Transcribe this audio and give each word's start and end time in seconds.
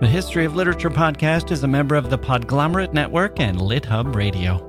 The 0.00 0.06
History 0.06 0.44
of 0.44 0.54
Literature 0.54 0.90
podcast 0.90 1.50
is 1.50 1.64
a 1.64 1.66
member 1.66 1.96
of 1.96 2.08
the 2.08 2.16
Podglomerate 2.16 2.92
Network 2.92 3.40
and 3.40 3.58
LitHub 3.58 4.14
Radio. 4.14 4.64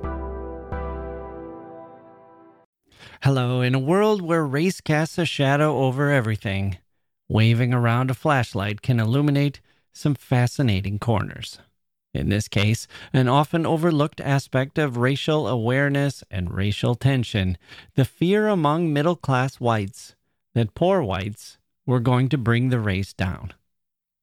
Hello, 3.22 3.60
in 3.60 3.72
a 3.72 3.78
world 3.78 4.22
where 4.22 4.44
race 4.44 4.80
casts 4.80 5.18
a 5.18 5.24
shadow 5.24 5.84
over 5.84 6.10
everything, 6.10 6.78
waving 7.28 7.72
around 7.72 8.10
a 8.10 8.14
flashlight 8.14 8.82
can 8.82 8.98
illuminate 8.98 9.60
some 9.92 10.16
fascinating 10.16 10.98
corners. 10.98 11.60
In 12.12 12.28
this 12.28 12.48
case, 12.48 12.88
an 13.12 13.28
often 13.28 13.64
overlooked 13.64 14.20
aspect 14.20 14.78
of 14.78 14.96
racial 14.96 15.46
awareness 15.46 16.24
and 16.28 16.52
racial 16.52 16.96
tension 16.96 17.56
the 17.94 18.04
fear 18.04 18.48
among 18.48 18.92
middle 18.92 19.14
class 19.14 19.60
whites 19.60 20.16
that 20.54 20.74
poor 20.74 21.00
whites 21.00 21.58
were 21.86 22.00
going 22.00 22.28
to 22.30 22.36
bring 22.36 22.70
the 22.70 22.80
race 22.80 23.12
down. 23.12 23.52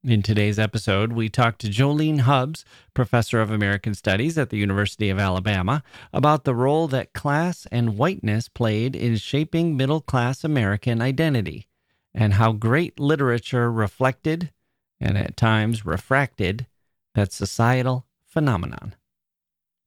In 0.07 0.21
today's 0.21 0.57
episode, 0.57 1.11
we 1.11 1.27
talk 1.27 1.57
to 1.57 1.67
Jolene 1.67 2.21
Hubbs, 2.21 2.63
professor 2.93 3.41
of 3.41 3.51
American 3.51 3.93
Studies 3.93 4.37
at 4.37 4.51
the 4.51 4.57
University 4.57 5.09
of 5.09 5.19
Alabama, 5.19 5.83
about 6.13 6.45
the 6.45 6.55
role 6.55 6.87
that 6.87 7.11
class 7.11 7.67
and 7.73 7.97
whiteness 7.97 8.47
played 8.47 8.95
in 8.95 9.17
shaping 9.17 9.75
middle 9.75 9.99
class 9.99 10.45
American 10.45 11.01
identity, 11.01 11.67
and 12.13 12.35
how 12.35 12.53
great 12.53 13.01
literature 13.01 13.69
reflected, 13.69 14.53
and 14.97 15.17
at 15.17 15.35
times 15.35 15.85
refracted, 15.85 16.67
that 17.13 17.33
societal 17.33 18.05
phenomenon. 18.25 18.95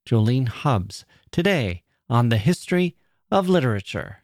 Jolene 0.07 0.49
Hubbs, 0.49 1.03
today 1.31 1.81
on 2.07 2.29
the 2.29 2.37
history 2.37 2.95
of 3.31 3.49
literature. 3.49 4.17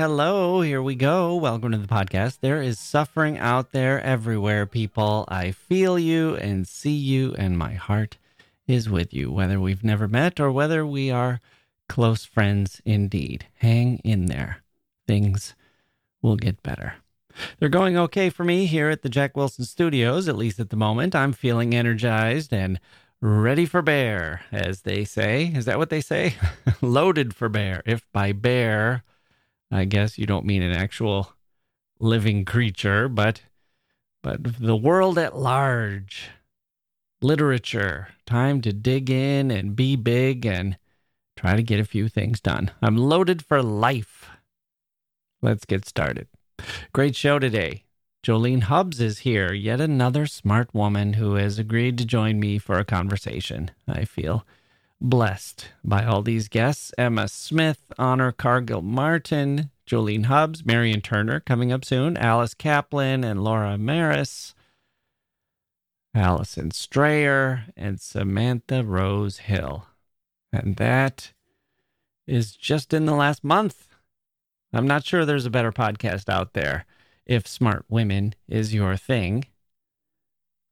Hello, 0.00 0.62
here 0.62 0.80
we 0.80 0.94
go. 0.94 1.34
Welcome 1.34 1.72
to 1.72 1.76
the 1.76 1.86
podcast. 1.86 2.38
There 2.40 2.62
is 2.62 2.78
suffering 2.78 3.36
out 3.36 3.72
there 3.72 4.00
everywhere, 4.00 4.64
people. 4.64 5.26
I 5.28 5.50
feel 5.50 5.98
you 5.98 6.36
and 6.36 6.66
see 6.66 6.94
you, 6.94 7.34
and 7.34 7.58
my 7.58 7.74
heart 7.74 8.16
is 8.66 8.88
with 8.88 9.12
you, 9.12 9.30
whether 9.30 9.60
we've 9.60 9.84
never 9.84 10.08
met 10.08 10.40
or 10.40 10.50
whether 10.50 10.86
we 10.86 11.10
are 11.10 11.42
close 11.86 12.24
friends 12.24 12.80
indeed. 12.86 13.44
Hang 13.56 13.98
in 13.98 14.24
there. 14.24 14.62
Things 15.06 15.54
will 16.22 16.36
get 16.36 16.62
better. 16.62 16.94
They're 17.58 17.68
going 17.68 17.98
okay 17.98 18.30
for 18.30 18.42
me 18.42 18.64
here 18.64 18.88
at 18.88 19.02
the 19.02 19.10
Jacke 19.10 19.36
Wilson 19.36 19.66
Studios, 19.66 20.28
at 20.28 20.36
least 20.38 20.58
at 20.58 20.70
the 20.70 20.76
moment. 20.76 21.14
I'm 21.14 21.34
feeling 21.34 21.74
energized 21.74 22.54
and 22.54 22.80
ready 23.20 23.66
for 23.66 23.82
bear, 23.82 24.46
as 24.50 24.80
they 24.80 25.04
say. 25.04 25.52
Is 25.54 25.66
that 25.66 25.76
what 25.76 25.90
they 25.90 26.00
say? 26.00 26.36
Loaded 26.80 27.34
for 27.34 27.50
bear. 27.50 27.82
If 27.84 28.10
by 28.14 28.32
bear, 28.32 29.04
I 29.70 29.84
guess 29.84 30.18
you 30.18 30.26
don't 30.26 30.46
mean 30.46 30.62
an 30.62 30.72
actual 30.72 31.32
living 31.98 32.44
creature, 32.44 33.08
but 33.08 33.42
but 34.22 34.60
the 34.60 34.76
world 34.76 35.18
at 35.18 35.36
large. 35.36 36.30
Literature. 37.22 38.08
Time 38.26 38.60
to 38.62 38.72
dig 38.72 39.10
in 39.10 39.50
and 39.50 39.76
be 39.76 39.94
big 39.94 40.46
and 40.46 40.78
try 41.36 41.54
to 41.54 41.62
get 41.62 41.80
a 41.80 41.84
few 41.84 42.08
things 42.08 42.40
done. 42.40 42.70
I'm 42.80 42.96
loaded 42.96 43.44
for 43.44 43.62
life. 43.62 44.28
Let's 45.42 45.64
get 45.64 45.86
started. 45.86 46.28
Great 46.92 47.16
show 47.16 47.38
today. 47.38 47.84
Jolene 48.22 48.64
Hubbs 48.64 49.00
is 49.00 49.20
here, 49.20 49.52
yet 49.52 49.80
another 49.80 50.26
smart 50.26 50.74
woman 50.74 51.14
who 51.14 51.34
has 51.34 51.58
agreed 51.58 51.96
to 51.98 52.04
join 52.04 52.38
me 52.38 52.58
for 52.58 52.78
a 52.78 52.84
conversation. 52.84 53.70
I 53.88 54.04
feel 54.04 54.46
blessed 55.00 55.68
by 55.82 56.04
all 56.04 56.22
these 56.22 56.48
guests 56.48 56.92
Emma 56.98 57.28
Smith, 57.28 57.80
Honor 57.98 58.32
Cargill 58.32 58.82
Martin, 58.82 59.70
Jolene 59.86 60.26
Hubbs, 60.26 60.64
Marion 60.64 61.00
Turner 61.00 61.40
coming 61.40 61.72
up 61.72 61.84
soon, 61.84 62.16
Alice 62.16 62.54
Kaplan 62.54 63.24
and 63.24 63.42
Laura 63.42 63.76
Marris, 63.76 64.54
Alison 66.14 66.70
Strayer, 66.70 67.66
and 67.76 68.00
Samantha 68.00 68.84
Rose 68.84 69.38
Hill. 69.38 69.86
And 70.52 70.76
that 70.76 71.32
is 72.26 72.54
just 72.54 72.92
in 72.92 73.06
the 73.06 73.14
last 73.14 73.42
month. 73.42 73.88
I'm 74.72 74.86
not 74.86 75.04
sure 75.04 75.24
there's 75.24 75.46
a 75.46 75.50
better 75.50 75.72
podcast 75.72 76.28
out 76.28 76.52
there 76.52 76.86
if 77.26 77.46
smart 77.46 77.84
women 77.88 78.34
is 78.48 78.74
your 78.74 78.96
thing, 78.96 79.44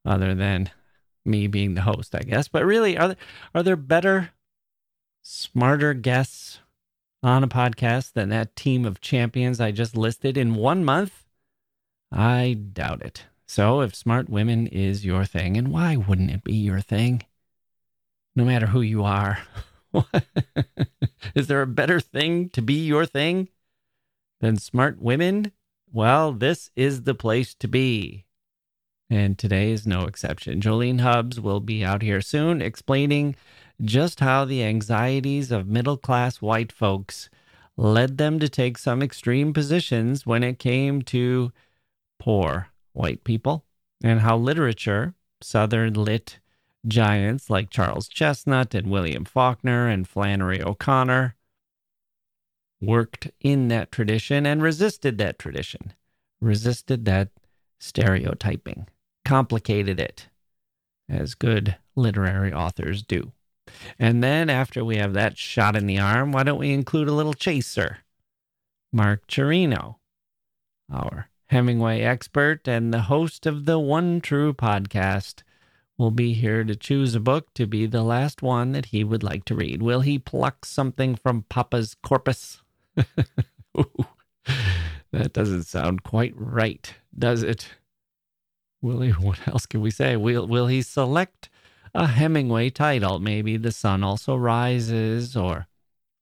other 0.04 0.34
than 0.34 0.70
me 1.28 1.46
being 1.46 1.74
the 1.74 1.82
host, 1.82 2.14
I 2.14 2.20
guess. 2.20 2.48
But 2.48 2.64
really, 2.64 2.96
are 2.98 3.08
there, 3.08 3.16
are 3.54 3.62
there 3.62 3.76
better, 3.76 4.30
smarter 5.22 5.94
guests 5.94 6.60
on 7.22 7.44
a 7.44 7.48
podcast 7.48 8.14
than 8.14 8.30
that 8.30 8.56
team 8.56 8.84
of 8.84 9.00
champions 9.00 9.60
I 9.60 9.70
just 9.70 9.96
listed 9.96 10.36
in 10.36 10.54
one 10.54 10.84
month? 10.84 11.24
I 12.10 12.54
doubt 12.72 13.02
it. 13.02 13.26
So, 13.46 13.80
if 13.80 13.94
smart 13.94 14.28
women 14.28 14.66
is 14.66 15.04
your 15.04 15.24
thing, 15.24 15.56
and 15.56 15.68
why 15.72 15.96
wouldn't 15.96 16.30
it 16.30 16.44
be 16.44 16.54
your 16.54 16.80
thing? 16.80 17.22
No 18.36 18.44
matter 18.44 18.66
who 18.66 18.80
you 18.80 19.04
are. 19.04 19.38
is 21.34 21.46
there 21.46 21.62
a 21.62 21.66
better 21.66 21.98
thing 21.98 22.50
to 22.50 22.62
be 22.62 22.86
your 22.86 23.06
thing 23.06 23.48
than 24.40 24.58
smart 24.58 25.00
women? 25.00 25.52
Well, 25.90 26.32
this 26.32 26.70
is 26.76 27.02
the 27.02 27.14
place 27.14 27.54
to 27.54 27.68
be. 27.68 28.26
And 29.10 29.38
today 29.38 29.72
is 29.72 29.86
no 29.86 30.04
exception. 30.04 30.60
Jolene 30.60 31.00
Hubbs 31.00 31.40
will 31.40 31.60
be 31.60 31.82
out 31.84 32.02
here 32.02 32.20
soon 32.20 32.60
explaining 32.60 33.36
just 33.82 34.20
how 34.20 34.44
the 34.44 34.62
anxieties 34.62 35.50
of 35.50 35.66
middle 35.66 35.96
class 35.96 36.42
white 36.42 36.72
folks 36.72 37.30
led 37.76 38.18
them 38.18 38.38
to 38.40 38.48
take 38.48 38.76
some 38.76 39.02
extreme 39.02 39.52
positions 39.52 40.26
when 40.26 40.42
it 40.42 40.58
came 40.58 41.00
to 41.02 41.52
poor 42.18 42.68
white 42.92 43.22
people, 43.24 43.64
and 44.02 44.20
how 44.20 44.36
literature, 44.36 45.14
Southern 45.40 45.94
lit 45.94 46.40
giants 46.86 47.48
like 47.48 47.70
Charles 47.70 48.08
Chesnutt 48.08 48.74
and 48.74 48.90
William 48.90 49.24
Faulkner 49.24 49.86
and 49.86 50.08
Flannery 50.08 50.60
O'Connor, 50.60 51.36
worked 52.80 53.30
in 53.40 53.68
that 53.68 53.92
tradition 53.92 54.44
and 54.44 54.60
resisted 54.60 55.18
that 55.18 55.38
tradition, 55.38 55.92
resisted 56.40 57.04
that 57.04 57.28
stereotyping, 57.78 58.88
complicated 59.28 60.00
it, 60.00 60.28
as 61.06 61.34
good 61.34 61.76
literary 61.94 62.50
authors 62.50 63.02
do. 63.02 63.32
And 63.98 64.24
then, 64.24 64.48
after 64.48 64.82
we 64.82 64.96
have 64.96 65.12
that 65.12 65.36
shot 65.36 65.76
in 65.76 65.86
the 65.86 65.98
arm, 65.98 66.32
why 66.32 66.44
don't 66.44 66.58
we 66.58 66.72
include 66.72 67.08
a 67.08 67.12
little 67.12 67.34
chaser? 67.34 67.98
Mark 68.90 69.28
Cirino, 69.28 69.96
our 70.90 71.28
Hemingway 71.50 72.00
expert 72.00 72.66
and 72.66 72.92
the 72.92 73.02
host 73.02 73.44
of 73.44 73.66
the 73.66 73.78
One 73.78 74.22
True 74.22 74.54
podcast, 74.54 75.42
will 75.98 76.10
be 76.10 76.32
here 76.32 76.64
to 76.64 76.74
choose 76.74 77.14
a 77.14 77.20
book 77.20 77.52
to 77.52 77.66
be 77.66 77.84
the 77.84 78.02
last 78.02 78.40
one 78.40 78.72
that 78.72 78.86
he 78.86 79.04
would 79.04 79.22
like 79.22 79.44
to 79.44 79.54
read. 79.54 79.82
Will 79.82 80.00
he 80.00 80.18
pluck 80.18 80.64
something 80.64 81.16
from 81.16 81.44
Papa's 81.50 81.94
corpus? 82.02 82.62
that 82.94 83.34
doesn't 85.34 85.64
sound 85.64 86.02
quite 86.02 86.32
right, 86.34 86.94
does 87.18 87.42
it? 87.42 87.68
Will 88.80 89.00
he? 89.00 89.10
What 89.26 89.46
else 89.48 89.66
can 89.66 89.80
we 89.80 89.90
say? 89.90 90.16
Will 90.16 90.46
Will 90.46 90.66
he 90.66 90.82
select 90.82 91.48
a 91.94 92.06
Hemingway 92.06 92.70
title? 92.70 93.18
Maybe 93.18 93.56
"The 93.56 93.72
Sun 93.72 94.02
Also 94.04 94.36
Rises" 94.36 95.36
or 95.36 95.66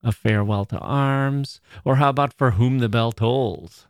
"A 0.03 0.13
Farewell 0.13 0.65
to 0.67 0.79
Arms," 0.79 1.61
or 1.85 1.97
how 1.97 2.11
about 2.11 2.33
"For 2.33 2.53
Whom 2.53 2.79
the 2.79 2.89
Bell 2.89 3.13
Tolls"? 3.13 3.87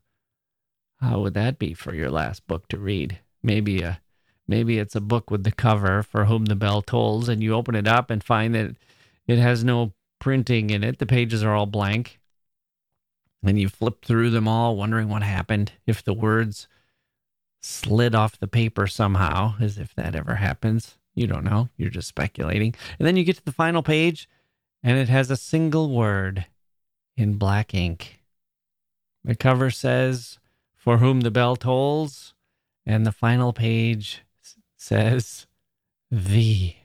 How 1.00 1.20
would 1.20 1.34
that 1.34 1.58
be 1.58 1.74
for 1.74 1.94
your 1.94 2.10
last 2.10 2.46
book 2.46 2.68
to 2.68 2.78
read? 2.78 3.20
Maybe 3.42 3.82
a 3.82 4.00
maybe 4.48 4.78
it's 4.78 4.96
a 4.96 5.00
book 5.00 5.30
with 5.30 5.44
the 5.44 5.52
cover 5.52 6.02
"For 6.02 6.24
Whom 6.24 6.46
the 6.46 6.56
Bell 6.56 6.82
Tolls," 6.82 7.28
and 7.28 7.42
you 7.42 7.54
open 7.54 7.74
it 7.74 7.86
up 7.86 8.10
and 8.10 8.24
find 8.24 8.54
that 8.54 8.76
it 9.26 9.38
has 9.38 9.62
no 9.62 9.92
printing 10.18 10.70
in 10.70 10.82
it. 10.82 10.98
The 10.98 11.06
pages 11.06 11.42
are 11.44 11.54
all 11.54 11.66
blank 11.66 12.18
and 13.44 13.60
you 13.60 13.68
flip 13.68 14.04
through 14.04 14.30
them 14.30 14.48
all, 14.48 14.76
wondering 14.76 15.08
what 15.08 15.22
happened, 15.22 15.72
if 15.86 16.02
the 16.02 16.14
words 16.14 16.66
slid 17.66 18.14
off 18.14 18.38
the 18.38 18.46
paper 18.46 18.86
somehow, 18.86 19.54
as 19.60 19.76
if 19.76 19.94
that 19.94 20.14
ever 20.14 20.36
happens. 20.36 20.96
You 21.14 21.26
don't 21.26 21.44
know. 21.44 21.68
You're 21.76 21.90
just 21.90 22.08
speculating. 22.08 22.74
And 22.98 23.06
then 23.06 23.16
you 23.16 23.24
get 23.24 23.36
to 23.36 23.44
the 23.44 23.52
final 23.52 23.82
page, 23.82 24.28
and 24.82 24.96
it 24.98 25.08
has 25.08 25.30
a 25.30 25.36
single 25.36 25.90
word 25.90 26.46
in 27.16 27.34
black 27.34 27.74
ink. 27.74 28.20
The 29.24 29.34
cover 29.34 29.70
says, 29.70 30.38
For 30.76 30.98
whom 30.98 31.22
the 31.22 31.30
bell 31.30 31.56
tolls, 31.56 32.34
and 32.84 33.04
the 33.04 33.12
final 33.12 33.52
page 33.52 34.22
says, 34.76 35.46
"The." 36.10 36.76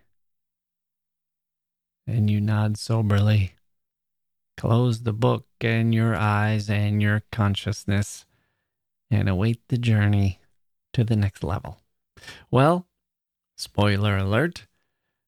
And 2.08 2.30
you 2.30 2.42
nod 2.42 2.78
soberly. 2.78 3.54
Close 4.58 5.04
the 5.04 5.14
book 5.14 5.46
and 5.62 5.94
your 5.94 6.16
eyes 6.16 6.70
and 6.70 7.02
your 7.02 7.22
consciousness 7.32 8.26
and 9.12 9.30
await 9.30 9.68
the 9.68 9.78
journey 9.78 10.41
to 10.94 11.04
the 11.04 11.16
next 11.16 11.44
level. 11.44 11.80
Well, 12.50 12.88
Spoiler 13.62 14.18
alert. 14.18 14.66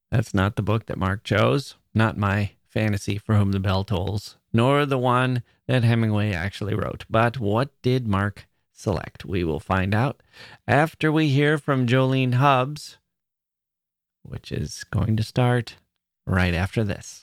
That's 0.09 0.33
not 0.33 0.55
the 0.55 0.63
book 0.63 0.87
that 0.87 0.97
Mark 0.97 1.23
chose, 1.23 1.75
not 1.93 2.17
my 2.17 2.53
fantasy 2.67 3.19
for 3.19 3.35
whom 3.35 3.51
the 3.51 3.59
bell 3.59 3.83
tolls, 3.83 4.37
nor 4.51 4.87
the 4.87 4.97
one 4.97 5.43
that 5.67 5.83
Hemingway 5.83 6.33
actually 6.33 6.73
wrote. 6.73 7.05
But 7.07 7.39
what 7.39 7.69
did 7.83 8.07
Mark 8.07 8.47
select? 8.71 9.23
We 9.23 9.43
will 9.43 9.59
find 9.59 9.93
out 9.93 10.23
after 10.67 11.11
we 11.11 11.29
hear 11.29 11.59
from 11.59 11.85
Jolene 11.85 12.33
Hubbs, 12.33 12.97
which 14.23 14.51
is 14.51 14.83
going 14.85 15.15
to 15.17 15.23
start 15.23 15.75
right 16.25 16.55
after 16.55 16.83
this. 16.83 17.22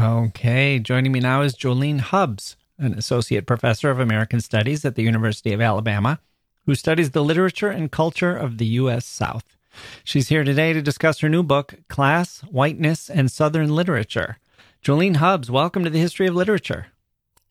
Okay, 0.00 0.78
joining 0.78 1.12
me 1.12 1.20
now 1.20 1.42
is 1.42 1.54
Jolene 1.54 2.00
Hubbs, 2.00 2.56
an 2.78 2.94
associate 2.94 3.44
professor 3.44 3.90
of 3.90 4.00
American 4.00 4.40
Studies 4.40 4.82
at 4.86 4.94
the 4.94 5.02
University 5.02 5.52
of 5.52 5.60
Alabama, 5.60 6.20
who 6.64 6.74
studies 6.74 7.10
the 7.10 7.22
literature 7.22 7.68
and 7.68 7.92
culture 7.92 8.34
of 8.34 8.56
the 8.56 8.64
U.S. 8.66 9.04
South. 9.04 9.58
She's 10.02 10.30
here 10.30 10.42
today 10.42 10.72
to 10.72 10.80
discuss 10.80 11.18
her 11.18 11.28
new 11.28 11.42
book, 11.42 11.74
Class, 11.90 12.40
Whiteness, 12.50 13.10
and 13.10 13.30
Southern 13.30 13.74
Literature. 13.74 14.38
Jolene 14.82 15.16
Hubbs, 15.16 15.50
welcome 15.50 15.84
to 15.84 15.90
the 15.90 15.98
History 15.98 16.26
of 16.26 16.34
Literature. 16.34 16.86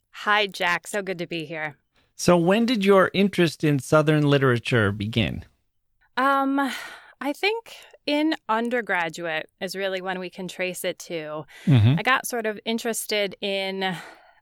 Hi, 0.09 0.47
Jacke. 0.47 0.87
So 0.87 1.03
good 1.03 1.19
to 1.19 1.27
be 1.27 1.45
here. 1.45 1.75
So, 2.15 2.35
when 2.35 2.65
did 2.65 2.83
your 2.83 3.11
interest 3.13 3.63
in 3.63 3.77
Southern 3.77 4.23
literature 4.23 4.91
begin? 4.91 5.45
Um, 6.17 6.71
I 7.21 7.31
think 7.31 7.75
in 8.09 8.33
undergraduate 8.49 9.47
is 9.61 9.75
really 9.75 10.01
when 10.01 10.17
we 10.17 10.31
can 10.31 10.47
trace 10.47 10.83
it 10.83 10.97
to. 10.97 11.45
Mm-hmm. 11.67 11.99
I 11.99 12.01
got 12.01 12.25
sort 12.25 12.47
of 12.47 12.59
interested 12.65 13.35
in 13.39 13.95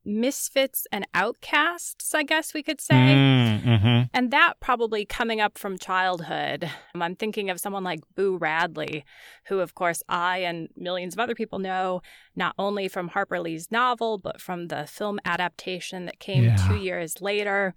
misfits 0.07 0.87
and 0.91 1.05
outcasts, 1.13 2.15
I 2.15 2.23
guess 2.23 2.53
we 2.53 2.63
could 2.63 2.79
say. 2.79 2.95
Mm-hmm. 2.95 4.03
And 4.13 4.31
that 4.31 4.53
probably 4.59 5.05
coming 5.05 5.41
up 5.41 5.57
from 5.57 5.77
childhood. 5.77 6.69
Um, 6.95 7.01
I'm 7.01 7.15
thinking 7.15 7.49
of 7.49 7.59
someone 7.59 7.83
like 7.83 7.99
Boo 8.15 8.37
Radley, 8.37 9.03
who, 9.47 9.59
of 9.59 9.75
course, 9.75 10.01
I 10.07 10.39
and 10.39 10.69
millions 10.77 11.13
of 11.13 11.19
other 11.19 11.35
people 11.35 11.59
know 11.59 12.01
not 12.35 12.55
only 12.57 12.87
from 12.87 13.09
Harper 13.09 13.39
Lee's 13.39 13.69
novel, 13.69 14.17
but 14.17 14.39
from 14.39 14.67
the 14.67 14.87
film 14.87 15.19
adaptation 15.25 16.05
that 16.05 16.19
came 16.19 16.45
Yeah. 16.45 16.55
two 16.67 16.77
years 16.77 17.21
later. 17.21 17.75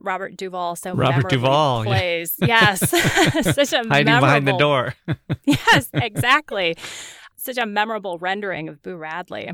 Robert 0.00 0.36
Duvall 0.36 0.76
so 0.76 0.94
Robert 0.94 1.28
Duvall, 1.28 1.84
yeah. 1.84 1.90
plays. 1.90 2.34
Yes. 2.38 2.90
Such 3.54 3.72
a 3.72 3.86
Hiding 3.88 4.20
behind 4.20 4.46
the 4.48 4.56
door. 4.56 4.94
yes, 5.44 5.90
exactly. 5.92 6.76
Such 7.36 7.58
a 7.58 7.66
memorable 7.66 8.18
rendering 8.18 8.68
of 8.68 8.82
Boo 8.82 8.96
Radley. 8.96 9.50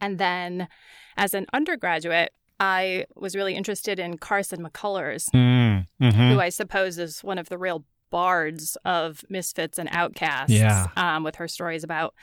And 0.00 0.18
then 0.18 0.68
as 1.16 1.34
an 1.34 1.46
undergraduate, 1.52 2.32
I 2.58 3.06
was 3.16 3.34
really 3.34 3.54
interested 3.54 3.98
in 3.98 4.18
Carson 4.18 4.62
McCullers, 4.66 5.28
Mm-hmm. 5.34 6.10
who 6.10 6.40
I 6.40 6.48
suppose 6.48 6.98
is 6.98 7.22
one 7.24 7.38
of 7.38 7.48
the 7.48 7.58
real 7.58 7.84
bards 8.10 8.76
of 8.84 9.24
misfits 9.28 9.78
and 9.78 9.88
outcasts. 9.92 10.52
Yeah. 10.52 10.86
Um, 10.96 11.24
with 11.24 11.36
her 11.36 11.48
stories 11.48 11.84
about 11.84 12.14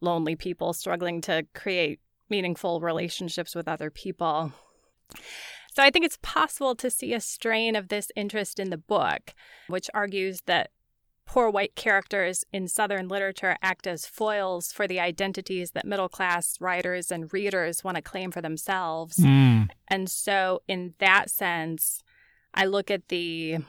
lonely 0.00 0.36
people 0.36 0.72
struggling 0.72 1.20
to 1.22 1.46
create 1.54 2.00
meaningful 2.28 2.80
relationships 2.80 3.54
with 3.54 3.68
other 3.68 3.90
people. 3.90 4.52
So 5.74 5.82
I 5.82 5.90
think 5.90 6.04
it's 6.04 6.18
possible 6.22 6.74
to 6.76 6.90
see 6.90 7.14
a 7.14 7.20
strain 7.20 7.76
of 7.76 7.88
this 7.88 8.10
interest 8.14 8.58
in 8.58 8.70
the 8.70 8.76
book, 8.78 9.34
which 9.68 9.88
argues 9.94 10.40
that 10.46 10.70
poor 11.32 11.48
white 11.48 11.74
characters 11.74 12.44
in 12.52 12.68
Southern 12.68 13.08
literature 13.08 13.56
act 13.62 13.86
as 13.86 14.04
foils 14.04 14.70
for 14.70 14.86
the 14.86 15.00
identities 15.00 15.70
that 15.70 15.86
middle 15.86 16.10
class 16.10 16.60
writers 16.60 17.10
and 17.10 17.32
readers 17.32 17.82
want 17.82 17.96
to 17.96 18.02
claim 18.02 18.30
for 18.30 18.42
themselves. 18.42 19.16
Mm. 19.16 19.70
And 19.88 20.10
so, 20.10 20.60
in 20.68 20.92
that 20.98 21.30
sense, 21.30 22.02
I 22.52 22.66
look 22.66 22.90
at 22.90 23.08
the 23.08 23.60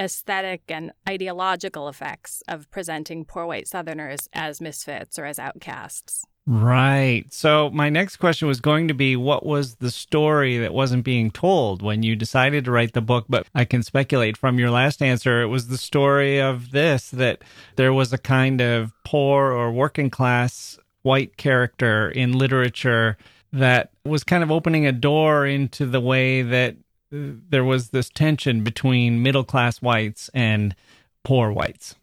aesthetic 0.00 0.62
and 0.68 0.90
ideological 1.08 1.88
effects 1.88 2.42
of 2.48 2.68
presenting 2.72 3.24
poor 3.24 3.46
white 3.46 3.68
Southerners 3.68 4.28
as 4.32 4.60
misfits 4.60 5.16
or 5.16 5.24
as 5.24 5.38
outcasts. 5.38 6.24
Right. 6.44 7.24
So 7.30 7.70
my 7.70 7.88
next 7.88 8.16
question 8.16 8.48
was 8.48 8.60
going 8.60 8.88
to 8.88 8.94
be 8.94 9.14
what 9.14 9.46
was 9.46 9.76
the 9.76 9.92
story 9.92 10.58
that 10.58 10.74
wasn't 10.74 11.04
being 11.04 11.30
told 11.30 11.82
when 11.82 12.02
you 12.02 12.16
decided 12.16 12.64
to 12.64 12.72
write 12.72 12.94
the 12.94 13.00
book? 13.00 13.26
But 13.28 13.46
I 13.54 13.64
can 13.64 13.84
speculate 13.84 14.36
from 14.36 14.58
your 14.58 14.70
last 14.70 15.02
answer, 15.02 15.40
it 15.40 15.46
was 15.46 15.68
the 15.68 15.78
story 15.78 16.40
of 16.40 16.72
this 16.72 17.10
that 17.10 17.42
there 17.76 17.92
was 17.92 18.12
a 18.12 18.18
kind 18.18 18.60
of 18.60 18.92
poor 19.04 19.52
or 19.52 19.70
working 19.70 20.10
class 20.10 20.78
white 21.02 21.36
character 21.36 22.08
in 22.08 22.32
literature 22.36 23.16
that 23.52 23.90
was 24.04 24.24
kind 24.24 24.42
of 24.42 24.50
opening 24.50 24.86
a 24.86 24.92
door 24.92 25.46
into 25.46 25.86
the 25.86 26.00
way 26.00 26.42
that 26.42 26.74
uh, 27.12 27.38
there 27.50 27.64
was 27.64 27.90
this 27.90 28.08
tension 28.08 28.64
between 28.64 29.22
middle 29.22 29.44
class 29.44 29.80
whites 29.80 30.28
and 30.34 30.74
poor 31.22 31.52
whites. 31.52 31.94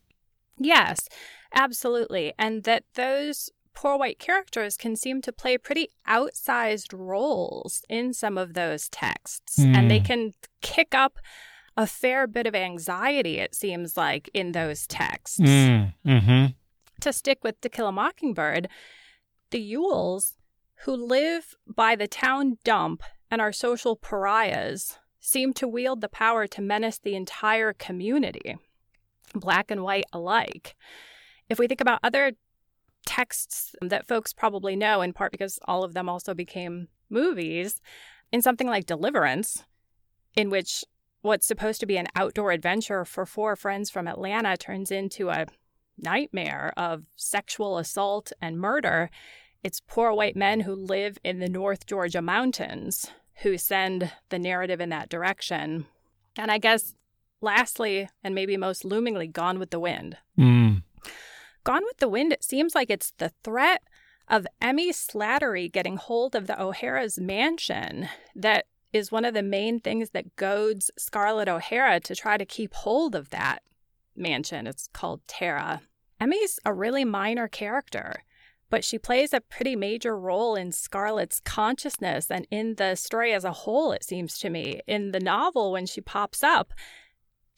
Yes, 0.58 1.10
absolutely. 1.54 2.34
And 2.38 2.64
that 2.64 2.84
those 2.94 3.50
poor 3.80 3.98
white 3.98 4.20
characters 4.20 4.76
can 4.76 4.94
seem 4.98 5.22
to 5.22 5.32
play 5.32 5.58
pretty 5.58 5.88
outsized 6.06 6.92
roles 6.92 7.82
in 7.88 8.14
some 8.14 8.38
of 8.38 8.54
those 8.54 8.90
texts. 8.90 9.58
And 9.58 9.90
they 9.90 10.00
Hmm. 10.00 10.06
can 10.06 10.34
kick 10.62 10.94
up 10.94 11.14
a 11.78 11.88
fair 11.88 12.28
bit 12.28 12.46
of 12.46 12.54
anxiety, 12.54 13.36
it 13.38 13.56
seems 13.56 13.96
like, 13.96 14.30
in 14.34 14.52
those 14.52 14.86
texts. 14.86 15.40
Mm. 15.40 15.94
hmm 16.04 16.46
To 17.00 17.14
stick 17.14 17.40
with 17.42 17.62
To 17.62 17.70
Kill 17.70 17.88
a 17.88 17.92
Mockingbird, 17.94 18.68
the 19.52 19.60
Ewells, 19.76 20.34
who 20.84 20.94
live 20.94 21.56
by 21.66 21.96
the 21.96 22.08
town 22.08 22.58
dump 22.66 23.02
and 23.32 23.40
are 23.40 23.54
social 23.54 23.96
pariahs, 23.96 25.00
seem 25.22 25.54
to 25.54 25.68
wield 25.70 26.02
the 26.02 26.10
power 26.10 26.48
to 26.48 26.62
menace 26.62 27.00
the 27.00 27.16
entire 27.16 27.72
community, 27.72 28.58
black 29.34 29.72
and 29.72 29.84
white 29.84 30.06
alike. 30.12 30.76
If 31.48 31.60
we 31.60 31.68
think 31.68 31.80
about 31.80 32.02
other 32.04 32.34
texts 33.06 33.76
that 33.82 34.08
folks 34.08 34.34
probably 34.34 34.76
know, 34.76 35.02
in 35.02 35.14
part 35.14 35.32
because 35.32 35.60
all 35.66 35.84
of 35.84 35.94
them 35.94 36.10
also 36.10 36.34
became 36.34 36.88
movies, 37.10 37.82
in 38.32 38.42
something 38.42 38.68
like 38.68 38.86
Deliverance, 38.86 39.64
in 40.36 40.50
which 40.50 40.86
what's 41.22 41.48
supposed 41.48 41.80
to 41.80 41.86
be 41.86 41.98
an 41.98 42.08
outdoor 42.16 42.52
adventure 42.52 43.04
for 43.04 43.26
four 43.26 43.56
friends 43.56 43.90
from 43.90 44.08
Atlanta 44.08 44.56
turns 44.56 44.92
into 44.92 45.30
a 45.30 45.48
nightmare 45.98 46.74
of 46.78 47.04
sexual 47.16 47.78
assault 47.78 48.32
and 48.42 48.60
murder, 48.60 49.10
it's 49.64 49.82
poor 49.82 50.14
white 50.14 50.36
men 50.36 50.62
who 50.62 50.74
live 50.74 51.18
in 51.24 51.40
the 51.40 51.50
North 51.50 51.86
Georgia 51.86 52.22
mountains 52.22 53.12
who 53.42 53.58
send 53.58 54.12
the 54.30 54.40
narrative 54.40 54.80
in 54.80 54.90
that 54.90 55.10
direction. 55.10 55.86
And 56.38 56.52
I 56.52 56.58
guess 56.58 56.94
lastly, 57.42 58.10
and 58.24 58.36
maybe 58.36 58.58
most 58.58 58.86
loomingly, 58.86 59.28
Gone 59.28 59.60
with 59.60 59.72
the 59.72 59.80
Wind. 59.80 60.18
Mm. 60.38 60.84
Gone 61.64 61.84
with 61.86 61.98
the 61.98 62.10
Wind, 62.10 62.32
it 62.32 62.44
seems 62.44 62.76
like 62.76 62.90
it's 62.90 63.12
the 63.18 63.32
threat 63.44 63.82
of 64.28 64.48
Emmy 64.62 64.92
Slattery 64.92 65.72
getting 65.72 65.98
hold 65.98 66.36
of 66.36 66.48
the 66.48 66.62
O'Hara's 66.62 67.20
mansion 67.20 68.10
that 68.36 68.66
is 68.94 69.12
one 69.12 69.26
of 69.26 69.34
the 69.34 69.44
main 69.44 69.80
things 69.80 70.12
that 70.12 70.36
goads 70.36 70.90
Scarlett 70.98 71.48
O'Hara 71.48 72.00
to 72.02 72.16
try 72.16 72.38
to 72.38 72.46
keep 72.46 72.74
hold 72.74 73.16
of 73.16 73.30
that 73.30 73.60
mansion. 74.16 74.68
It's 74.68 74.90
called 74.94 75.22
Tara. 75.28 75.82
Emmy's 76.20 76.60
a 76.66 76.74
really 76.74 77.06
minor 77.06 77.48
character, 77.48 78.24
but 78.70 78.84
she 78.84 79.00
plays 79.00 79.34
a 79.34 79.42
pretty 79.42 79.76
major 79.76 80.18
role 80.18 80.56
in 80.56 80.72
Scarlett's 80.72 81.40
consciousness 81.40 82.30
and 82.30 82.46
in 82.52 82.76
the 82.76 82.96
story 82.96 83.34
as 83.34 83.44
a 83.44 83.52
whole, 83.52 83.92
it 83.92 84.04
seems 84.04 84.38
to 84.40 84.50
me. 84.50 84.82
In 84.86 85.12
the 85.12 85.20
novel, 85.20 85.72
when 85.72 85.86
she 85.86 86.02
pops 86.02 86.44
up, 86.44 86.74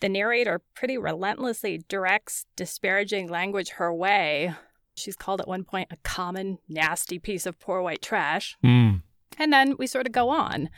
the 0.01 0.09
narrator 0.09 0.61
pretty 0.75 0.97
relentlessly 0.97 1.83
directs 1.87 2.45
disparaging 2.55 3.29
language 3.29 3.69
her 3.69 3.93
way. 3.93 4.53
She's 4.95 5.15
called 5.15 5.39
at 5.39 5.47
one 5.47 5.63
point 5.63 5.89
a 5.91 5.97
common, 6.03 6.57
nasty 6.67 7.17
piece 7.17 7.45
of 7.45 7.59
poor 7.59 7.81
white 7.81 8.01
trash. 8.01 8.57
Mm. 8.63 9.03
And 9.37 9.53
then 9.53 9.75
we 9.77 9.87
sort 9.87 10.07
of 10.07 10.11
go 10.11 10.29
on. 10.29 10.69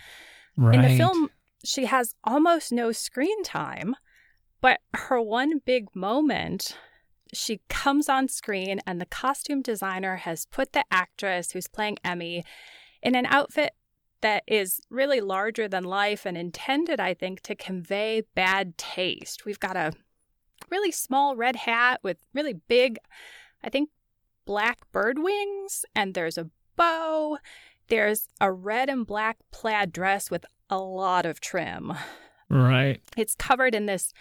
Right. 0.56 0.76
In 0.76 0.82
the 0.82 0.96
film, 0.96 1.30
she 1.66 1.86
has 1.86 2.14
almost 2.24 2.72
no 2.72 2.92
screen 2.92 3.44
time, 3.44 3.96
but 4.62 4.80
her 4.94 5.20
one 5.20 5.60
big 5.66 5.88
moment, 5.96 6.78
she 7.34 7.62
comes 7.70 8.08
on 8.08 8.28
screen, 8.28 8.82
and 8.86 9.02
the 9.02 9.06
costume 9.06 9.62
designer 9.62 10.18
has 10.18 10.46
put 10.46 10.74
the 10.74 10.84
actress 10.92 11.52
who's 11.52 11.68
playing 11.68 11.98
Emmy 12.04 12.44
in 13.02 13.16
an 13.16 13.26
outfit 13.26 13.74
that 14.24 14.44
is 14.48 14.80
really 14.90 15.22
larger 15.22 15.68
than 15.68 15.84
life 15.84 16.26
and 16.26 16.38
intended, 16.38 17.00
I 17.00 17.14
think, 17.14 17.42
to 17.42 17.56
convey 17.56 18.24
bad 18.34 18.78
taste. 18.78 19.46
We've 19.46 19.60
got 19.60 19.76
a 19.76 19.92
really 20.72 20.92
small 20.92 21.36
red 21.36 21.58
hat 21.58 22.00
with 22.04 22.18
really 22.34 22.54
big, 22.54 22.98
I 23.64 23.70
think, 23.70 23.90
black 24.46 24.80
bird 24.92 25.20
wings, 25.20 25.86
and 25.94 26.14
there's 26.14 26.38
a 26.38 26.50
bow. 26.76 27.38
There's 27.90 28.28
a 28.40 28.52
red 28.52 28.90
and 28.90 29.06
black 29.06 29.38
plaid 29.52 29.92
dress 29.92 30.32
with 30.32 30.46
a 30.70 30.78
lot 30.78 31.26
of 31.26 31.42
trim. 31.42 31.94
Right. 32.50 33.02
It's 33.18 33.36
covered 33.36 33.76
in 33.76 33.88
this 33.88 34.14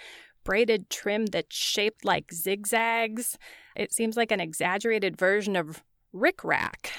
braided 0.43 0.91
trim 0.91 1.27
that's 1.27 1.55
shaped 1.55 2.05
like 2.05 2.33
zigzags. 2.33 3.39
It 3.77 3.93
seems 3.93 4.17
like 4.17 4.33
an 4.33 4.41
exaggerated 4.41 5.17
version 5.17 5.55
of 5.55 5.85
rickrack, 6.15 6.91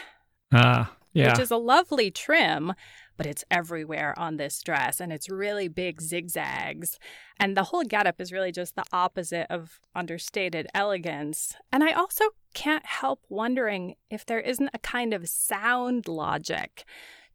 Ah, 0.53 0.95
yeah. 1.13 1.31
which 1.31 1.39
is 1.39 1.51
a 1.51 1.57
lovely 1.57 2.11
trim, 2.11 2.73
but 3.17 3.25
it's 3.25 3.45
everywhere 3.51 4.17
on 4.17 4.37
this 4.37 4.61
dress 4.61 4.99
and 4.99 5.13
it's 5.13 5.29
really 5.29 5.67
big 5.67 6.01
zigzags. 6.01 6.99
And 7.39 7.55
the 7.55 7.65
whole 7.65 7.83
getup 7.83 8.19
is 8.19 8.31
really 8.31 8.51
just 8.51 8.75
the 8.75 8.85
opposite 8.91 9.47
of 9.49 9.79
understated 9.95 10.67
elegance. 10.73 11.55
And 11.71 11.83
I 11.83 11.91
also 11.91 12.25
can't 12.53 12.85
help 12.85 13.21
wondering 13.29 13.95
if 14.09 14.25
there 14.25 14.39
isn't 14.39 14.69
a 14.73 14.79
kind 14.79 15.13
of 15.13 15.29
sound 15.29 16.07
logic 16.07 16.83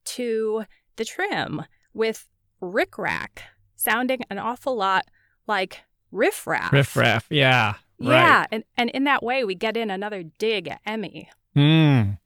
to 0.04 0.64
the 0.96 1.04
trim 1.04 1.62
with 1.94 2.28
rickrack 2.60 3.40
sounding 3.76 4.20
an 4.28 4.38
awful 4.38 4.76
lot 4.76 5.06
like 5.46 5.82
riffraff. 6.10 6.72
Riffraff. 6.72 7.26
Yeah. 7.30 7.74
Yeah, 8.00 8.46
and, 8.52 8.62
and 8.76 8.90
in 8.90 9.04
that 9.04 9.24
way, 9.24 9.42
we 9.42 9.56
get 9.56 9.76
in 9.76 9.90
another 9.90 10.22
dig 10.22 10.68
at 10.68 10.80
Emmy. 10.86 11.30
Mm. 11.56 12.18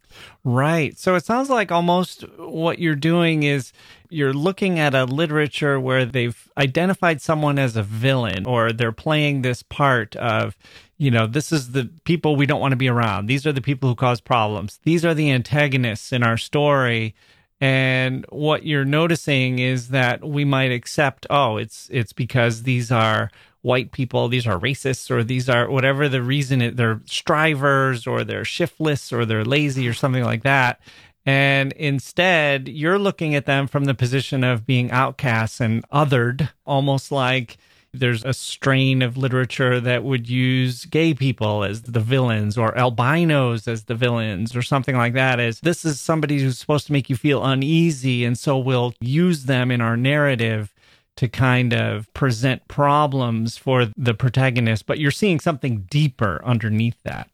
Right. 0.44 0.98
So 0.98 1.14
it 1.14 1.24
sounds 1.24 1.50
like 1.50 1.70
almost 1.70 2.22
what 2.38 2.78
you're 2.78 2.94
doing 2.94 3.42
is 3.42 3.72
you're 4.10 4.32
looking 4.32 4.78
at 4.78 4.94
a 4.94 5.04
literature 5.04 5.80
where 5.80 6.04
they've 6.04 6.48
identified 6.58 7.22
someone 7.22 7.58
as 7.58 7.76
a 7.76 7.82
villain 7.82 8.46
or 8.46 8.72
they're 8.72 8.92
playing 8.92 9.42
this 9.42 9.62
part 9.62 10.14
of, 10.16 10.56
you 10.98 11.10
know, 11.10 11.26
this 11.26 11.50
is 11.50 11.72
the 11.72 11.90
people 12.04 12.36
we 12.36 12.46
don't 12.46 12.60
want 12.60 12.72
to 12.72 12.76
be 12.76 12.88
around. 12.88 13.26
These 13.26 13.46
are 13.46 13.52
the 13.52 13.62
people 13.62 13.88
who 13.88 13.94
cause 13.94 14.20
problems. 14.20 14.80
These 14.84 15.04
are 15.04 15.14
the 15.14 15.30
antagonists 15.30 16.12
in 16.12 16.22
our 16.22 16.36
story. 16.36 17.14
And 17.60 18.26
what 18.28 18.66
you're 18.66 18.84
noticing 18.84 19.60
is 19.60 19.88
that 19.88 20.24
we 20.24 20.44
might 20.44 20.72
accept, 20.72 21.26
oh, 21.30 21.56
it's 21.56 21.88
it's 21.92 22.12
because 22.12 22.64
these 22.64 22.90
are 22.90 23.30
white 23.62 23.92
people, 23.92 24.28
these 24.28 24.46
are 24.46 24.58
racists, 24.58 25.10
or 25.10 25.24
these 25.24 25.48
are 25.48 25.70
whatever 25.70 26.08
the 26.08 26.22
reason 26.22 26.60
it, 26.60 26.76
they're 26.76 27.00
strivers 27.06 28.06
or 28.06 28.24
they're 28.24 28.44
shiftless 28.44 29.12
or 29.12 29.24
they're 29.24 29.44
lazy 29.44 29.88
or 29.88 29.94
something 29.94 30.24
like 30.24 30.42
that. 30.42 30.80
And 31.24 31.72
instead, 31.72 32.68
you're 32.68 32.98
looking 32.98 33.34
at 33.34 33.46
them 33.46 33.68
from 33.68 33.84
the 33.84 33.94
position 33.94 34.42
of 34.42 34.66
being 34.66 34.90
outcasts 34.90 35.60
and 35.60 35.88
othered, 35.90 36.50
almost 36.66 37.12
like 37.12 37.58
there's 37.94 38.24
a 38.24 38.32
strain 38.32 39.02
of 39.02 39.16
literature 39.16 39.78
that 39.78 40.02
would 40.02 40.28
use 40.28 40.86
gay 40.86 41.12
people 41.12 41.62
as 41.62 41.82
the 41.82 42.00
villains 42.00 42.56
or 42.56 42.76
albinos 42.76 43.68
as 43.68 43.84
the 43.84 43.94
villains 43.94 44.56
or 44.56 44.62
something 44.62 44.96
like 44.96 45.12
that 45.12 45.38
as 45.38 45.60
this 45.60 45.84
is 45.84 46.00
somebody 46.00 46.40
who's 46.40 46.58
supposed 46.58 46.86
to 46.86 46.92
make 46.92 47.10
you 47.10 47.16
feel 47.16 47.44
uneasy 47.44 48.24
and 48.24 48.38
so 48.38 48.56
we'll 48.56 48.94
use 49.00 49.44
them 49.44 49.70
in 49.70 49.82
our 49.82 49.96
narrative 49.96 50.71
to 51.16 51.28
kind 51.28 51.72
of 51.74 52.12
present 52.14 52.66
problems 52.68 53.56
for 53.56 53.86
the 53.96 54.14
protagonist 54.14 54.86
but 54.86 54.98
you're 54.98 55.10
seeing 55.10 55.38
something 55.40 55.86
deeper 55.90 56.40
underneath 56.44 56.96
that 57.04 57.28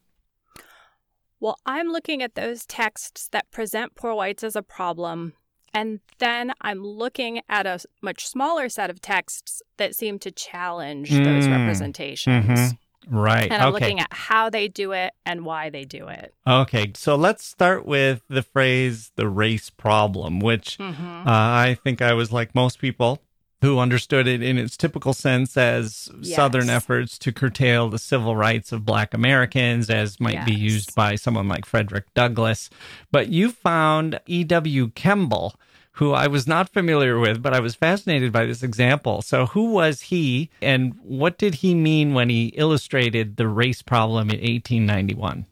Well, 1.39 1.57
I'm 1.65 1.87
looking 1.87 2.21
at 2.21 2.35
those 2.35 2.65
texts 2.65 3.29
that 3.31 3.49
present 3.51 3.95
poor 3.95 4.13
whites 4.13 4.43
as 4.43 4.55
a 4.57 4.61
problem. 4.61 5.33
And 5.73 5.99
then 6.17 6.51
I'm 6.59 6.83
looking 6.83 7.41
at 7.47 7.65
a 7.65 7.79
much 8.01 8.27
smaller 8.27 8.67
set 8.67 8.89
of 8.89 8.99
texts 8.99 9.61
that 9.77 9.95
seem 9.95 10.19
to 10.19 10.31
challenge 10.31 11.09
those 11.11 11.47
Mm. 11.47 11.51
representations. 11.51 12.45
Mhm. 12.45 12.77
right 13.07 13.49
And 13.51 13.61
I'm 13.63 13.69
okay 13.73 13.85
looking 13.85 13.99
at 14.01 14.11
how 14.11 14.49
they 14.49 14.67
do 14.67 14.91
it 14.91 15.13
and 15.25 15.45
why 15.45 15.69
they 15.69 15.85
do 15.85 16.09
it. 16.09 16.33
okay 16.45 16.91
so 16.95 17.15
let's 17.15 17.45
start 17.45 17.85
with 17.85 18.21
the 18.27 18.43
phrase 18.43 19.11
the 19.15 19.29
race 19.29 19.69
problem 19.69 20.39
which 20.41 20.75
hmm 20.75 20.91
Uh, 21.25 21.31
I 21.67 21.77
think 21.81 22.01
I 22.01 22.13
was 22.13 22.31
like 22.33 22.53
most 22.53 22.77
people 22.79 23.21
who 23.61 23.79
understood 23.79 24.27
it 24.27 24.41
in 24.41 24.57
its 24.57 24.77
typical 24.77 25.13
sense 25.13 25.57
as 25.57 26.09
Yes. 26.21 26.35
Southern 26.35 26.69
efforts 26.69 27.17
to 27.19 27.31
curtail 27.31 27.89
the 27.89 27.99
civil 27.99 28.35
rights 28.35 28.71
of 28.71 28.85
Black 28.85 29.13
Americans, 29.13 29.89
as 29.89 30.19
might 30.19 30.45
be 30.45 30.53
used 30.53 30.95
by 30.95 31.15
someone 31.15 31.47
like 31.47 31.65
Frederick 31.65 32.05
Douglass. 32.13 32.69
But 33.11 33.29
you 33.29 33.51
found 33.51 34.19
E.W. 34.27 34.89
Kemble, 34.95 35.55
who 35.93 36.13
I 36.13 36.27
was 36.27 36.47
not 36.47 36.69
familiar 36.69 37.19
with, 37.19 37.41
but 37.41 37.53
I 37.53 37.59
was 37.59 37.75
fascinated 37.75 38.31
by 38.31 38.45
this 38.45 38.63
example. 38.63 39.21
So, 39.21 39.47
who 39.47 39.71
was 39.73 40.01
he, 40.03 40.49
and 40.61 40.93
what 41.03 41.37
did 41.37 41.55
he 41.55 41.75
mean 41.75 42.13
when 42.13 42.29
he 42.29 42.47
illustrated 42.49 43.35
the 43.35 43.47
race 43.47 43.81
problem 43.81 44.29
in 44.29 44.37
1891? 44.37 45.45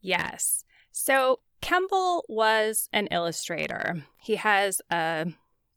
Yes. 0.00 0.64
So 0.92 1.40
Kemble 1.60 2.24
was 2.28 2.88
an 2.92 3.08
illustrator. 3.08 4.04
He 4.18 4.36
has 4.36 4.80
a 4.90 5.32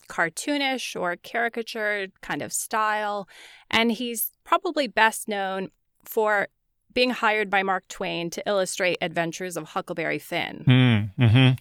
cartoonish 0.08 1.00
or 1.00 1.16
caricatured 1.16 2.12
kind 2.22 2.42
of 2.42 2.54
style, 2.54 3.28
and 3.70 3.92
he's 3.92 4.32
probably 4.44 4.88
best 4.88 5.28
known 5.28 5.70
for 6.04 6.48
being 6.94 7.12
hired 7.12 7.50
by 7.50 7.62
Mark 7.64 7.88
Twain 7.88 8.30
to 8.32 8.44
illustrate 8.48 8.98
Adventures 9.02 9.58
of 9.58 9.70
Huckleberry 9.70 10.20
Finn. 10.20 10.64
Hmm. 10.66 11.22
Mm-hmm. 11.24 11.54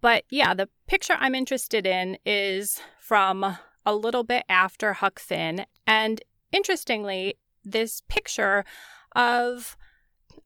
But 0.00 0.24
yeah, 0.30 0.54
the 0.54 0.68
picture 0.86 1.16
I'm 1.18 1.34
interested 1.34 1.86
in 1.86 2.18
is 2.24 2.80
from 3.00 3.56
a 3.84 3.94
little 3.94 4.24
bit 4.24 4.44
after 4.48 4.94
Huck 4.94 5.18
Finn. 5.18 5.66
And 5.86 6.20
interestingly, 6.52 7.38
this 7.64 8.02
picture 8.08 8.64
of 9.14 9.76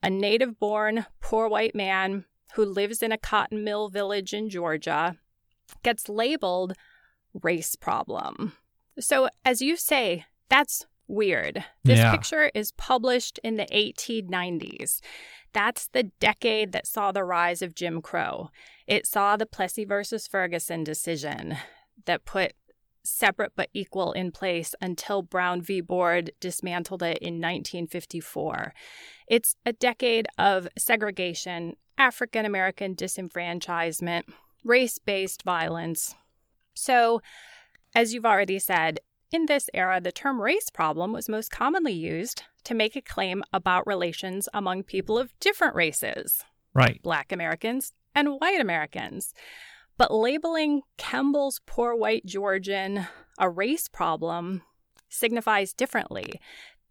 a 0.03 0.11
native 0.11 0.59
born 0.59 1.07
poor 1.21 1.49
white 1.49 1.75
man 1.75 2.25
who 2.55 2.65
lives 2.65 3.03
in 3.03 3.13
a 3.13 3.19
cotton 3.19 3.65
mill 3.65 3.89
village 3.89 4.33
in 4.33 4.51
Georgia 4.51 5.17
gets 5.83 6.09
labeled 6.09 6.75
race 7.43 7.77
problem. 7.77 8.55
So, 8.99 9.29
as 9.45 9.63
you 9.63 9.77
say, 9.77 10.27
that's 10.49 10.87
weird. 11.07 11.65
This 11.85 11.99
Yeah. 11.99 12.13
picture 12.13 12.51
is 12.55 12.73
published 12.73 13.39
in 13.43 13.57
the 13.57 13.67
1890s. 13.77 15.01
That's 15.53 15.89
the 15.89 16.05
decade 16.05 16.73
that 16.73 16.87
saw 16.87 17.11
the 17.11 17.25
rise 17.25 17.63
of 17.63 17.75
Jim 17.75 18.01
Crow. 18.01 18.51
It 18.87 19.07
saw 19.07 19.37
the 19.37 19.47
Plessy 19.47 19.85
versus 19.85 20.27
Ferguson 20.29 20.85
decision 20.85 21.57
that 22.05 22.25
put 22.25 22.55
separate 23.03 23.53
but 23.57 23.71
equal 23.73 24.13
in 24.13 24.31
place 24.31 24.75
until 24.81 25.23
Brown 25.23 25.63
v. 25.63 25.81
Board 25.81 26.31
dismantled 26.39 27.03
it 27.03 27.19
in 27.19 27.41
1954. 27.41 28.75
It's 29.27 29.57
a 29.65 29.73
decade 29.73 30.29
of 30.39 30.69
segregation, 30.79 31.77
African 31.99 32.45
American 32.45 32.95
disenfranchisement, 32.95 34.25
race 34.65 34.99
based 34.99 35.43
violence. 35.43 36.15
So, 36.81 37.21
as 37.95 38.15
you've 38.15 38.27
already 38.27 38.59
said, 38.59 39.01
In 39.33 39.47
this 39.47 39.71
era, 39.73 40.01
the 40.01 40.11
term 40.11 40.41
race 40.41 40.71
problem 40.71 41.13
was 41.13 41.29
most 41.29 41.51
commonly 41.53 41.93
used 41.93 42.43
to 42.65 42.75
make 42.75 42.97
a 42.97 43.01
claim 43.01 43.45
about 43.53 43.87
relations 43.87 44.49
among 44.53 44.83
people 44.83 45.17
of 45.19 45.39
different 45.39 45.77
races, 45.77 46.45
Right. 46.75 47.01
Black 47.03 47.31
Americans 47.33 47.93
and 48.15 48.41
white 48.41 48.61
Americans. 48.61 49.33
But 49.97 50.13
labeling 50.13 50.83
Kemble's 50.99 51.61
poor 51.67 51.95
white 51.95 52.25
Georgian 52.27 53.07
a 53.39 53.49
race 53.49 53.87
problem 53.89 54.63
signifies 55.09 55.73
differently. 55.73 56.41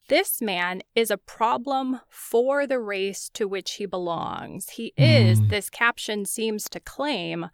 This 0.08 0.42
man 0.42 0.82
is 0.96 1.12
a 1.12 1.18
problem 1.18 2.00
for 2.10 2.66
the 2.66 2.80
race 2.80 3.30
to 3.34 3.48
which 3.48 3.74
he 3.74 3.86
belongs. 3.86 4.70
He 4.72 4.94
is, 4.98 5.40
Mm. 5.42 5.50
this 5.50 5.70
caption 5.70 6.26
seems 6.26 6.70
to 6.70 6.80
claim, 6.80 7.50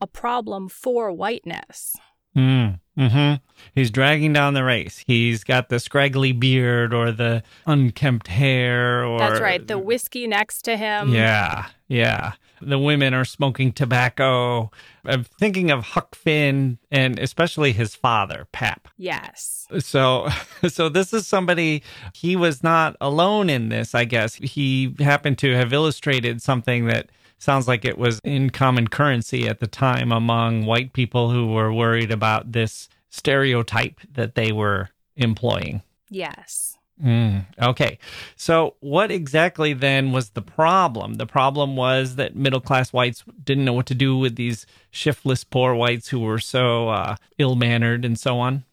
a 0.00 0.06
problem 0.06 0.68
for 0.68 1.12
whiteness. 1.12 1.96
Mm, 2.36 2.80
hmm 2.98 3.34
He's 3.74 3.90
dragging 3.90 4.34
down 4.34 4.52
the 4.52 4.64
race. 4.64 5.02
He's 5.06 5.42
got 5.42 5.70
the 5.70 5.80
scraggly 5.80 6.32
beard 6.32 6.92
or 6.92 7.10
the 7.10 7.42
unkempt 7.66 8.28
hair 8.28 9.04
or 9.04 9.18
That's 9.18 9.40
right. 9.40 9.66
The 9.66 9.78
whiskey 9.78 10.26
next 10.26 10.62
to 10.62 10.76
him. 10.76 11.14
Yeah, 11.14 11.68
yeah. 11.88 12.32
The 12.60 12.78
women 12.78 13.14
are 13.14 13.24
smoking 13.24 13.72
tobacco. 13.72 14.70
I'm 15.04 15.24
thinking 15.24 15.70
of 15.70 15.84
Huck 15.84 16.14
Finn 16.14 16.78
and 16.90 17.18
especially 17.18 17.72
his 17.72 17.94
father, 17.94 18.46
Pap. 18.52 18.88
Yes. 18.98 19.66
So, 19.78 20.28
so 20.68 20.88
this 20.88 21.12
is 21.12 21.26
somebody. 21.26 21.82
He 22.12 22.36
was 22.36 22.62
not 22.62 22.96
alone 23.00 23.48
in 23.50 23.70
this. 23.70 23.94
I 23.94 24.04
guess 24.04 24.34
he 24.34 24.94
happened 24.98 25.38
to 25.38 25.54
have 25.54 25.72
illustrated 25.72 26.42
something 26.42 26.86
that 26.86 27.10
sounds 27.38 27.68
like 27.68 27.84
it 27.84 27.98
was 27.98 28.20
in 28.24 28.50
common 28.50 28.88
currency 28.88 29.48
at 29.48 29.60
the 29.60 29.66
time 29.66 30.12
among 30.12 30.64
white 30.64 30.92
people 30.92 31.30
who 31.30 31.52
were 31.52 31.72
worried 31.72 32.10
about 32.10 32.52
this 32.52 32.88
stereotype 33.08 34.00
that 34.12 34.34
they 34.34 34.52
were 34.52 34.90
employing. 35.16 35.82
Yes. 36.10 36.76
Mm, 37.02 37.44
okay. 37.60 37.98
So, 38.36 38.76
what 38.80 39.10
exactly 39.10 39.74
then 39.74 40.12
was 40.12 40.30
the 40.30 40.40
problem? 40.42 41.14
The 41.14 41.26
problem 41.26 41.76
was 41.76 42.16
that 42.16 42.34
middle 42.36 42.60
class 42.60 42.92
whites 42.92 43.22
didn't 43.44 43.66
know 43.66 43.74
what 43.74 43.86
to 43.86 43.94
do 43.94 44.16
with 44.16 44.36
these 44.36 44.66
shiftless 44.90 45.44
poor 45.44 45.74
whites 45.74 46.08
who 46.08 46.20
were 46.20 46.38
so 46.38 46.88
uh, 46.88 47.16
ill 47.38 47.54
mannered 47.54 48.04
and 48.04 48.18
so 48.18 48.38
on. 48.38 48.64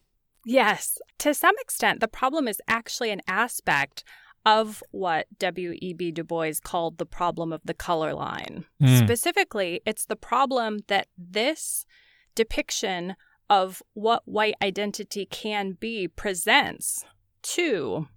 Yes. 0.46 0.98
To 1.18 1.34
some 1.34 1.54
extent, 1.60 2.00
the 2.00 2.08
problem 2.08 2.48
is 2.48 2.62
actually 2.66 3.10
an 3.10 3.20
aspect 3.26 4.04
of 4.46 4.82
what 4.90 5.26
W.E.B. 5.38 6.12
Du 6.12 6.24
Bois 6.24 6.52
called 6.62 6.98
the 6.98 7.06
problem 7.06 7.52
of 7.52 7.62
the 7.64 7.74
color 7.74 8.14
line. 8.14 8.64
Hmm. 8.80 8.96
Specifically, 8.96 9.80
it's 9.86 10.04
the 10.04 10.16
problem 10.16 10.80
that 10.88 11.08
this 11.16 11.86
depiction 12.34 13.16
of 13.48 13.82
what 13.94 14.22
white 14.24 14.54
identity 14.62 15.26
can 15.26 15.72
be 15.72 16.08
presents 16.08 17.04
to 17.42 18.08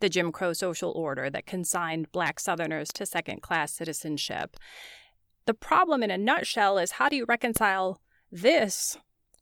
the 0.00 0.08
Jim 0.08 0.30
Crow 0.30 0.52
social 0.52 0.92
order 0.92 1.30
that 1.30 1.46
consigned 1.46 2.12
black 2.12 2.38
Southerners 2.38 2.88
to 2.94 3.06
second 3.06 3.42
class 3.42 3.72
citizenship. 3.72 4.56
The 5.46 5.54
problem, 5.54 6.02
in 6.02 6.10
a 6.10 6.18
nutshell, 6.18 6.78
is 6.78 6.92
how 6.92 7.08
do 7.08 7.16
you 7.16 7.24
reconcile 7.26 8.00
this 8.30 8.96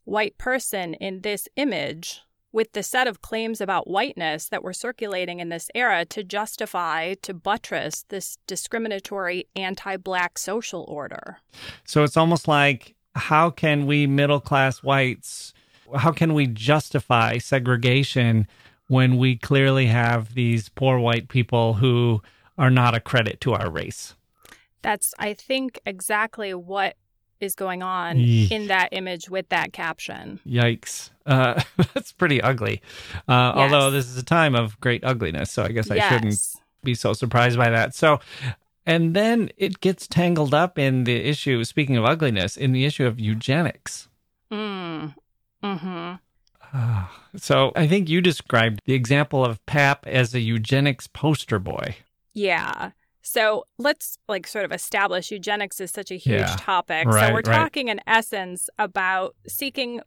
white 0.04 0.36
person 0.38 0.94
in 0.94 1.22
this 1.22 1.48
image 1.56 2.20
with 2.54 2.73
the 2.73 2.84
set 2.84 3.08
of 3.08 3.20
claims 3.20 3.61
about 3.61 3.90
whiteness 3.90 4.49
that 4.49 4.62
were 4.62 4.73
circulating 4.73 5.40
in 5.40 5.49
this 5.49 5.68
era 5.75 6.04
to 6.04 6.23
justify, 6.23 7.14
to 7.14 7.34
buttress 7.34 8.04
this 8.11 8.38
discriminatory 8.46 9.49
anti 9.56 9.96
black 9.96 10.38
social 10.38 10.84
order. 10.88 11.38
So, 11.84 12.04
it's 12.04 12.16
almost 12.16 12.46
like 12.46 12.94
how 13.16 13.50
can 13.50 13.87
we 13.87 14.06
middle 14.06 14.40
class 14.40 14.84
whites, 14.84 15.52
how 15.96 16.12
can 16.12 16.32
we 16.32 16.46
justify 16.46 17.38
segregation 17.38 18.46
when 18.87 19.16
we 19.16 19.37
clearly 19.37 19.87
have 19.87 20.34
these 20.34 20.68
poor 20.68 20.99
white 21.00 21.28
people 21.28 21.75
who 21.75 22.23
are 22.56 22.70
not 22.70 22.94
a 22.94 23.00
credit 23.00 23.40
to 23.40 23.52
our 23.52 23.68
race? 23.68 24.14
That's, 24.80 25.12
I 25.18 25.34
think, 25.34 25.80
exactly 25.84 26.55
what 26.55 26.96
is 27.40 27.55
going 27.55 27.83
on 27.83 28.18
in 28.18 28.68
that 28.68 28.90
image 28.92 29.29
with 29.29 29.49
that 29.51 29.73
caption. 29.73 30.40
Yikes. 30.47 31.11
Uh, 31.27 31.62
that's 31.94 32.12
pretty 32.12 32.40
ugly. 32.40 32.81
Uh, 33.29 33.53
Yes. 33.57 33.73
Although 33.73 33.90
this 33.90 34.07
is 34.07 34.16
a 34.16 34.23
time 34.23 34.55
of 34.55 34.79
great 34.81 35.05
ugliness. 35.05 35.51
So 35.51 35.62
I 35.64 35.68
guess 35.68 35.90
I 35.90 35.99
shouldn't 36.09 36.38
be 36.83 36.94
so 36.94 37.12
surprised 37.12 37.57
by 37.59 37.70
that. 37.70 37.94
So, 37.94 38.20
and 38.87 39.14
then 39.14 39.51
it 39.57 39.81
gets 39.81 40.07
tangled 40.07 40.53
up 40.55 40.79
in 40.79 41.05
the 41.05 41.16
issue, 41.16 41.64
speaking 41.64 41.97
of 41.97 42.05
ugliness, 42.05 42.57
in 42.57 42.73
the 42.73 42.85
issue 42.85 43.07
of 43.07 43.18
eugenics. 43.18 44.09
Mm. 44.53 45.14
hmm 45.62 46.12
Ah, 46.77 47.23
so 47.37 47.73
I 47.77 47.87
think 47.87 48.09
you 48.09 48.20
described 48.20 48.81
the 48.85 48.94
example 48.94 49.44
of 49.44 49.64
Pap 49.64 50.07
as 50.09 50.35
a 50.35 50.40
eugenics 50.40 51.07
poster 51.07 51.59
boy. 51.61 51.97
Yeah. 52.33 52.90
So 53.26 53.64
let's 53.78 54.18
like 54.28 54.46
sort 54.46 54.66
of 54.66 54.72
establish 54.72 55.30
eugenics 55.30 55.80
is 55.80 55.90
such 55.90 56.10
a 56.10 56.16
huge 56.16 56.40
Yeah. 56.40 56.56
topic. 56.58 57.06
Right, 57.06 57.28
so 57.28 57.32
we're 57.32 57.37
right. 57.37 57.56
talking 57.56 57.88
in 57.88 58.00
essence 58.06 58.68
about 58.78 59.34
seeking 59.48 60.00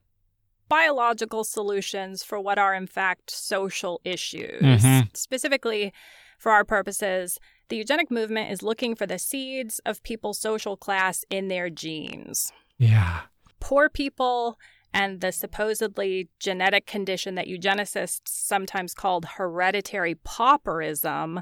biological 0.69 1.43
solutions 1.43 2.23
for 2.23 2.39
what 2.39 2.59
are 2.59 2.75
in 2.75 2.85
fact 2.85 3.31
social 3.31 3.99
issues. 4.03 4.61
Mhm. 4.61 5.15
Specifically, 5.17 5.91
for 6.37 6.51
our 6.51 6.63
purposes, 6.63 7.39
the 7.69 7.77
eugenic 7.77 8.11
movement 8.11 8.51
is 8.51 8.61
looking 8.61 8.93
for 8.95 9.07
the 9.07 9.17
seeds 9.17 9.79
of 9.85 10.03
people's 10.03 10.37
social 10.39 10.77
class 10.77 11.25
in 11.31 11.47
their 11.47 11.69
genes. 11.71 12.51
Yeah. 12.77 13.21
Poor 13.59 13.89
people 13.89 14.59
and 14.93 15.21
the 15.21 15.31
supposedly 15.31 16.29
genetic 16.39 16.85
condition 16.85 17.33
that 17.35 17.47
eugenicists 17.47 18.27
sometimes 18.27 18.93
called 18.93 19.25
hereditary 19.37 20.13
pauperism 20.15 21.41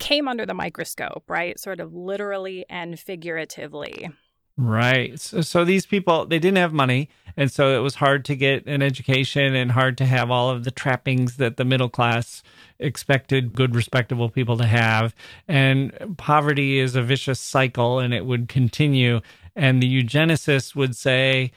came 0.00 0.26
under 0.26 0.44
the 0.44 0.54
microscope, 0.54 1.24
right? 1.28 1.58
Sort 1.60 1.78
of 1.78 1.94
literally 1.94 2.64
and 2.68 2.98
figuratively. 2.98 4.10
Right. 4.56 5.18
So, 5.18 5.40
so 5.40 5.64
these 5.64 5.86
people, 5.86 6.26
they 6.26 6.38
didn't 6.38 6.58
have 6.58 6.72
money. 6.72 7.08
And 7.36 7.50
so 7.50 7.78
it 7.78 7.82
was 7.82 7.94
hard 7.94 8.24
to 8.26 8.36
get 8.36 8.66
an 8.66 8.82
education 8.82 9.54
and 9.54 9.72
hard 9.72 9.96
to 9.98 10.06
have 10.06 10.30
all 10.30 10.50
of 10.50 10.64
the 10.64 10.70
trappings 10.70 11.36
that 11.38 11.56
the 11.56 11.64
middle 11.64 11.88
class 11.88 12.42
expected 12.78 13.54
good, 13.54 13.74
respectable 13.74 14.28
people 14.28 14.58
to 14.58 14.66
have. 14.66 15.14
And 15.48 16.16
poverty 16.18 16.78
is 16.78 16.94
a 16.94 17.02
vicious 17.02 17.40
cycle 17.40 18.00
and 18.00 18.12
it 18.12 18.26
would 18.26 18.48
continue. 18.48 19.20
And 19.56 19.82
the 19.82 20.02
eugenicists 20.02 20.74
would 20.74 20.94
say, 20.94 21.52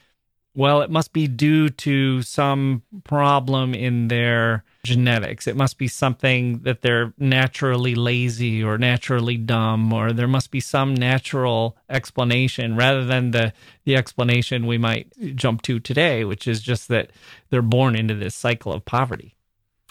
well, 0.55 0.81
it 0.81 0.91
must 0.91 1.11
be 1.11 1.27
due 1.27 1.69
to 1.69 2.21
some 2.21 2.83
problem 3.03 3.73
in 3.73 4.07
their 4.07 4.63
genetics. 4.83 5.47
It 5.47 5.55
must 5.55 5.77
be 5.77 5.87
something 5.87 6.59
that 6.59 6.81
they're 6.81 7.13
naturally 7.17 7.95
lazy 7.95 8.61
or 8.61 8.77
naturally 8.77 9.37
dumb, 9.37 9.93
or 9.93 10.11
there 10.11 10.27
must 10.27 10.51
be 10.51 10.59
some 10.59 10.93
natural 10.93 11.77
explanation 11.89 12.75
rather 12.75 13.05
than 13.05 13.31
the, 13.31 13.53
the 13.85 13.95
explanation 13.95 14.67
we 14.67 14.77
might 14.77 15.07
jump 15.35 15.61
to 15.63 15.79
today, 15.79 16.25
which 16.25 16.47
is 16.47 16.61
just 16.61 16.89
that 16.89 17.11
they're 17.49 17.61
born 17.61 17.95
into 17.95 18.13
this 18.13 18.35
cycle 18.35 18.73
of 18.73 18.83
poverty. 18.83 19.35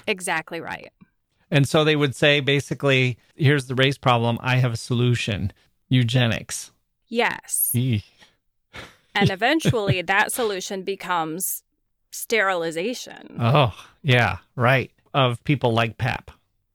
Exactly 0.06 0.60
right. 0.60 0.90
And 1.50 1.66
so 1.66 1.84
they 1.84 1.96
would 1.96 2.14
say 2.14 2.40
basically, 2.40 3.18
here's 3.34 3.66
the 3.66 3.74
race 3.74 3.98
problem. 3.98 4.38
I 4.40 4.56
have 4.56 4.72
a 4.72 4.76
solution 4.76 5.52
eugenics. 5.88 6.70
Yes. 7.08 7.70
And 7.74 8.02
eventually 9.30 10.02
that 10.02 10.32
solution 10.32 10.82
becomes 10.82 11.62
sterilization. 12.12 13.36
Oh, 13.40 13.74
yeah, 14.02 14.38
right. 14.56 14.90
Of 15.14 15.42
people 15.44 15.72
like 15.72 15.98
Pap. 15.98 16.30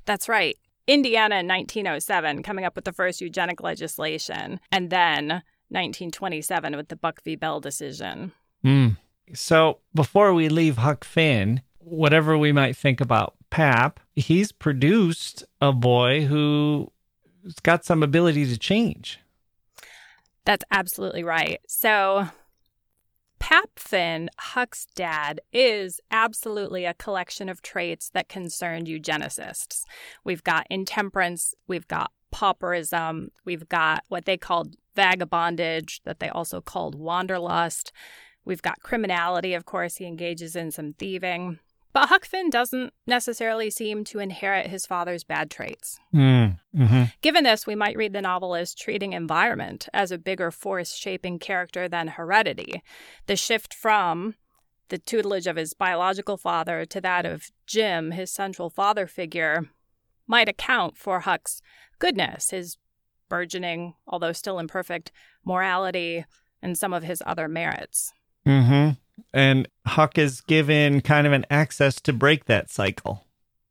That's 0.05 0.29
right. 0.29 0.57
Indiana 0.87 1.37
in 1.37 1.47
1907 1.47 2.43
coming 2.43 2.65
up 2.65 2.75
with 2.75 2.85
the 2.85 2.93
first 2.93 3.19
eugenic 3.19 3.61
legislation, 3.61 4.59
and 4.71 4.89
then 4.89 5.27
1927 5.69 6.75
with 6.75 6.87
the 6.87 6.95
Buck 6.95 7.23
v. 7.23 7.35
Bell 7.35 7.59
decision. 7.59 8.31
Mm. 8.63 8.97
So 9.33 9.79
before 9.93 10.33
we 10.33 10.47
leave 10.49 10.77
Huck 10.77 11.03
Finn, 11.03 11.61
whatever 11.79 12.37
we 12.37 12.51
might 12.51 12.77
think 12.77 13.01
about 13.01 13.35
Pap, 13.49 13.99
he's 14.15 14.51
produced 14.51 15.43
a 15.61 15.73
boy 15.73 16.25
who's 16.25 17.59
got 17.63 17.85
some 17.85 18.03
ability 18.03 18.45
to 18.47 18.57
change. 18.57 19.19
That's 20.45 20.63
absolutely 20.71 21.23
right. 21.23 21.59
So, 21.67 22.27
Pap 23.39 23.69
Finn, 23.77 24.29
Huck's 24.39 24.87
dad, 24.95 25.41
is 25.53 25.99
absolutely 26.11 26.85
a 26.85 26.93
collection 26.93 27.49
of 27.49 27.61
traits 27.61 28.09
that 28.09 28.29
concerned 28.29 28.87
eugenicists. 28.87 29.83
We've 30.23 30.43
got 30.43 30.67
intemperance, 30.69 31.53
we've 31.67 31.87
got 31.87 32.11
pauperism, 32.33 33.29
we've 33.45 33.69
got 33.69 34.03
what 34.09 34.25
they 34.25 34.37
called 34.37 34.75
vagabondage, 34.95 36.01
that 36.03 36.19
they 36.19 36.29
also 36.29 36.61
called 36.61 36.95
wanderlust. 36.95 37.91
We've 38.43 38.61
got 38.61 38.79
criminality, 38.81 39.53
of 39.53 39.65
course, 39.65 39.97
he 39.97 40.05
engages 40.05 40.55
in 40.55 40.71
some 40.71 40.93
thieving. 40.93 41.59
But 41.97 42.09
Huck 42.09 42.25
Finn 42.25 42.51
doesn't 42.51 42.93
necessarily 43.07 43.71
seem 43.71 44.03
to 44.03 44.19
inherit 44.19 44.67
his 44.67 44.85
father's 44.85 45.23
bad 45.23 45.49
traits. 45.49 45.99
Mm. 46.13 46.59
hmm 46.75 47.03
Given 47.23 47.43
this, 47.43 47.65
we 47.65 47.73
might 47.73 47.97
read 47.97 48.13
the 48.13 48.21
novel 48.21 48.53
as 48.53 48.75
treating 48.75 49.13
environment 49.13 49.89
as 49.95 50.11
a 50.11 50.19
bigger 50.19 50.51
force 50.51 50.93
shaping 50.93 51.39
character 51.39 51.89
than 51.89 52.09
heredity. 52.09 52.83
The 53.25 53.35
shift 53.35 53.73
from 53.73 54.35
the 54.89 54.99
tutelage 54.99 55.47
of 55.47 55.55
his 55.55 55.73
biological 55.73 56.37
father 56.37 56.85
to 56.85 57.01
that 57.01 57.25
of 57.25 57.49
Jim, 57.65 58.11
his 58.11 58.29
central 58.29 58.69
father 58.69 59.07
figure, 59.07 59.67
might 60.27 60.47
account 60.47 60.99
for 60.99 61.21
Huck's 61.21 61.63
goodness, 61.97 62.51
his 62.51 62.77
burgeoning, 63.27 63.95
although 64.07 64.33
still 64.33 64.59
imperfect, 64.59 65.11
morality, 65.43 66.25
and 66.61 66.77
some 66.77 66.93
of 66.93 67.01
his 67.01 67.23
other 67.25 67.47
merits. 67.47 68.13
Mm-hmm. 68.45 68.91
And 69.33 69.67
Huck 69.85 70.17
is 70.17 70.41
given 70.41 71.01
kind 71.01 71.27
of 71.27 71.33
an 71.33 71.45
access 71.49 71.99
to 72.01 72.13
break 72.13 72.45
that 72.45 72.69
cycle. 72.69 73.25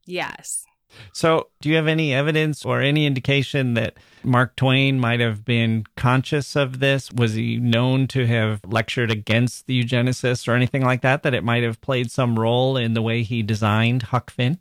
Yes. 0.05 0.67
So, 1.13 1.49
do 1.61 1.69
you 1.69 1.77
have 1.77 1.87
any 1.87 2.15
evidence 2.15 2.65
or 2.65 2.81
any 2.81 3.07
indication 3.07 3.75
that 3.75 3.97
Mark 4.23 4.57
Twain 4.57 4.99
might 4.99 5.21
have 5.21 5.45
been 5.45 5.85
conscious 5.97 6.57
of 6.57 6.79
this? 6.79 7.13
Was 7.13 7.35
he 7.35 7.59
known 7.59 8.07
to 8.09 8.27
have 8.27 8.61
lectured 8.65 9.11
against 9.11 9.67
the 9.67 9.83
eugenicists 9.83 10.49
or 10.49 10.53
anything 10.53 10.85
like 10.85 11.03
that, 11.03 11.23
that 11.23 11.35
it 11.35 11.45
might 11.45 11.63
have 11.63 11.81
played 11.81 12.11
some 12.11 12.39
role 12.39 12.77
in 12.77 12.95
the 12.95 13.03
way 13.03 13.23
he 13.23 13.43
designed 13.43 14.05
Huck 14.05 14.31
Finn? 14.31 14.59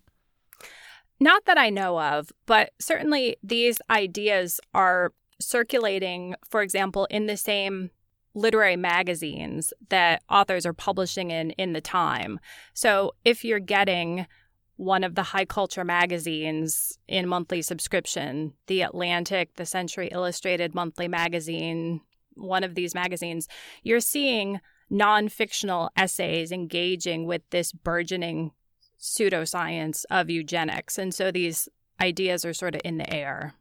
Not 1.19 1.45
that 1.45 1.57
I 1.57 1.69
know 1.69 1.99
of, 1.99 2.31
but 2.45 2.71
certainly 2.79 3.37
these 3.41 3.79
ideas 3.89 4.59
are 4.73 5.13
circulating, 5.39 6.35
for 6.49 6.61
example, 6.61 7.05
in 7.05 7.27
the 7.27 7.37
same 7.37 7.91
literary 8.35 8.75
magazines 8.75 9.73
that 9.89 10.21
authors 10.29 10.65
are 10.65 10.73
publishing 10.73 11.31
in 11.31 11.51
in 11.51 11.73
the 11.73 11.81
time. 11.81 12.39
So 12.73 13.15
if 13.23 13.43
you're 13.43 13.59
getting 13.59 14.27
one 14.77 15.03
of 15.03 15.15
the 15.15 15.23
high 15.23 15.45
culture 15.45 15.85
magazines 15.85 16.99
in 17.07 17.27
monthly 17.27 17.61
subscription, 17.61 18.53
The 18.67 18.81
Atlantic, 18.81 19.55
the 19.55 19.65
Century 19.65 20.09
Illustrated 20.11 20.75
monthly 20.75 21.07
magazine, 21.07 22.01
one 22.33 22.63
of 22.63 22.75
these 22.75 22.93
magazines, 22.93 23.47
you're 23.83 24.01
seeing 24.01 24.59
non 24.89 25.29
fictional 25.29 25.89
essays 25.95 26.51
engaging 26.51 27.25
with 27.25 27.41
this 27.49 27.71
burgeoning 27.71 28.51
pseudoscience 28.99 30.03
of 30.09 30.29
eugenics. 30.29 30.97
And 30.97 31.13
so 31.13 31.31
these 31.31 31.69
ideas 32.01 32.43
are 32.43 32.53
sort 32.53 32.75
of 32.75 32.81
in 32.83 32.97
the 32.97 33.11
air. 33.13 33.53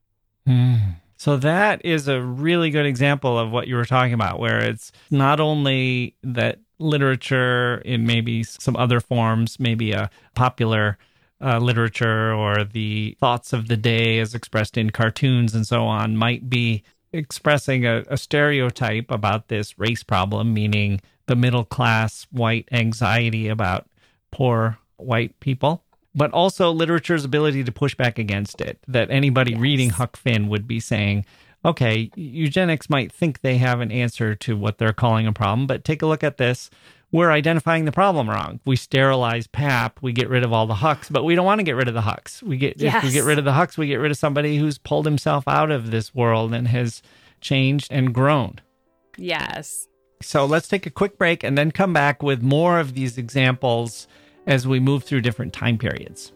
Mm. 0.49 0.97
So 1.17 1.37
that 1.39 1.85
is 1.85 2.09
a 2.09 2.21
really 2.21 2.71
good 2.71 2.87
example 2.87 3.39
of 3.39 3.51
what 3.51 3.69
you 3.69 3.77
were 3.77 3.85
talking 3.85 4.15
about, 4.15 4.39
where 4.39 4.59
it's 4.59 4.93
not 5.11 5.41
only 5.41 6.17
that 6.23 6.59
literature 6.79 7.79
in 7.85 8.07
maybe 8.07 8.43
some 8.43 8.77
other 8.77 9.01
forms, 9.01 9.61
maybe 9.61 9.93
a 9.93 10.11
popular 10.35 10.99
uh, 11.41 11.59
literature 11.59 12.33
or 12.33 12.65
the 12.65 13.17
thoughts 13.21 13.53
of 13.53 13.69
the 13.69 13.77
day 13.77 14.19
as 14.19 14.35
expressed 14.35 14.77
in 14.77 14.91
cartoons 14.91 15.55
and 15.55 15.67
so 15.67 15.85
on 15.85 16.17
might 16.17 16.49
be 16.49 16.83
expressing 17.13 17.87
a, 17.87 18.03
a 18.09 18.17
stereotype 18.17 19.11
about 19.11 19.49
this 19.49 19.79
race 19.79 20.03
problem, 20.03 20.53
meaning 20.53 21.01
the 21.27 21.37
middle 21.37 21.65
class 21.65 22.27
white 22.31 22.69
anxiety 22.73 23.49
about 23.49 23.87
poor 24.31 24.79
white 24.97 25.39
people 25.41 25.84
but 26.15 26.31
also 26.33 26.71
literature's 26.71 27.25
ability 27.25 27.65
to 27.65 27.73
push 27.73 27.95
back 27.95 28.19
against 28.19 28.61
it. 28.61 28.79
That 28.87 29.11
anybody 29.11 29.53
yes. 29.53 29.61
reading 29.61 29.91
Huck 29.91 30.17
Finn 30.17 30.49
would 30.49 30.67
be 30.67 30.81
saying, 30.81 31.27
okay, 31.65 32.11
eugenics 32.15 32.91
might 32.91 33.11
think 33.13 33.41
they 33.41 33.57
have 33.59 33.81
an 33.81 33.91
answer 33.91 34.35
to 34.35 34.57
what 34.57 34.79
they're 34.79 34.93
calling 34.93 35.27
a 35.27 35.33
problem, 35.33 35.67
but 35.67 35.85
take 35.85 36.03
a 36.03 36.07
look 36.07 36.23
at 36.23 36.37
this. 36.37 36.71
We're 37.11 37.31
identifying 37.31 37.85
the 37.85 37.93
problem 37.93 38.29
wrong. 38.29 38.59
We 38.67 38.75
sterilize 38.75 39.47
pap, 39.47 40.01
we 40.03 40.13
get 40.13 40.29
rid 40.29 40.43
of 40.43 40.53
all 40.53 40.67
the 40.67 40.75
hucks, 40.75 41.09
but 41.09 41.23
we 41.23 41.37
don't 41.37 41.47
want 41.47 41.61
to 41.61 41.65
get 41.65 41.77
rid 41.77 41.87
of 41.87 41.95
the 41.95 42.01
hucks. 42.01 42.43
We 42.43 42.57
get 42.57 42.81
yes. 42.81 42.97
if 42.97 43.05
we 43.05 43.13
get 43.13 43.25
rid 43.25 43.39
of 43.39 43.45
the 43.45 43.53
hucks, 43.53 43.79
we 43.79 43.87
get 43.87 43.97
rid 43.97 44.11
of 44.11 44.19
somebody 44.19 44.59
who's 44.59 44.79
pulled 44.79 45.07
himself 45.07 45.47
out 45.47 45.71
of 45.71 45.91
this 45.91 46.15
world 46.15 46.53
and 46.53 46.67
has 46.69 47.03
changed 47.41 47.89
and 47.93 48.13
grown. 48.13 48.61
Yes. 49.17 49.87
So 50.23 50.45
let's 50.45 50.67
take 50.67 50.87
a 50.87 50.91
quick 50.91 51.17
break 51.17 51.45
and 51.45 51.57
then 51.57 51.71
come 51.71 51.93
back 51.93 52.23
with 52.23 52.43
more 52.43 52.81
of 52.81 52.95
these 52.95 53.17
examples 53.17 54.09
as 54.47 54.67
we 54.67 54.79
move 54.79 55.05
through 55.05 55.23
different 55.23 55.53
time 55.53 55.79
periods. 55.79 56.33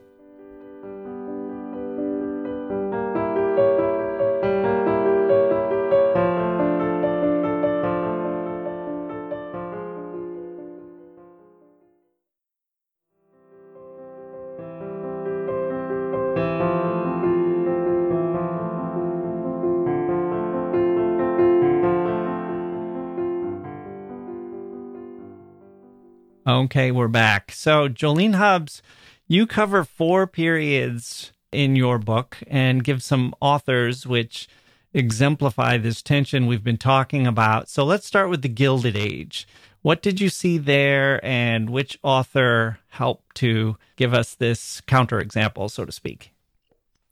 Okay, 26.58 26.90
we're 26.90 27.06
back. 27.06 27.52
So, 27.52 27.88
Jolene 27.88 28.34
Hubbs, 28.34 28.82
you 29.28 29.46
cover 29.46 29.84
four 29.84 30.26
periods 30.26 31.30
in 31.52 31.76
your 31.76 31.98
book 31.98 32.38
and 32.48 32.82
give 32.82 33.00
some 33.00 33.32
authors 33.40 34.08
which 34.08 34.48
exemplify 34.92 35.78
this 35.78 36.02
tension 36.02 36.48
we've 36.48 36.64
been 36.64 36.76
talking 36.76 37.28
about. 37.28 37.68
So, 37.68 37.84
let's 37.84 38.06
start 38.06 38.28
with 38.28 38.42
the 38.42 38.48
Gilded 38.48 38.96
Age. 38.96 39.46
What 39.82 40.02
did 40.02 40.20
you 40.20 40.28
see 40.28 40.58
there, 40.58 41.24
and 41.24 41.70
which 41.70 41.96
author 42.02 42.80
helped 42.88 43.36
to 43.36 43.76
give 43.94 44.12
us 44.12 44.34
this 44.34 44.80
counterexample, 44.80 45.70
so 45.70 45.84
to 45.84 45.92
speak? 45.92 46.32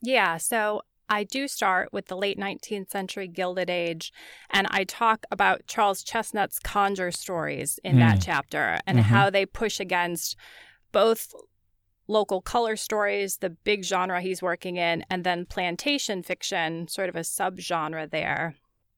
Yeah, 0.02 0.38
so 0.38 0.82
I 1.08 1.24
do 1.24 1.48
start 1.48 1.92
with 1.92 2.06
the 2.06 2.16
late 2.16 2.38
19th 2.38 2.90
century 2.90 3.28
Gilded 3.28 3.70
Age, 3.70 4.12
and 4.50 4.66
I 4.70 4.84
talk 4.84 5.24
about 5.30 5.66
Charles 5.66 6.02
Chesnutt's 6.02 6.58
conjure 6.58 7.12
stories 7.12 7.78
in 7.84 7.96
mm. 7.96 7.98
that 8.00 8.20
chapter 8.20 8.80
and 8.86 8.98
mm-hmm. 8.98 9.08
how 9.08 9.30
they 9.30 9.46
push 9.46 9.78
against 9.78 10.36
both 10.92 11.32
local 12.08 12.40
color 12.40 12.76
stories, 12.76 13.38
the 13.38 13.50
big 13.50 13.84
genre 13.84 14.20
he's 14.20 14.42
working 14.42 14.76
in, 14.76 15.04
and 15.10 15.24
then 15.24 15.46
plantation 15.46 16.22
fiction, 16.22 16.88
sort 16.88 17.08
of 17.08 17.16
a 17.16 17.20
subgenre 17.20 18.10
there. 18.10 18.54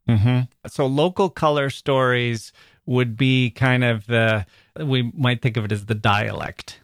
Mm-hmm. 0.09 0.41
So, 0.69 0.87
local 0.87 1.29
color 1.29 1.69
stories 1.69 2.53
would 2.87 3.17
be 3.17 3.51
kind 3.51 3.85
of 3.85 4.07
the, 4.07 4.47
we 4.79 5.13
might 5.15 5.43
think 5.43 5.59
of 5.59 5.67
it 5.67 5.73
as 5.73 5.87
the 5.87 5.95
dialect 5.95 6.81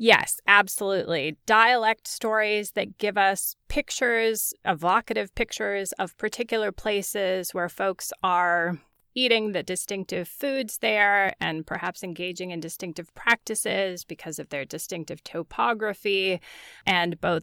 Yes, 0.00 0.40
absolutely. 0.46 1.38
Dialect 1.44 2.06
stories 2.06 2.70
that 2.72 2.98
give 2.98 3.18
us 3.18 3.56
pictures, 3.66 4.54
evocative 4.64 5.34
pictures 5.34 5.90
of 5.92 6.16
particular 6.16 6.70
places 6.70 7.52
where 7.52 7.68
folks 7.68 8.12
are 8.22 8.78
eating 9.16 9.50
the 9.50 9.64
distinctive 9.64 10.28
foods 10.28 10.78
there 10.78 11.34
and 11.40 11.66
perhaps 11.66 12.04
engaging 12.04 12.52
in 12.52 12.60
distinctive 12.60 13.12
practices 13.16 14.04
because 14.04 14.38
of 14.38 14.50
their 14.50 14.64
distinctive 14.64 15.24
topography 15.24 16.40
and 16.86 17.20
both 17.20 17.42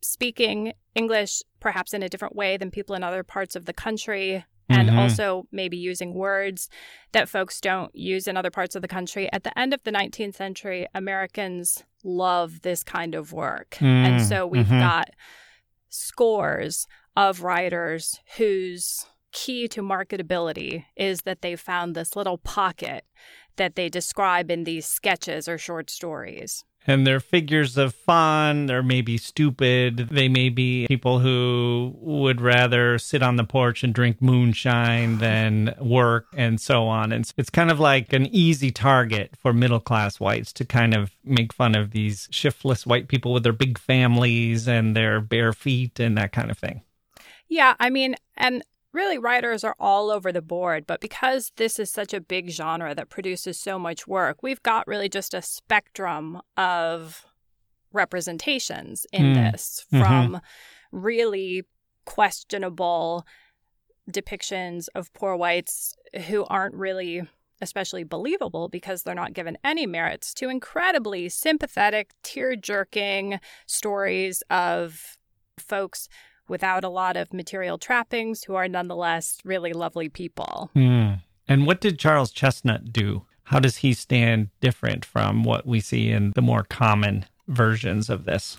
speaking 0.00 0.72
English 0.94 1.42
perhaps 1.60 1.92
in 1.92 2.02
a 2.02 2.08
different 2.08 2.34
way 2.34 2.56
than 2.56 2.70
people 2.70 2.94
in 2.96 3.04
other 3.04 3.22
parts 3.22 3.54
of 3.54 3.66
the 3.66 3.74
country 3.74 4.42
and 4.70 4.88
mm-hmm. 4.88 4.98
also 4.98 5.46
maybe 5.52 5.76
using 5.76 6.14
words 6.14 6.68
that 7.12 7.28
folks 7.28 7.60
don't 7.60 7.94
use 7.94 8.26
in 8.26 8.36
other 8.36 8.50
parts 8.50 8.76
of 8.76 8.82
the 8.82 8.88
country. 8.88 9.30
At 9.32 9.44
the 9.44 9.58
end 9.58 9.74
of 9.74 9.82
the 9.82 9.92
19th 9.92 10.34
century, 10.34 10.86
Americans 10.94 11.84
love 12.04 12.62
this 12.62 12.82
kind 12.82 13.14
of 13.14 13.32
work. 13.32 13.76
Mm, 13.80 13.84
and 13.86 14.22
so 14.22 14.46
we've 14.46 14.66
mm-hmm. 14.66 14.80
got 14.80 15.10
scores 15.88 16.86
of 17.16 17.42
writers 17.42 18.20
whose 18.36 19.06
key 19.32 19.68
to 19.68 19.82
marketability 19.82 20.84
is 20.96 21.22
that 21.22 21.42
they 21.42 21.56
found 21.56 21.94
this 21.94 22.16
little 22.16 22.38
pocket 22.38 23.04
that 23.56 23.76
they 23.76 23.88
describe 23.88 24.50
in 24.50 24.64
these 24.64 24.86
sketches 24.86 25.48
or 25.48 25.58
short 25.58 25.90
stories 25.90 26.64
and 26.86 27.06
they're 27.06 27.20
figures 27.20 27.76
of 27.76 27.94
fun. 27.94 28.66
They're 28.66 28.82
maybe 28.82 29.18
stupid. 29.18 30.08
They 30.10 30.28
may 30.28 30.48
be 30.48 30.86
people 30.86 31.20
who 31.20 31.94
would 32.00 32.40
rather 32.40 32.98
sit 32.98 33.22
on 33.22 33.36
the 33.36 33.44
porch 33.44 33.84
and 33.84 33.94
drink 33.94 34.20
moonshine 34.20 35.18
than 35.18 35.74
work 35.80 36.26
and 36.36 36.60
so 36.60 36.86
on. 36.86 37.12
And 37.12 37.30
it's 37.36 37.50
kind 37.50 37.70
of 37.70 37.78
like 37.78 38.12
an 38.12 38.26
easy 38.26 38.70
target 38.70 39.34
for 39.38 39.52
middle 39.52 39.80
class 39.80 40.18
whites 40.18 40.52
to 40.54 40.64
kind 40.64 40.94
of 40.94 41.12
make 41.24 41.52
fun 41.52 41.74
of 41.74 41.90
these 41.90 42.28
shiftless 42.30 42.86
white 42.86 43.08
people 43.08 43.32
with 43.32 43.42
their 43.42 43.52
big 43.52 43.78
families 43.78 44.66
and 44.66 44.96
their 44.96 45.20
bare 45.20 45.52
feet 45.52 46.00
and 46.00 46.16
that 46.16 46.32
kind 46.32 46.50
of 46.50 46.58
thing. 46.58 46.82
Yeah, 47.48 47.74
I 47.80 47.90
mean, 47.90 48.14
and 48.36 48.62
really 48.92 49.18
writers 49.18 49.64
are 49.64 49.76
all 49.78 50.10
over 50.10 50.32
the 50.32 50.42
board, 50.42 50.86
but 50.86 51.00
because 51.00 51.52
this 51.56 51.78
is 51.78 51.90
such 51.90 52.12
a 52.12 52.20
big 52.20 52.50
genre 52.50 52.94
that 52.94 53.08
produces 53.08 53.58
so 53.58 53.78
much 53.78 54.06
work, 54.06 54.42
we've 54.42 54.62
got 54.62 54.86
really 54.86 55.08
just 55.08 55.34
a 55.34 55.42
spectrum 55.42 56.40
of 56.56 57.24
representations 57.92 59.06
in 59.12 59.34
mm. 59.34 59.52
this 59.52 59.86
mm-hmm. 59.92 60.04
from 60.04 60.32
mm-hmm. 60.32 60.98
really 60.98 61.64
questionable 62.04 63.26
depictions 64.10 64.88
of 64.94 65.12
poor 65.12 65.36
whites 65.36 65.94
who 66.26 66.44
aren't 66.46 66.74
really 66.74 67.22
especially 67.60 68.04
believable 68.04 68.68
because 68.68 69.02
they're 69.02 69.14
not 69.14 69.34
given 69.34 69.58
any 69.62 69.86
merits 69.86 70.32
to 70.34 70.48
incredibly 70.48 71.28
sympathetic 71.28 72.10
tear 72.22 72.56
jerking 72.56 73.38
stories 73.66 74.42
of 74.50 75.18
folks 75.58 76.08
without 76.50 76.84
a 76.84 76.88
lot 76.88 77.16
of 77.16 77.32
material 77.32 77.78
trappings 77.78 78.44
who 78.44 78.54
are 78.54 78.68
nonetheless 78.68 79.38
really 79.44 79.72
lovely 79.72 80.10
people. 80.10 80.70
Mm. 80.76 81.22
And 81.48 81.66
what 81.66 81.80
did 81.80 81.98
Charles 81.98 82.32
Chesnutt 82.32 82.92
do? 82.92 83.24
how 83.50 83.58
does 83.58 83.78
he 83.78 83.92
stand 83.92 84.48
different 84.60 85.04
from 85.04 85.42
what 85.42 85.66
we 85.66 85.80
see 85.80 86.08
in 86.08 86.30
the 86.36 86.42
more 86.42 86.62
common 86.62 87.26
versions 87.48 88.08
of 88.08 88.24
this? 88.24 88.58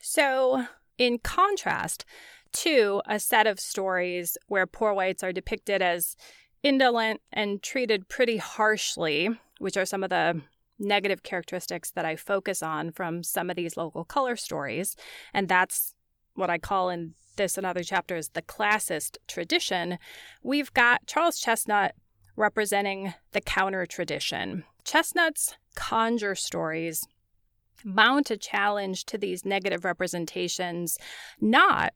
So, 0.00 0.66
in 0.96 1.18
contrast 1.18 2.06
to 2.54 3.02
a 3.06 3.20
set 3.20 3.46
of 3.46 3.60
stories 3.60 4.38
where 4.46 4.66
poor 4.66 4.94
whites 4.94 5.22
are 5.22 5.32
depicted 5.32 5.82
as 5.82 6.16
indolent 6.62 7.20
and 7.30 7.62
treated 7.62 8.08
pretty 8.08 8.38
harshly, 8.38 9.28
which 9.58 9.76
are 9.76 9.84
some 9.84 10.02
of 10.02 10.08
the 10.08 10.40
negative 10.78 11.22
characteristics 11.22 11.90
that 11.90 12.06
I 12.06 12.16
focus 12.16 12.62
on 12.62 12.90
from 12.90 13.22
some 13.22 13.50
of 13.50 13.56
these 13.56 13.76
local 13.76 14.02
color 14.02 14.36
stories. 14.36 14.96
And 15.34 15.46
that's 15.46 15.94
what 16.34 16.48
I 16.48 16.56
call 16.56 16.88
in 16.88 17.14
this 17.36 17.56
and 17.56 17.66
other 17.66 17.82
chapters 17.82 18.30
the 18.30 18.42
classist 18.42 19.16
tradition. 19.26 19.98
We've 20.42 20.72
got 20.72 21.06
Charles 21.06 21.42
Chesnutt 21.42 21.92
representing 22.36 23.14
the 23.32 23.40
counter 23.40 23.86
tradition. 23.86 24.64
Chesnutt's 24.84 25.56
conjure 25.74 26.34
stories 26.34 27.06
mount 27.84 28.30
a 28.30 28.36
challenge 28.36 29.04
to 29.06 29.18
these 29.18 29.44
negative 29.44 29.84
representations, 29.84 30.98
not 31.40 31.92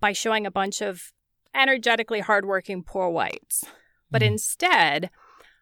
by 0.00 0.12
showing 0.12 0.46
a 0.46 0.50
bunch 0.50 0.80
of 0.80 1.12
energetically 1.54 2.20
hardworking 2.20 2.82
poor 2.82 3.08
whites, 3.08 3.64
but 4.10 4.22
mm. 4.22 4.26
instead 4.26 5.10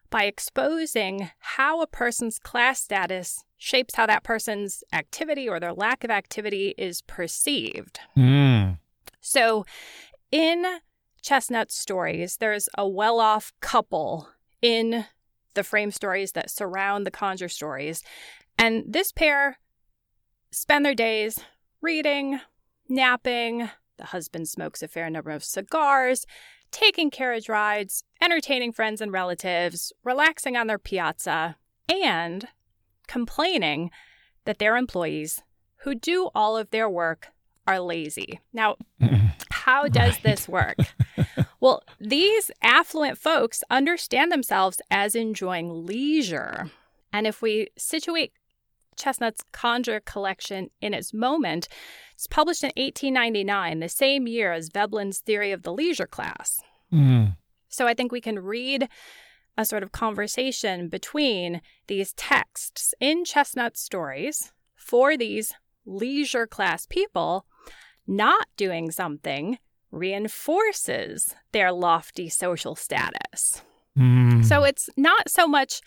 by 0.09 0.25
exposing 0.25 1.29
how 1.39 1.81
a 1.81 1.87
person's 1.87 2.39
class 2.39 2.81
status 2.81 3.43
shapes 3.57 3.95
how 3.95 4.05
that 4.05 4.23
person's 4.23 4.83
activity 4.93 5.49
or 5.49 5.59
their 5.59 5.73
lack 5.73 6.03
of 6.03 6.11
activity 6.11 6.75
is 6.77 7.01
perceived. 7.01 7.99
Mm. 8.17 8.54
So, 9.25 9.65
in 10.31 10.63
Chesnutt's 11.23 11.75
stories, 11.75 12.37
there's 12.37 12.69
a 12.77 12.87
well 12.87 13.19
off 13.19 13.53
couple 13.59 14.29
in 14.61 15.05
the 15.55 15.63
frame 15.63 15.89
stories 15.89 16.33
that 16.33 16.51
surround 16.51 17.07
the 17.07 17.11
conjure 17.11 17.49
stories. 17.49 18.03
And 18.59 18.83
this 18.87 19.11
pair 19.11 19.57
spend 20.51 20.85
their 20.85 20.93
days 20.93 21.39
reading, 21.81 22.39
napping. 22.87 23.71
The 23.97 24.05
husband 24.05 24.47
smokes 24.47 24.83
a 24.83 24.87
fair 24.87 25.09
number 25.09 25.31
of 25.31 25.43
cigars, 25.43 26.27
taking 26.69 27.09
carriage 27.09 27.49
rides, 27.49 28.03
entertaining 28.21 28.73
friends 28.73 29.01
and 29.01 29.11
relatives, 29.11 29.91
relaxing 30.03 30.55
on 30.55 30.67
their 30.67 30.77
piazza, 30.77 31.55
and 31.89 32.47
complaining 33.07 33.89
that 34.43 34.59
their 34.59 34.77
employees 34.77 35.41
who 35.77 35.95
do 35.95 36.29
all 36.35 36.55
of 36.55 36.69
their 36.69 36.87
work 36.87 37.29
are 37.67 37.79
lazy. 37.79 38.39
Now, 38.53 38.77
how 39.51 39.87
does 39.87 40.13
right. 40.13 40.23
this 40.23 40.47
work? 40.47 40.77
well, 41.59 41.83
these 41.99 42.51
affluent 42.61 43.17
folks 43.17 43.63
understand 43.69 44.31
themselves 44.31 44.81
as 44.91 45.15
enjoying 45.15 45.85
leisure. 45.85 46.69
And 47.11 47.25
if 47.25 47.41
we 47.41 47.69
situate 47.77 48.33
Chesnutt's 48.97 49.43
Conjure 49.51 49.99
collection 49.99 50.69
in 50.81 50.93
its 50.93 51.13
moment, 51.13 51.67
it's 52.13 52.27
published 52.27 52.63
in 52.63 52.71
1899, 52.77 53.79
the 53.79 53.89
same 53.89 54.27
year 54.27 54.53
as 54.53 54.69
Veblen's 54.69 55.19
Theory 55.19 55.51
of 55.51 55.63
the 55.63 55.73
Leisure 55.73 56.07
Class. 56.07 56.61
Mm. 56.93 57.35
So 57.67 57.87
I 57.87 57.93
think 57.93 58.11
we 58.11 58.21
can 58.21 58.39
read 58.39 58.87
a 59.57 59.65
sort 59.65 59.83
of 59.83 59.91
conversation 59.91 60.89
between 60.89 61.61
these 61.87 62.13
texts 62.13 62.93
in 62.99 63.23
Chesnutt's 63.23 63.81
stories 63.81 64.51
for 64.75 65.17
these 65.17 65.53
leisure 65.85 66.47
class 66.47 66.85
people. 66.85 67.45
Not 68.07 68.47
doing 68.57 68.91
something 68.91 69.57
reinforces 69.91 71.33
their 71.51 71.71
lofty 71.71 72.29
social 72.29 72.75
status. 72.75 73.61
Mm. 73.97 74.43
So 74.43 74.63
it's 74.63 74.89
not 74.97 75.29
so 75.29 75.47
much 75.47 75.81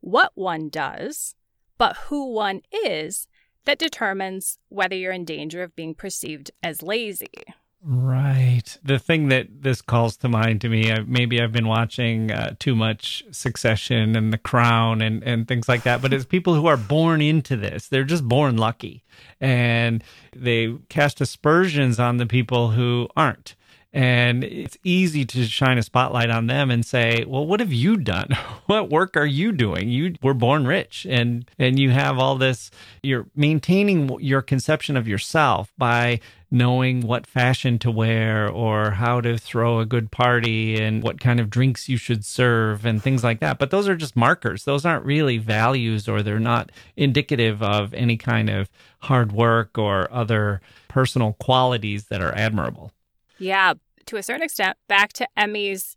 what 0.00 0.32
one 0.34 0.68
does, 0.68 1.34
but 1.78 1.96
who 2.08 2.32
one 2.32 2.60
is 2.84 3.26
that 3.64 3.78
determines 3.78 4.58
whether 4.68 4.94
you're 4.94 5.12
in 5.12 5.24
danger 5.24 5.62
of 5.62 5.74
being 5.74 5.94
perceived 5.94 6.50
as 6.62 6.82
lazy. 6.82 7.44
Right. 7.88 8.64
The 8.82 8.98
thing 8.98 9.28
that 9.28 9.62
this 9.62 9.80
calls 9.80 10.16
to 10.16 10.28
mind 10.28 10.60
to 10.62 10.68
me, 10.68 10.90
uh, 10.90 11.04
maybe 11.06 11.40
I've 11.40 11.52
been 11.52 11.68
watching 11.68 12.32
uh, 12.32 12.56
too 12.58 12.74
much 12.74 13.22
Succession 13.30 14.16
and 14.16 14.32
The 14.32 14.38
Crown 14.38 15.00
and, 15.00 15.22
and 15.22 15.46
things 15.46 15.68
like 15.68 15.84
that, 15.84 16.02
but 16.02 16.12
it's 16.12 16.24
people 16.24 16.54
who 16.54 16.66
are 16.66 16.76
born 16.76 17.22
into 17.22 17.56
this. 17.56 17.86
They're 17.86 18.02
just 18.02 18.26
born 18.26 18.56
lucky. 18.56 19.04
And 19.40 20.02
they 20.34 20.74
cast 20.88 21.20
aspersions 21.20 22.00
on 22.00 22.16
the 22.16 22.26
people 22.26 22.72
who 22.72 23.08
aren't. 23.16 23.54
And 23.96 24.44
it's 24.44 24.76
easy 24.84 25.24
to 25.24 25.44
shine 25.46 25.78
a 25.78 25.82
spotlight 25.82 26.28
on 26.28 26.48
them 26.48 26.70
and 26.70 26.84
say, 26.84 27.24
"Well, 27.26 27.46
what 27.46 27.60
have 27.60 27.72
you 27.72 27.96
done? 27.96 28.28
what 28.66 28.90
work 28.90 29.16
are 29.16 29.24
you 29.24 29.52
doing? 29.52 29.88
You 29.88 30.16
were 30.22 30.34
born 30.34 30.66
rich, 30.66 31.06
and 31.08 31.50
and 31.58 31.78
you 31.78 31.92
have 31.92 32.18
all 32.18 32.36
this. 32.36 32.70
You're 33.02 33.26
maintaining 33.34 34.20
your 34.20 34.42
conception 34.42 34.98
of 34.98 35.08
yourself 35.08 35.72
by 35.78 36.20
knowing 36.50 37.06
what 37.06 37.26
fashion 37.26 37.78
to 37.78 37.90
wear 37.90 38.46
or 38.46 38.90
how 38.90 39.22
to 39.22 39.38
throw 39.38 39.80
a 39.80 39.86
good 39.86 40.10
party 40.10 40.78
and 40.78 41.02
what 41.02 41.18
kind 41.18 41.40
of 41.40 41.48
drinks 41.48 41.88
you 41.88 41.96
should 41.96 42.22
serve 42.22 42.84
and 42.84 43.02
things 43.02 43.24
like 43.24 43.40
that. 43.40 43.58
But 43.58 43.70
those 43.70 43.88
are 43.88 43.96
just 43.96 44.14
markers. 44.14 44.64
Those 44.64 44.84
aren't 44.84 45.06
really 45.06 45.38
values 45.38 46.06
or 46.06 46.22
they're 46.22 46.38
not 46.38 46.70
indicative 46.96 47.62
of 47.62 47.94
any 47.94 48.18
kind 48.18 48.50
of 48.50 48.68
hard 49.00 49.32
work 49.32 49.78
or 49.78 50.12
other 50.12 50.60
personal 50.86 51.32
qualities 51.32 52.08
that 52.08 52.20
are 52.20 52.34
admirable. 52.36 52.92
Yeah, 53.38 53.74
to 54.06 54.16
a 54.16 54.22
certain 54.22 54.42
extent, 54.42 54.76
back 54.88 55.12
to 55.14 55.28
Emmy's 55.36 55.96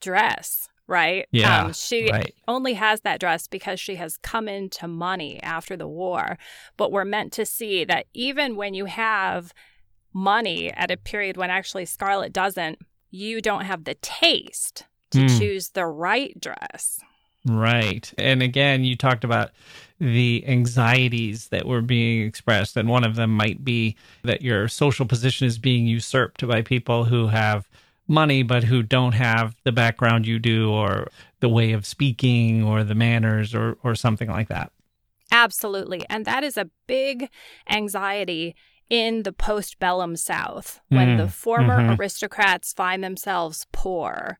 dress, 0.00 0.68
right? 0.86 1.26
Yeah. 1.30 1.64
Um, 1.64 1.72
she 1.72 2.10
right. 2.10 2.34
only 2.48 2.74
has 2.74 3.02
that 3.02 3.20
dress 3.20 3.46
because 3.46 3.78
she 3.78 3.96
has 3.96 4.16
come 4.16 4.48
into 4.48 4.88
money 4.88 5.42
after 5.42 5.76
the 5.76 5.88
war. 5.88 6.38
But 6.76 6.92
we're 6.92 7.04
meant 7.04 7.32
to 7.34 7.46
see 7.46 7.84
that 7.84 8.06
even 8.12 8.56
when 8.56 8.74
you 8.74 8.86
have 8.86 9.52
money 10.12 10.72
at 10.72 10.90
a 10.90 10.96
period 10.96 11.36
when 11.36 11.50
actually 11.50 11.86
Scarlett 11.86 12.32
doesn't, 12.32 12.78
you 13.10 13.40
don't 13.40 13.64
have 13.64 13.84
the 13.84 13.94
taste 13.94 14.84
to 15.10 15.18
mm. 15.18 15.38
choose 15.38 15.70
the 15.70 15.86
right 15.86 16.38
dress. 16.40 17.00
Right. 17.46 18.12
And 18.18 18.42
again, 18.42 18.84
you 18.84 18.96
talked 18.96 19.24
about 19.24 19.50
the 20.00 20.42
anxieties 20.46 21.48
that 21.48 21.66
were 21.66 21.82
being 21.82 22.26
expressed. 22.26 22.76
And 22.76 22.88
one 22.88 23.04
of 23.04 23.16
them 23.16 23.30
might 23.30 23.64
be 23.64 23.96
that 24.24 24.42
your 24.42 24.66
social 24.66 25.06
position 25.06 25.46
is 25.46 25.58
being 25.58 25.86
usurped 25.86 26.46
by 26.46 26.62
people 26.62 27.04
who 27.04 27.28
have 27.28 27.68
money, 28.08 28.42
but 28.42 28.64
who 28.64 28.82
don't 28.82 29.12
have 29.12 29.54
the 29.62 29.72
background 29.72 30.26
you 30.26 30.38
do, 30.38 30.70
or 30.70 31.08
the 31.40 31.48
way 31.48 31.72
of 31.72 31.86
speaking, 31.86 32.64
or 32.64 32.82
the 32.82 32.94
manners, 32.94 33.54
or, 33.54 33.76
or 33.84 33.94
something 33.94 34.28
like 34.28 34.48
that. 34.48 34.72
Absolutely. 35.30 36.04
And 36.10 36.24
that 36.24 36.42
is 36.42 36.56
a 36.56 36.70
big 36.86 37.28
anxiety 37.68 38.56
in 38.88 39.22
the 39.22 39.32
postbellum 39.32 40.18
South 40.18 40.80
when 40.88 41.10
mm. 41.10 41.18
the 41.18 41.28
former 41.28 41.78
mm-hmm. 41.78 42.00
aristocrats 42.00 42.72
find 42.72 43.04
themselves 43.04 43.66
poor. 43.70 44.38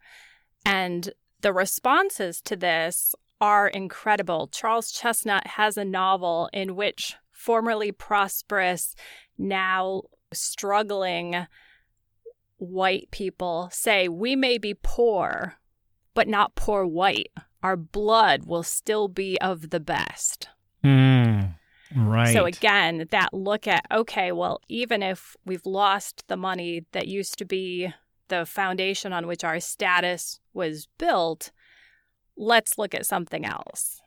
And 0.65 1.11
the 1.43 1.53
responses 1.53 2.41
to 2.43 2.57
this 2.57 3.15
are 3.41 3.69
incredible. 3.69 4.49
Charles 4.49 4.93
Chesnutt 4.93 5.47
has 5.47 5.77
a 5.77 5.85
novel 5.85 6.51
in 6.53 6.77
which 6.77 7.17
formerly 7.33 7.91
prosperous, 7.91 8.95
now 9.39 10.03
struggling 10.33 11.47
white 12.59 13.09
people 13.11 13.69
say, 13.73 14.09
We 14.09 14.37
may 14.37 14.59
be 14.59 14.75
poor, 14.75 15.57
but 16.15 16.29
not 16.29 16.55
poor 16.55 16.87
white. 16.87 17.33
Our 17.63 17.77
blood 17.77 18.45
will 18.45 18.63
still 18.63 19.09
be 19.09 19.39
of 19.41 19.71
the 19.71 19.81
best. 19.81 20.49
Mm, 20.85 21.55
right. 21.95 22.33
So, 22.33 22.45
again, 22.45 23.07
that 23.11 23.35
look 23.35 23.67
at, 23.67 23.85
okay, 23.91 24.33
well, 24.33 24.61
even 24.69 25.03
if 25.03 25.37
we've 25.45 25.67
lost 25.67 26.25
the 26.29 26.37
money 26.37 26.87
that 26.93 27.09
used 27.09 27.39
to 27.39 27.45
be 27.45 27.93
the 28.29 28.47
foundation 28.47 29.13
on 29.13 29.27
which 29.27 29.45
our 29.45 29.61
status 29.61 30.41
was 30.55 30.89
built, 30.99 31.51
let's 32.41 32.79
look 32.79 32.95
at 32.95 33.07
something 33.07 33.45
else. 33.45 34.01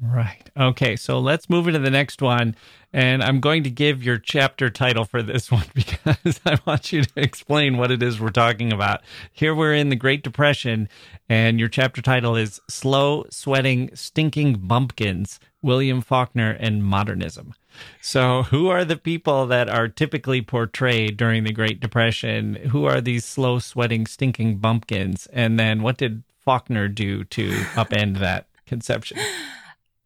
Right. 0.00 0.48
Okay. 0.56 0.94
So 0.94 1.18
let's 1.18 1.50
move 1.50 1.66
into 1.66 1.80
the 1.80 1.90
next 1.90 2.22
one. 2.22 2.54
And 2.92 3.22
I'm 3.22 3.40
going 3.40 3.64
to 3.64 3.70
give 3.70 4.02
your 4.02 4.18
chapter 4.18 4.70
title 4.70 5.04
for 5.04 5.22
this 5.22 5.50
one 5.52 5.66
because 5.74 6.40
I 6.46 6.58
want 6.66 6.92
you 6.92 7.02
to 7.02 7.12
explain 7.16 7.76
what 7.76 7.90
it 7.90 8.02
is 8.02 8.20
we're 8.20 8.30
talking 8.30 8.72
about. 8.72 9.02
Here 9.32 9.54
we're 9.54 9.74
in 9.74 9.88
the 9.88 9.96
Great 9.96 10.22
Depression, 10.22 10.88
and 11.28 11.58
your 11.58 11.68
chapter 11.68 12.02
title 12.02 12.36
is 12.36 12.60
Slow 12.68 13.24
Sweating 13.30 13.90
Stinking 13.94 14.58
Bumpkins 14.60 15.40
William 15.62 16.00
Faulkner 16.00 16.50
and 16.50 16.84
Modernism. 16.84 17.54
So, 18.00 18.44
who 18.44 18.68
are 18.68 18.84
the 18.84 18.96
people 18.96 19.46
that 19.46 19.68
are 19.68 19.88
typically 19.88 20.42
portrayed 20.42 21.16
during 21.16 21.44
the 21.44 21.52
Great 21.52 21.80
Depression? 21.80 22.54
Who 22.56 22.84
are 22.84 23.00
these 23.00 23.24
slow 23.24 23.58
sweating, 23.58 24.06
stinking 24.06 24.58
bumpkins? 24.58 25.26
And 25.32 25.58
then 25.58 25.82
what 25.82 25.98
did 25.98 26.22
Faulkner 26.38 26.88
do 26.88 27.24
to 27.24 27.50
upend 27.74 28.18
that 28.18 28.46
conception? 28.66 29.18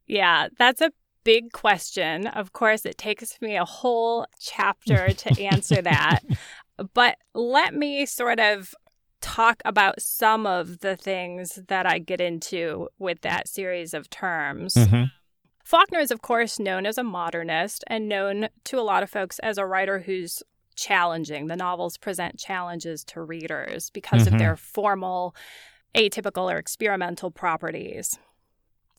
Yeah, 0.06 0.48
that's 0.58 0.80
a 0.80 0.92
big 1.24 1.52
question. 1.52 2.26
Of 2.26 2.52
course, 2.52 2.84
it 2.84 2.98
takes 2.98 3.40
me 3.40 3.56
a 3.56 3.64
whole 3.64 4.26
chapter 4.38 5.12
to 5.14 5.42
answer 5.42 5.80
that. 5.82 6.20
but 6.94 7.16
let 7.34 7.74
me 7.74 8.06
sort 8.06 8.40
of 8.40 8.74
talk 9.20 9.62
about 9.64 10.02
some 10.02 10.46
of 10.46 10.80
the 10.80 10.96
things 10.96 11.58
that 11.68 11.86
I 11.86 11.98
get 11.98 12.20
into 12.20 12.88
with 12.98 13.22
that 13.22 13.48
series 13.48 13.94
of 13.94 14.10
terms. 14.10 14.74
Mhm. 14.74 15.10
Faulkner 15.64 15.98
is, 15.98 16.10
of 16.10 16.22
course, 16.22 16.58
known 16.58 16.84
as 16.86 16.98
a 16.98 17.02
modernist 17.02 17.84
and 17.86 18.08
known 18.08 18.48
to 18.64 18.78
a 18.78 18.82
lot 18.82 19.02
of 19.02 19.10
folks 19.10 19.38
as 19.38 19.56
a 19.58 19.66
writer 19.66 20.00
who's 20.00 20.42
challenging. 20.76 21.46
The 21.46 21.56
novels 21.56 21.96
present 21.96 22.38
challenges 22.38 23.02
to 23.04 23.22
readers 23.22 23.90
because 23.90 24.24
Mhm. 24.24 24.32
of 24.32 24.38
their 24.38 24.56
formal, 24.56 25.34
atypical, 25.94 26.52
or 26.52 26.58
experimental 26.58 27.30
properties. 27.30 28.18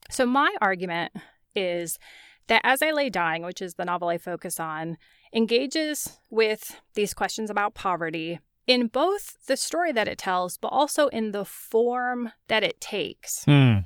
So, 0.09 0.25
my 0.25 0.55
argument 0.61 1.13
is 1.55 1.99
that 2.47 2.61
As 2.63 2.81
I 2.81 2.91
Lay 2.91 3.09
Dying, 3.09 3.43
which 3.43 3.61
is 3.61 3.75
the 3.75 3.85
novel 3.85 4.07
I 4.07 4.17
focus 4.17 4.59
on, 4.59 4.97
engages 5.33 6.19
with 6.29 6.79
these 6.93 7.13
questions 7.13 7.49
about 7.49 7.73
poverty 7.73 8.39
in 8.67 8.87
both 8.87 9.45
the 9.47 9.57
story 9.57 9.91
that 9.91 10.07
it 10.07 10.17
tells, 10.17 10.57
but 10.57 10.69
also 10.69 11.07
in 11.07 11.31
the 11.31 11.45
form 11.45 12.31
that 12.47 12.63
it 12.63 12.79
takes. 12.81 13.43
Hmm. 13.45 13.79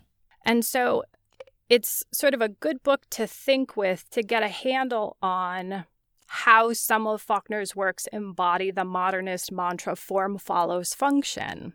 And 0.46 0.64
so 0.66 1.04
it's 1.70 2.04
sort 2.12 2.34
of 2.34 2.42
a 2.42 2.50
good 2.50 2.82
book 2.84 3.04
to 3.12 3.28
think 3.28 3.78
with 3.78 4.10
to 4.10 4.24
get 4.24 4.44
a 4.44 4.48
handle 4.48 5.18
on 5.22 5.86
how 6.28 6.74
some 6.74 7.08
of 7.08 7.26
Faulkner's 7.26 7.76
works 7.76 8.08
embody 8.12 8.72
the 8.72 8.84
modernist 8.84 9.52
mantra 9.52 9.96
form 9.96 10.38
follows 10.38 10.94
function. 10.94 11.74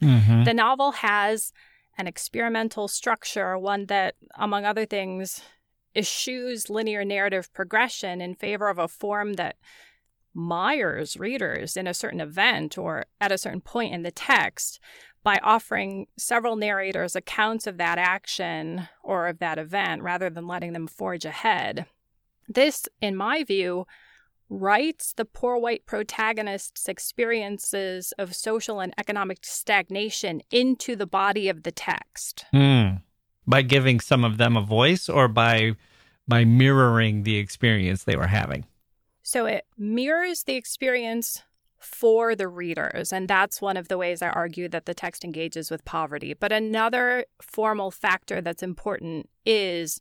Mhm. 0.00 0.44
The 0.44 0.54
novel 0.54 0.92
has 0.92 1.52
an 1.98 2.06
experimental 2.06 2.88
structure, 2.88 3.58
one 3.58 3.86
that, 3.86 4.16
among 4.34 4.64
other 4.64 4.86
things, 4.86 5.42
eschews 5.94 6.68
linear 6.68 7.04
narrative 7.04 7.52
progression 7.54 8.20
in 8.20 8.34
favor 8.34 8.68
of 8.68 8.78
a 8.78 8.88
form 8.88 9.34
that 9.34 9.56
mires 10.34 11.16
readers 11.16 11.76
in 11.76 11.86
a 11.86 11.94
certain 11.94 12.20
event 12.20 12.76
or 12.76 13.06
at 13.20 13.32
a 13.32 13.38
certain 13.38 13.62
point 13.62 13.94
in 13.94 14.02
the 14.02 14.10
text 14.10 14.78
by 15.26 15.40
offering 15.42 16.06
several 16.16 16.54
narrators 16.54 17.16
accounts 17.16 17.66
of 17.66 17.78
that 17.78 17.98
action 17.98 18.88
or 19.02 19.26
of 19.26 19.40
that 19.40 19.58
event 19.58 20.00
rather 20.00 20.30
than 20.30 20.46
letting 20.46 20.72
them 20.72 20.86
forge 20.86 21.24
ahead. 21.24 21.84
This, 22.48 22.86
in 23.02 23.16
my 23.16 23.42
view, 23.42 23.88
writes 24.48 25.12
the 25.12 25.24
poor 25.24 25.58
white 25.58 25.84
protagonist's 25.84 26.88
experiences 26.88 28.12
of 28.16 28.36
social 28.36 28.78
and 28.78 28.94
economic 28.96 29.38
stagnation 29.42 30.42
into 30.52 30.94
the 30.94 31.08
body 31.08 31.48
of 31.48 31.64
the 31.64 31.72
text. 31.72 32.44
Hmm. 32.52 32.98
By 33.48 33.62
giving 33.62 33.98
some 33.98 34.22
of 34.22 34.38
them 34.38 34.56
a 34.56 34.62
voice 34.62 35.08
or 35.08 35.26
by 35.26 35.72
by 36.28 36.44
mirroring 36.44 37.24
the 37.24 37.38
experience 37.38 38.04
they 38.04 38.14
were 38.14 38.28
having. 38.28 38.64
So 39.24 39.46
it 39.46 39.64
mirrors 39.76 40.44
the 40.44 40.54
experience 40.54 41.42
for 41.78 42.34
the 42.34 42.48
readers. 42.48 43.12
And 43.12 43.28
that's 43.28 43.60
one 43.60 43.76
of 43.76 43.88
the 43.88 43.98
ways 43.98 44.22
I 44.22 44.28
argue 44.30 44.68
that 44.70 44.86
the 44.86 44.94
text 44.94 45.24
engages 45.24 45.70
with 45.70 45.84
poverty. 45.84 46.34
But 46.34 46.52
another 46.52 47.24
formal 47.40 47.90
factor 47.90 48.40
that's 48.40 48.62
important 48.62 49.28
is 49.44 50.00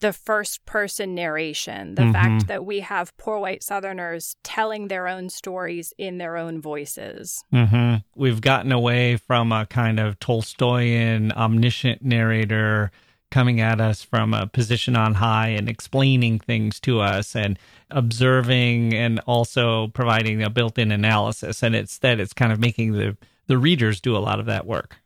the 0.00 0.12
first 0.12 0.64
person 0.66 1.14
narration, 1.14 1.94
the 1.94 2.02
Mhm. 2.02 2.12
fact 2.12 2.46
that 2.48 2.66
we 2.66 2.80
have 2.80 3.16
poor 3.16 3.38
white 3.38 3.62
Southerners 3.62 4.36
telling 4.42 4.88
their 4.88 5.08
own 5.08 5.30
stories 5.30 5.94
in 5.96 6.18
their 6.18 6.36
own 6.36 6.60
voices. 6.60 7.42
hmm 7.50 7.94
We've 8.14 8.42
gotten 8.42 8.72
away 8.72 9.16
from 9.16 9.52
a 9.52 9.64
kind 9.66 9.98
of 9.98 10.18
Tolstoyan 10.20 11.32
omniscient 11.32 12.02
narrator 12.02 12.90
coming 13.36 13.60
at 13.60 13.82
us 13.82 14.00
from 14.00 14.32
a 14.32 14.46
position 14.46 14.96
on 14.96 15.12
high 15.12 15.48
and 15.48 15.68
explaining 15.68 16.38
things 16.38 16.80
to 16.80 17.00
us 17.00 17.36
and 17.36 17.58
observing 17.90 18.94
and 18.94 19.20
also 19.26 19.88
providing 19.88 20.42
a 20.42 20.48
built-in 20.48 20.90
analysis. 20.90 21.62
And 21.62 21.76
instead, 21.76 22.18
it's 22.18 22.32
kind 22.32 22.50
of 22.50 22.58
making 22.58 22.92
the 22.92 23.14
the 23.46 23.58
readers 23.58 24.00
do 24.00 24.16
a 24.16 24.24
lot 24.24 24.40
of 24.40 24.46
that 24.46 24.64
work. 24.66 24.96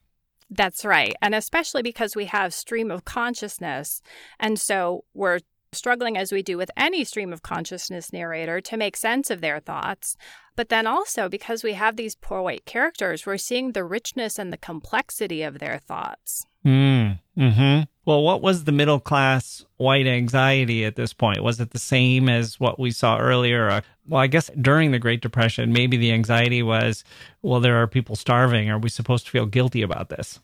That's 0.49 0.85
right. 0.85 1.13
And 1.21 1.35
especially 1.35 1.83
because 1.83 2.15
we 2.15 2.27
have 2.27 2.55
stream 2.55 2.93
of 2.93 3.05
consciousness. 3.05 4.01
And 4.39 4.61
so 4.61 5.03
we're 5.13 5.41
struggling 5.73 6.17
as 6.17 6.31
we 6.31 6.41
do 6.41 6.57
with 6.57 6.71
any 6.77 7.03
stream 7.03 7.33
of 7.33 7.43
consciousness 7.43 8.13
narrator 8.13 8.61
to 8.61 8.77
make 8.77 8.97
sense 8.97 9.31
of 9.31 9.41
their 9.41 9.59
thoughts. 9.59 10.17
But 10.55 10.69
then 10.69 10.87
also 10.87 11.29
because 11.29 11.65
we 11.65 11.73
have 11.73 11.97
these 11.97 12.15
poor 12.15 12.43
white 12.43 12.65
characters, 12.65 13.27
we're 13.27 13.39
seeing 13.39 13.73
the 13.73 13.83
richness 13.83 14.39
and 14.39 14.53
the 14.53 14.57
complexity 14.57 15.43
of 15.43 15.59
their 15.59 15.79
thoughts. 15.79 16.47
Mm. 16.65 17.19
Hmm. 17.37 17.81
Well, 18.05 18.23
what 18.23 18.43
was 18.43 18.65
the 18.65 18.73
middle 18.73 18.99
class 18.99 19.65
white 19.77 20.07
anxiety 20.07 20.85
at 20.85 20.97
this 20.97 21.13
point? 21.13 21.43
Was 21.43 21.61
it 21.61 21.71
the 21.71 21.79
same 21.79 22.29
as 22.29 22.59
what 22.59 22.79
we 22.79 22.91
saw 22.91 23.19
earlier? 23.19 23.69
Uh, 23.71 23.81
well, 24.09 24.21
I 24.21 24.27
guess 24.27 24.51
during 24.61 24.91
the 24.91 24.99
Great 24.99 25.21
Depression, 25.21 25.73
maybe 25.73 25.97
the 25.97 26.13
anxiety 26.13 26.63
was, 26.63 27.05
well, 27.43 27.61
there 27.61 27.81
are 27.81 27.87
people 27.87 28.17
starving. 28.17 28.69
Are 28.69 28.79
we 28.79 28.89
supposed 28.89 29.27
to 29.27 29.31
feel 29.31 29.47
guilty 29.47 29.83
about 29.83 30.09
this? 30.09 30.41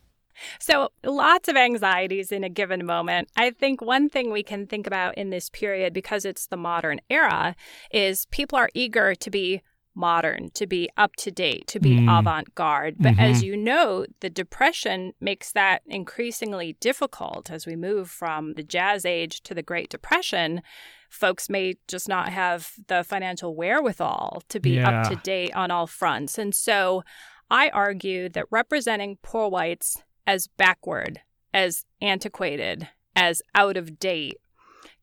So, 0.58 0.90
lots 1.02 1.48
of 1.48 1.56
anxieties 1.56 2.30
in 2.30 2.44
a 2.44 2.48
given 2.48 2.84
moment. 2.84 3.28
I 3.36 3.50
think 3.50 3.80
one 3.80 4.08
thing 4.08 4.30
we 4.30 4.42
can 4.42 4.66
think 4.66 4.86
about 4.86 5.16
in 5.16 5.30
this 5.30 5.48
period, 5.48 5.92
because 5.92 6.24
it's 6.24 6.46
the 6.46 6.58
modern 6.58 7.00
era, 7.08 7.56
is 7.90 8.26
people 8.26 8.58
are 8.58 8.70
eager 8.74 9.14
to 9.14 9.30
be 9.30 9.62
modern, 9.96 10.50
to 10.50 10.66
be 10.66 10.88
up 10.96 11.16
to 11.16 11.30
date, 11.30 11.66
to 11.68 11.80
be 11.80 11.98
Mm. 11.98 12.18
avant 12.20 12.54
garde. 12.54 12.96
But 12.98 13.18
as 13.18 13.42
Mhm. 13.42 13.46
you 13.46 13.56
know, 13.56 14.06
the 14.20 14.30
Depression 14.30 15.14
makes 15.20 15.50
that 15.52 15.82
increasingly 15.86 16.74
difficult 16.80 17.50
as 17.50 17.66
we 17.66 17.74
move 17.76 18.10
from 18.10 18.52
the 18.54 18.62
Jazz 18.62 19.04
Age 19.04 19.40
to 19.42 19.54
the 19.54 19.62
Great 19.62 19.88
Depression. 19.88 20.62
Folks 21.08 21.48
may 21.48 21.74
just 21.88 22.08
not 22.08 22.28
have 22.28 22.72
the 22.88 23.02
financial 23.02 23.54
wherewithal 23.56 24.42
to 24.48 24.60
be 24.60 24.72
Yeah. 24.76 25.02
up 25.02 25.08
to 25.08 25.16
date 25.16 25.54
on 25.56 25.70
all 25.70 25.86
fronts. 25.86 26.36
And 26.38 26.54
so 26.54 27.02
I 27.50 27.68
argue 27.70 28.28
that 28.30 28.46
representing 28.50 29.18
poor 29.22 29.48
whites 29.48 30.02
as 30.26 30.46
backward, 30.48 31.20
as 31.54 31.84
antiquated, 32.02 32.88
as 33.14 33.40
out 33.54 33.76
of 33.76 33.98
date 33.98 34.36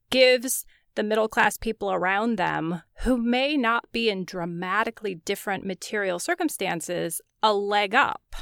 gives 0.10 0.65
the 0.95 1.03
middle 1.03 1.27
class 1.27 1.58
people 1.58 1.91
around 1.91 2.38
them 2.38 2.82
who 2.99 3.17
may 3.17 3.58
not 3.58 3.91
be 3.91 4.10
in 4.10 4.25
dramatically 4.25 5.15
different 5.15 5.65
material 5.65 6.19
circumstances 6.19 7.21
a 7.41 7.53
leg 7.53 7.95
up 7.95 8.36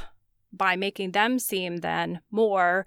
by 0.52 0.76
making 0.76 1.12
them 1.12 1.38
seem 1.38 1.78
then 1.78 2.20
more 2.30 2.86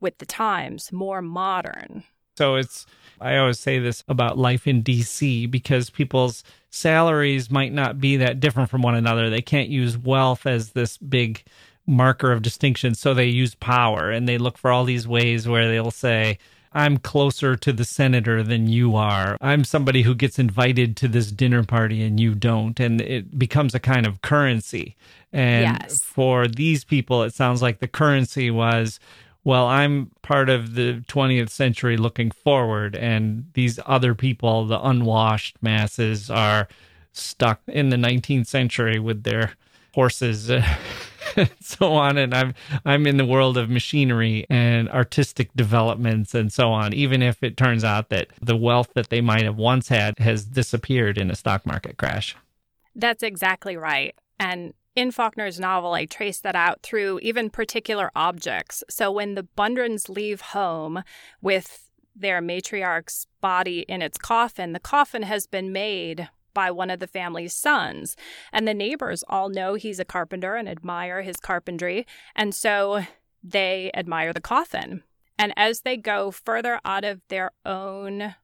with 0.00 0.18
the 0.18 0.26
times, 0.26 0.92
more 0.92 1.22
modern. 1.22 2.04
So 2.36 2.56
it's, 2.56 2.84
I 3.20 3.36
always 3.36 3.58
say 3.58 3.78
this 3.78 4.04
about 4.08 4.38
life 4.38 4.66
in 4.66 4.82
DC 4.82 5.50
because 5.50 5.88
people's 5.88 6.44
salaries 6.70 7.50
might 7.50 7.72
not 7.72 7.98
be 7.98 8.16
that 8.18 8.40
different 8.40 8.68
from 8.68 8.82
one 8.82 8.94
another. 8.94 9.30
They 9.30 9.42
can't 9.42 9.70
use 9.70 9.96
wealth 9.96 10.46
as 10.46 10.72
this 10.72 10.98
big 10.98 11.44
marker 11.86 12.32
of 12.32 12.42
distinction. 12.42 12.94
So 12.94 13.14
they 13.14 13.26
use 13.26 13.54
power 13.54 14.10
and 14.10 14.28
they 14.28 14.38
look 14.38 14.58
for 14.58 14.70
all 14.70 14.84
these 14.84 15.08
ways 15.08 15.48
where 15.48 15.68
they'll 15.68 15.90
say, 15.90 16.38
I'm 16.76 16.98
closer 16.98 17.56
to 17.56 17.72
the 17.72 17.86
senator 17.86 18.42
than 18.42 18.68
you 18.68 18.96
are. 18.96 19.38
I'm 19.40 19.64
somebody 19.64 20.02
who 20.02 20.14
gets 20.14 20.38
invited 20.38 20.94
to 20.98 21.08
this 21.08 21.32
dinner 21.32 21.64
party 21.64 22.02
and 22.02 22.20
you 22.20 22.34
don't. 22.34 22.78
And 22.78 23.00
it 23.00 23.38
becomes 23.38 23.74
a 23.74 23.80
kind 23.80 24.06
of 24.06 24.20
currency. 24.20 24.94
And 25.32 25.78
Yes. 25.80 26.00
for 26.02 26.46
these 26.46 26.84
people, 26.84 27.22
it 27.22 27.32
sounds 27.34 27.62
like 27.62 27.78
the 27.80 27.88
currency 27.88 28.50
was, 28.50 29.00
well, 29.42 29.66
I'm 29.66 30.10
part 30.20 30.50
of 30.50 30.74
the 30.74 31.02
20th 31.08 31.50
century 31.50 31.96
looking 31.96 32.30
forward, 32.30 32.94
and 32.94 33.46
these 33.54 33.78
other 33.86 34.14
people, 34.14 34.66
the 34.66 34.80
unwashed 34.84 35.56
masses, 35.62 36.28
are 36.30 36.68
stuck 37.12 37.60
in 37.66 37.88
the 37.88 37.96
19th 37.96 38.46
century 38.48 38.98
with 38.98 39.22
their 39.22 39.52
horses 39.96 40.50
and 41.36 41.50
so 41.60 41.94
on 41.94 42.18
and 42.18 42.34
I'm 42.34 42.54
I'm 42.84 43.06
in 43.06 43.16
the 43.16 43.24
world 43.24 43.56
of 43.56 43.70
machinery 43.70 44.46
and 44.50 44.90
artistic 44.90 45.50
developments 45.56 46.34
and 46.34 46.52
so 46.52 46.70
on 46.70 46.92
even 46.92 47.22
if 47.22 47.42
it 47.42 47.56
turns 47.56 47.82
out 47.82 48.10
that 48.10 48.28
the 48.40 48.56
wealth 48.56 48.90
that 48.94 49.08
they 49.08 49.22
might 49.22 49.44
have 49.44 49.56
once 49.56 49.88
had 49.88 50.18
has 50.18 50.44
disappeared 50.44 51.16
in 51.16 51.30
a 51.30 51.34
stock 51.34 51.64
market 51.64 51.96
crash. 51.96 52.36
That's 52.94 53.22
exactly 53.22 53.76
right. 53.76 54.14
And 54.38 54.74
in 54.94 55.10
Faulkner's 55.10 55.58
novel, 55.58 55.94
I 55.94 56.04
trace 56.04 56.40
that 56.40 56.54
out 56.54 56.82
through 56.82 57.20
even 57.22 57.48
particular 57.48 58.10
objects. 58.14 58.84
So 58.90 59.10
when 59.10 59.34
the 59.34 59.46
Bundrens 59.56 60.10
leave 60.10 60.40
home 60.40 61.02
with 61.40 61.90
their 62.14 62.40
matriarch's 62.40 63.26
body 63.40 63.80
in 63.80 64.02
its 64.02 64.18
coffin, 64.18 64.72
the 64.72 64.80
coffin 64.80 65.22
has 65.22 65.46
been 65.46 65.72
made 65.72 66.28
by 66.56 66.70
one 66.70 66.88
of 66.88 67.00
the 67.00 67.06
family's 67.06 67.54
sons. 67.54 68.16
And 68.50 68.66
the 68.66 68.72
neighbors 68.72 69.22
all 69.28 69.50
know 69.50 69.74
he's 69.74 70.00
a 70.00 70.06
carpenter 70.06 70.54
and 70.54 70.66
admire 70.66 71.20
his 71.20 71.36
carpentry. 71.36 72.06
And 72.34 72.54
so 72.54 73.04
they 73.44 73.90
admire 73.92 74.32
the 74.32 74.40
coffin. 74.40 75.02
And 75.38 75.52
as 75.54 75.82
they 75.82 75.98
go 75.98 76.30
further 76.30 76.80
out 76.82 77.04
of 77.04 77.20
their 77.28 77.50
own 77.66 78.36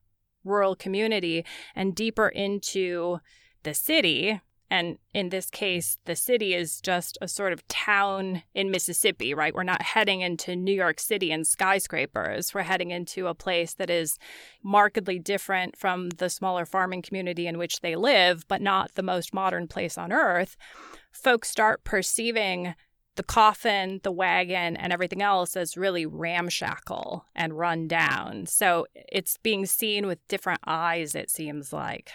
rural 0.45 0.77
community 0.77 1.47
and 1.75 1.95
deeper 1.95 2.29
into 2.29 3.21
the 3.63 3.73
city 3.73 4.43
And 4.73 4.97
in 5.13 5.29
this 5.29 5.51
case, 5.51 5.99
the 6.07 6.17
city 6.17 6.55
is 6.55 6.81
just 6.81 7.19
a 7.21 7.29
sort 7.29 7.53
of 7.53 7.69
town 7.69 8.43
in 8.55 8.71
Mississippi, 8.71 9.35
right? 9.35 9.55
We're 9.55 9.65
not 9.65 9.83
heading 9.83 10.23
into 10.23 10.57
New 10.57 10.73
York 10.73 10.99
City 10.99 11.31
and 11.31 11.47
skyscrapers. 11.47 12.55
We're 12.55 12.63
heading 12.63 12.91
into 12.91 13.27
a 13.27 13.35
place 13.35 13.75
that 13.75 13.91
is 13.91 14.17
markedly 14.65 15.19
different 15.19 15.77
from 15.77 16.09
the 16.09 16.31
smaller 16.31 16.65
farming 16.65 17.03
community 17.03 17.47
in 17.47 17.59
which 17.59 17.83
they 17.83 17.97
live, 17.97 18.49
but 18.49 18.63
not 18.63 18.95
the 18.95 19.03
most 19.03 19.35
modern 19.35 19.69
place 19.69 19.99
on 19.99 20.11
earth. 20.11 20.57
Folks 21.13 21.51
start 21.51 21.85
perceiving 21.85 22.75
the 23.17 23.23
coffin, 23.23 24.01
the 24.03 24.13
wagon, 24.13 24.77
and 24.77 24.93
everything 24.93 25.23
else 25.23 25.57
as 25.57 25.77
really 25.77 26.07
ramshackle 26.07 27.27
and 27.35 27.59
run 27.59 27.87
down. 27.87 28.47
So 28.47 28.87
it's 28.95 29.37
being 29.37 29.67
seen 29.67 30.07
with 30.07 30.27
different 30.29 30.61
eyes, 30.67 31.15
it 31.15 31.31
seems 31.31 31.73
like. 31.73 32.11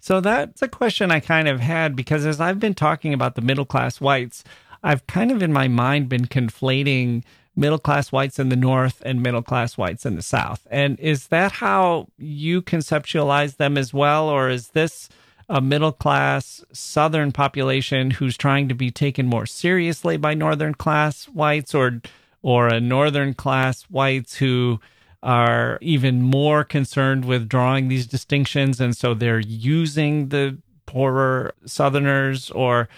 So 0.00 0.20
that's 0.20 0.62
a 0.62 0.68
question 0.68 1.10
I 1.10 1.20
kind 1.20 1.46
of 1.46 1.60
had 1.60 1.94
because 1.94 2.26
as 2.26 2.40
I've 2.40 2.58
been 2.58 2.74
talking 2.74 3.14
about 3.14 3.36
the 3.36 3.42
middle 3.42 3.64
class 3.64 4.00
whites, 4.00 4.42
I've 4.82 5.06
kind 5.06 5.30
of 5.30 5.42
in 5.42 5.52
my 5.52 5.68
mind 5.68 6.08
been 6.08 6.26
conflating 6.26 7.22
middle 7.54 7.78
class 7.78 8.10
whites 8.10 8.38
in 8.38 8.48
the 8.48 8.56
North 8.56 9.02
and 9.04 9.22
middle 9.22 9.42
class 9.42 9.78
whites 9.78 10.04
in 10.04 10.16
the 10.16 10.22
South. 10.22 10.66
And 10.70 10.98
is 10.98 11.28
that 11.28 11.52
how 11.52 12.08
you 12.18 12.62
conceptualize 12.62 13.56
them 13.56 13.78
as 13.78 13.94
well? 13.94 14.28
Or 14.28 14.48
is 14.48 14.68
this 14.68 15.08
a 15.52 15.60
middle 15.60 15.92
class 15.92 16.64
Southern 16.72 17.30
population 17.30 18.12
who's 18.12 18.38
trying 18.38 18.68
to 18.68 18.74
be 18.74 18.90
taken 18.90 19.26
more 19.26 19.44
seriously 19.44 20.16
by 20.16 20.32
Northern 20.32 20.74
class 20.74 21.26
whites, 21.26 21.74
or 21.74 22.00
or 22.40 22.68
a 22.68 22.80
Northern 22.80 23.34
class 23.34 23.82
whites 23.82 24.36
who 24.36 24.80
are 25.22 25.78
even 25.82 26.22
more 26.22 26.64
concerned 26.64 27.26
with 27.26 27.50
drawing 27.50 27.88
these 27.88 28.06
distinctions, 28.06 28.80
and 28.80 28.96
so 28.96 29.12
they're 29.12 29.38
using 29.38 30.30
the 30.30 30.56
poorer 30.86 31.54
Southerners, 31.66 32.50
or 32.52 32.88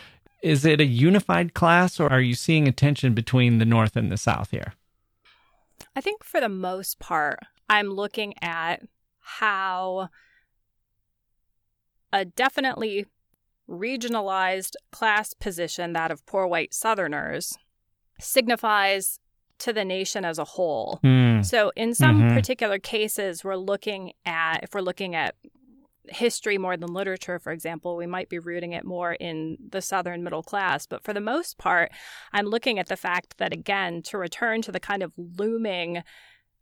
is 0.41 0.65
it 0.65 0.81
a 0.81 0.87
unified 0.87 1.55
class, 1.55 1.99
or 1.99 2.09
are 2.09 2.21
you 2.21 2.37
seeing 2.37 2.69
a 2.69 2.73
tension 2.73 3.15
between 3.15 3.59
the 3.59 3.65
North 3.65 3.97
and 3.97 4.13
the 4.13 4.17
South 4.17 4.53
here? 4.53 4.75
I 5.97 6.01
think 6.01 6.23
for 6.23 6.41
the 6.41 6.49
most 6.49 7.01
part, 7.01 7.41
I'm 7.69 7.89
looking 7.89 8.35
at 8.41 8.87
how 9.19 10.09
a 12.15 12.25
definitely 12.25 13.07
regionalized 13.69 14.77
class 14.93 15.35
position, 15.35 15.93
that 15.93 16.11
of 16.11 16.25
poor 16.25 16.47
white 16.47 16.73
Southerners, 16.73 17.59
signifies 18.21 19.19
to 19.59 19.73
the 19.73 19.85
nation 19.85 20.25
as 20.25 20.39
a 20.39 20.45
whole. 20.45 21.01
Mm. 21.03 21.45
So, 21.45 21.73
in 21.77 21.95
some 21.95 22.21
mm-hmm. 22.23 22.37
particular 22.37 22.79
cases, 22.79 23.43
we're 23.43 23.57
looking 23.57 24.13
at, 24.25 24.63
if 24.63 24.75
we're 24.75 24.81
looking 24.81 25.15
at 25.15 25.35
history 26.09 26.57
more 26.57 26.77
than 26.77 26.93
literature, 26.93 27.39
for 27.39 27.51
example, 27.51 27.97
we 27.97 28.07
might 28.07 28.29
be 28.29 28.39
rooting 28.39 28.73
it 28.73 28.85
more 28.85 29.15
in 29.15 29.57
the 29.71 29.83
Southern 29.83 30.23
middle 30.23 30.43
class. 30.43 30.87
But 30.87 31.03
for 31.03 31.13
the 31.13 31.21
most 31.21 31.59
part, 31.59 31.91
I'm 32.33 32.47
looking 32.47 32.79
at 32.79 32.89
the 32.89 32.97
fact 32.97 33.39
that, 33.39 33.53
again, 33.53 34.03
to 34.03 34.19
return 34.19 34.63
to 34.63 34.73
the 34.73 34.81
kind 34.81 35.03
of 35.03 35.13
looming 35.17 36.05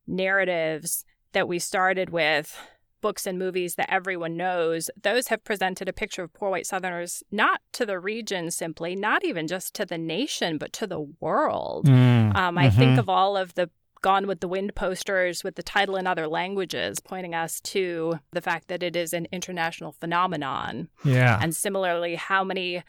narratives 0.06 1.04
that 1.32 1.48
we 1.48 1.58
started 1.58 2.10
with 2.10 2.58
books 3.02 3.26
and 3.26 3.38
movies 3.38 3.74
that 3.74 3.92
everyone 3.92 4.36
knows, 4.36 4.90
those 5.02 5.28
have 5.28 5.44
presented 5.44 5.88
a 5.88 5.92
picture 5.92 6.22
of 6.22 6.32
poor 6.32 6.50
white 6.50 6.66
Southerners 6.66 7.22
not 7.30 7.60
to 7.72 7.84
the 7.84 8.00
region 8.00 8.50
simply, 8.50 8.96
not 8.96 9.24
even 9.24 9.46
just 9.46 9.74
to 9.74 9.84
the 9.84 9.98
nation, 9.98 10.56
but 10.56 10.72
to 10.72 10.86
the 10.86 11.00
world. 11.20 11.86
Mm, 11.86 12.34
um, 12.34 12.56
I 12.56 12.68
mm-hmm. 12.68 12.78
think 12.78 12.98
of 12.98 13.10
all 13.10 13.36
of 13.36 13.54
the 13.54 13.68
Gone 14.02 14.26
with 14.26 14.40
the 14.40 14.48
Wind 14.48 14.74
posters 14.74 15.44
with 15.44 15.54
the 15.54 15.62
title 15.62 15.94
in 15.94 16.08
other 16.08 16.26
languages, 16.26 16.98
pointing 16.98 17.36
us 17.36 17.60
to 17.60 18.18
the 18.32 18.40
fact 18.40 18.66
that 18.66 18.82
it 18.82 18.96
is 18.96 19.12
an 19.12 19.28
international 19.30 19.92
phenomenon. 19.92 20.88
Yeah. 21.04 21.38
And 21.40 21.54
similarly, 21.54 22.16
how 22.16 22.42
many 22.42 22.82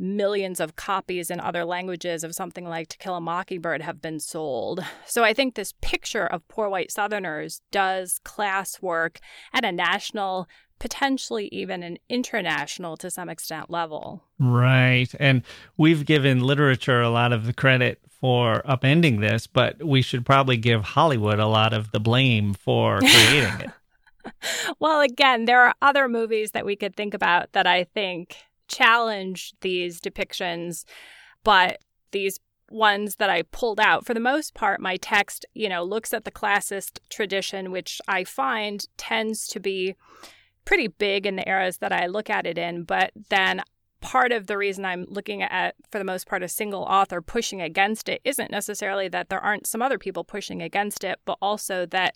millions 0.00 0.58
of 0.60 0.76
copies 0.76 1.30
in 1.30 1.38
other 1.38 1.64
languages 1.64 2.24
of 2.24 2.34
something 2.34 2.64
like 2.64 2.88
To 2.88 2.98
Kill 2.98 3.14
a 3.14 3.20
Mockingbird 3.20 3.82
have 3.82 4.00
been 4.00 4.18
sold. 4.18 4.80
So 5.04 5.22
I 5.22 5.34
think 5.34 5.54
this 5.54 5.74
picture 5.82 6.26
of 6.26 6.46
poor 6.48 6.68
white 6.68 6.90
Southerners 6.90 7.60
does 7.70 8.18
class 8.24 8.80
work 8.80 9.20
at 9.52 9.64
a 9.64 9.70
national, 9.70 10.48
potentially 10.78 11.48
even 11.52 11.82
an 11.82 11.98
international 12.08 12.96
to 12.96 13.10
some 13.10 13.28
extent 13.28 13.70
level. 13.70 14.24
Right. 14.38 15.12
And 15.20 15.42
we've 15.76 16.06
given 16.06 16.40
literature 16.40 17.02
a 17.02 17.10
lot 17.10 17.32
of 17.32 17.44
the 17.44 17.52
credit 17.52 18.00
for 18.08 18.62
upending 18.62 19.20
this, 19.20 19.46
but 19.46 19.82
we 19.82 20.00
should 20.02 20.24
probably 20.24 20.56
give 20.56 20.82
Hollywood 20.82 21.38
a 21.38 21.46
lot 21.46 21.72
of 21.72 21.92
the 21.92 22.00
blame 22.00 22.54
for 22.54 22.98
creating 23.00 23.60
it. 23.60 23.70
well, 24.78 25.00
again, 25.00 25.44
there 25.44 25.60
are 25.62 25.74
other 25.82 26.08
movies 26.08 26.52
that 26.52 26.64
we 26.64 26.76
could 26.76 26.96
think 26.96 27.14
about 27.14 27.52
that 27.52 27.66
I 27.66 27.84
think 27.84 28.36
challenge 28.70 29.52
these 29.60 30.00
depictions, 30.00 30.84
but 31.44 31.78
these 32.12 32.38
ones 32.70 33.16
that 33.16 33.28
I 33.28 33.42
pulled 33.42 33.80
out, 33.80 34.06
for 34.06 34.14
the 34.14 34.20
most 34.20 34.54
part, 34.54 34.80
my 34.80 34.96
text, 34.96 35.44
you 35.54 35.68
know, 35.68 35.82
looks 35.82 36.14
at 36.14 36.24
the 36.24 36.30
classist 36.30 37.00
tradition, 37.10 37.72
which 37.72 38.00
I 38.08 38.24
find 38.24 38.86
tends 38.96 39.46
to 39.48 39.60
be 39.60 39.96
pretty 40.64 40.88
big 40.88 41.26
in 41.26 41.36
the 41.36 41.48
eras 41.48 41.78
that 41.78 41.92
I 41.92 42.06
look 42.06 42.30
at 42.30 42.46
it 42.46 42.56
in. 42.56 42.84
But 42.84 43.10
then 43.28 43.62
part 44.00 44.32
of 44.32 44.46
the 44.46 44.56
reason 44.56 44.84
I'm 44.84 45.04
looking 45.08 45.42
at, 45.42 45.74
for 45.90 45.98
the 45.98 46.04
most 46.04 46.26
part, 46.26 46.42
a 46.42 46.48
single 46.48 46.82
author 46.82 47.20
pushing 47.20 47.60
against 47.60 48.08
it 48.08 48.20
isn't 48.24 48.50
necessarily 48.50 49.08
that 49.08 49.28
there 49.28 49.40
aren't 49.40 49.66
some 49.66 49.82
other 49.82 49.98
people 49.98 50.24
pushing 50.24 50.62
against 50.62 51.02
it, 51.02 51.18
but 51.24 51.38
also 51.42 51.86
that 51.86 52.14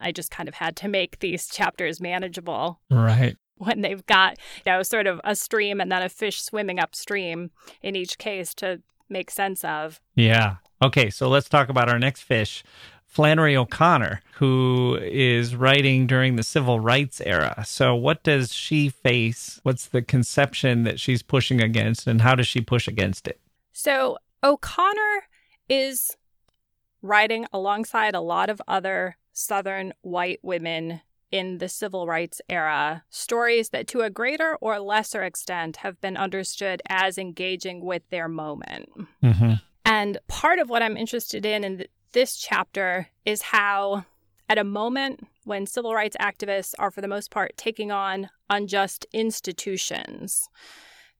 I 0.00 0.12
just 0.12 0.30
kind 0.30 0.48
of 0.48 0.56
had 0.56 0.76
to 0.76 0.88
make 0.88 1.20
these 1.20 1.48
chapters 1.52 2.00
manageable. 2.00 2.80
Right 2.90 3.36
when 3.56 3.80
they've 3.80 4.04
got, 4.06 4.38
you 4.64 4.72
know, 4.72 4.82
sort 4.82 5.06
of 5.06 5.20
a 5.24 5.34
stream 5.34 5.80
and 5.80 5.90
then 5.90 6.02
a 6.02 6.08
fish 6.08 6.42
swimming 6.42 6.78
upstream 6.78 7.50
in 7.82 7.96
each 7.96 8.18
case 8.18 8.54
to 8.54 8.80
make 9.08 9.30
sense 9.30 9.64
of. 9.64 10.00
Yeah. 10.14 10.56
Okay, 10.82 11.10
so 11.10 11.28
let's 11.28 11.48
talk 11.48 11.68
about 11.68 11.88
our 11.88 11.98
next 11.98 12.22
fish. 12.22 12.64
Flannery 13.06 13.56
O'Connor, 13.56 14.20
who 14.34 14.98
is 15.00 15.54
writing 15.54 16.06
during 16.06 16.34
the 16.34 16.42
civil 16.42 16.80
rights 16.80 17.20
era. 17.20 17.62
So, 17.64 17.94
what 17.94 18.24
does 18.24 18.52
she 18.52 18.88
face? 18.88 19.60
What's 19.62 19.86
the 19.86 20.02
conception 20.02 20.82
that 20.82 20.98
she's 20.98 21.22
pushing 21.22 21.62
against, 21.62 22.08
and 22.08 22.22
how 22.22 22.34
does 22.34 22.48
she 22.48 22.60
push 22.60 22.88
against 22.88 23.28
it? 23.28 23.40
So, 23.72 24.18
O'Connor 24.42 25.28
is 25.68 26.16
writing 27.02 27.46
alongside 27.52 28.16
a 28.16 28.20
lot 28.20 28.50
of 28.50 28.60
other 28.66 29.16
Southern 29.32 29.92
white 30.02 30.40
women 30.42 31.00
in 31.34 31.58
the 31.58 31.68
civil 31.68 32.06
rights 32.06 32.40
era, 32.48 33.02
stories 33.10 33.70
that 33.70 33.88
to 33.88 34.02
a 34.02 34.08
greater 34.08 34.56
or 34.60 34.78
lesser 34.78 35.24
extent 35.24 35.78
have 35.78 36.00
been 36.00 36.16
understood 36.16 36.80
as 36.88 37.18
engaging 37.18 37.84
with 37.84 38.08
their 38.10 38.28
moment. 38.28 38.88
Mm-hmm. 39.20 39.54
And 39.84 40.18
part 40.28 40.60
of 40.60 40.70
what 40.70 40.80
I'm 40.80 40.96
interested 40.96 41.44
in 41.44 41.64
in 41.64 41.86
this 42.12 42.36
chapter 42.36 43.08
is 43.24 43.42
how, 43.42 44.04
at 44.48 44.58
a 44.58 44.64
moment 44.64 45.26
when 45.42 45.66
civil 45.66 45.92
rights 45.92 46.16
activists 46.20 46.72
are, 46.78 46.92
for 46.92 47.00
the 47.00 47.08
most 47.08 47.32
part, 47.32 47.56
taking 47.56 47.90
on 47.90 48.30
unjust 48.48 49.04
institutions, 49.12 50.48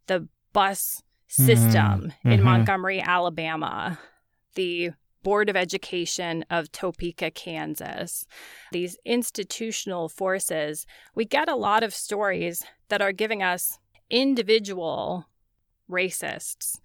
the 0.07 0.29
bus 0.53 1.03
system 1.27 1.73
mm-hmm. 1.75 2.31
in 2.31 2.37
mm-hmm. 2.37 2.45
Montgomery, 2.45 3.01
Alabama, 3.01 3.99
the 4.55 4.93
Board 5.25 5.49
of 5.49 5.57
Education 5.57 6.45
of 6.51 6.71
Topeka, 6.71 7.33
Kansas, 7.33 8.27
these 8.71 8.97
institutional 9.05 10.09
forces, 10.09 10.87
we 11.17 11.25
get 11.25 11.49
a 11.49 11.57
lot 11.57 11.83
of 11.83 11.93
stories 11.93 12.65
that 12.91 13.03
are 13.03 13.11
giving 13.11 13.43
us 13.43 13.79
individual 14.09 15.27
racists 15.91 16.79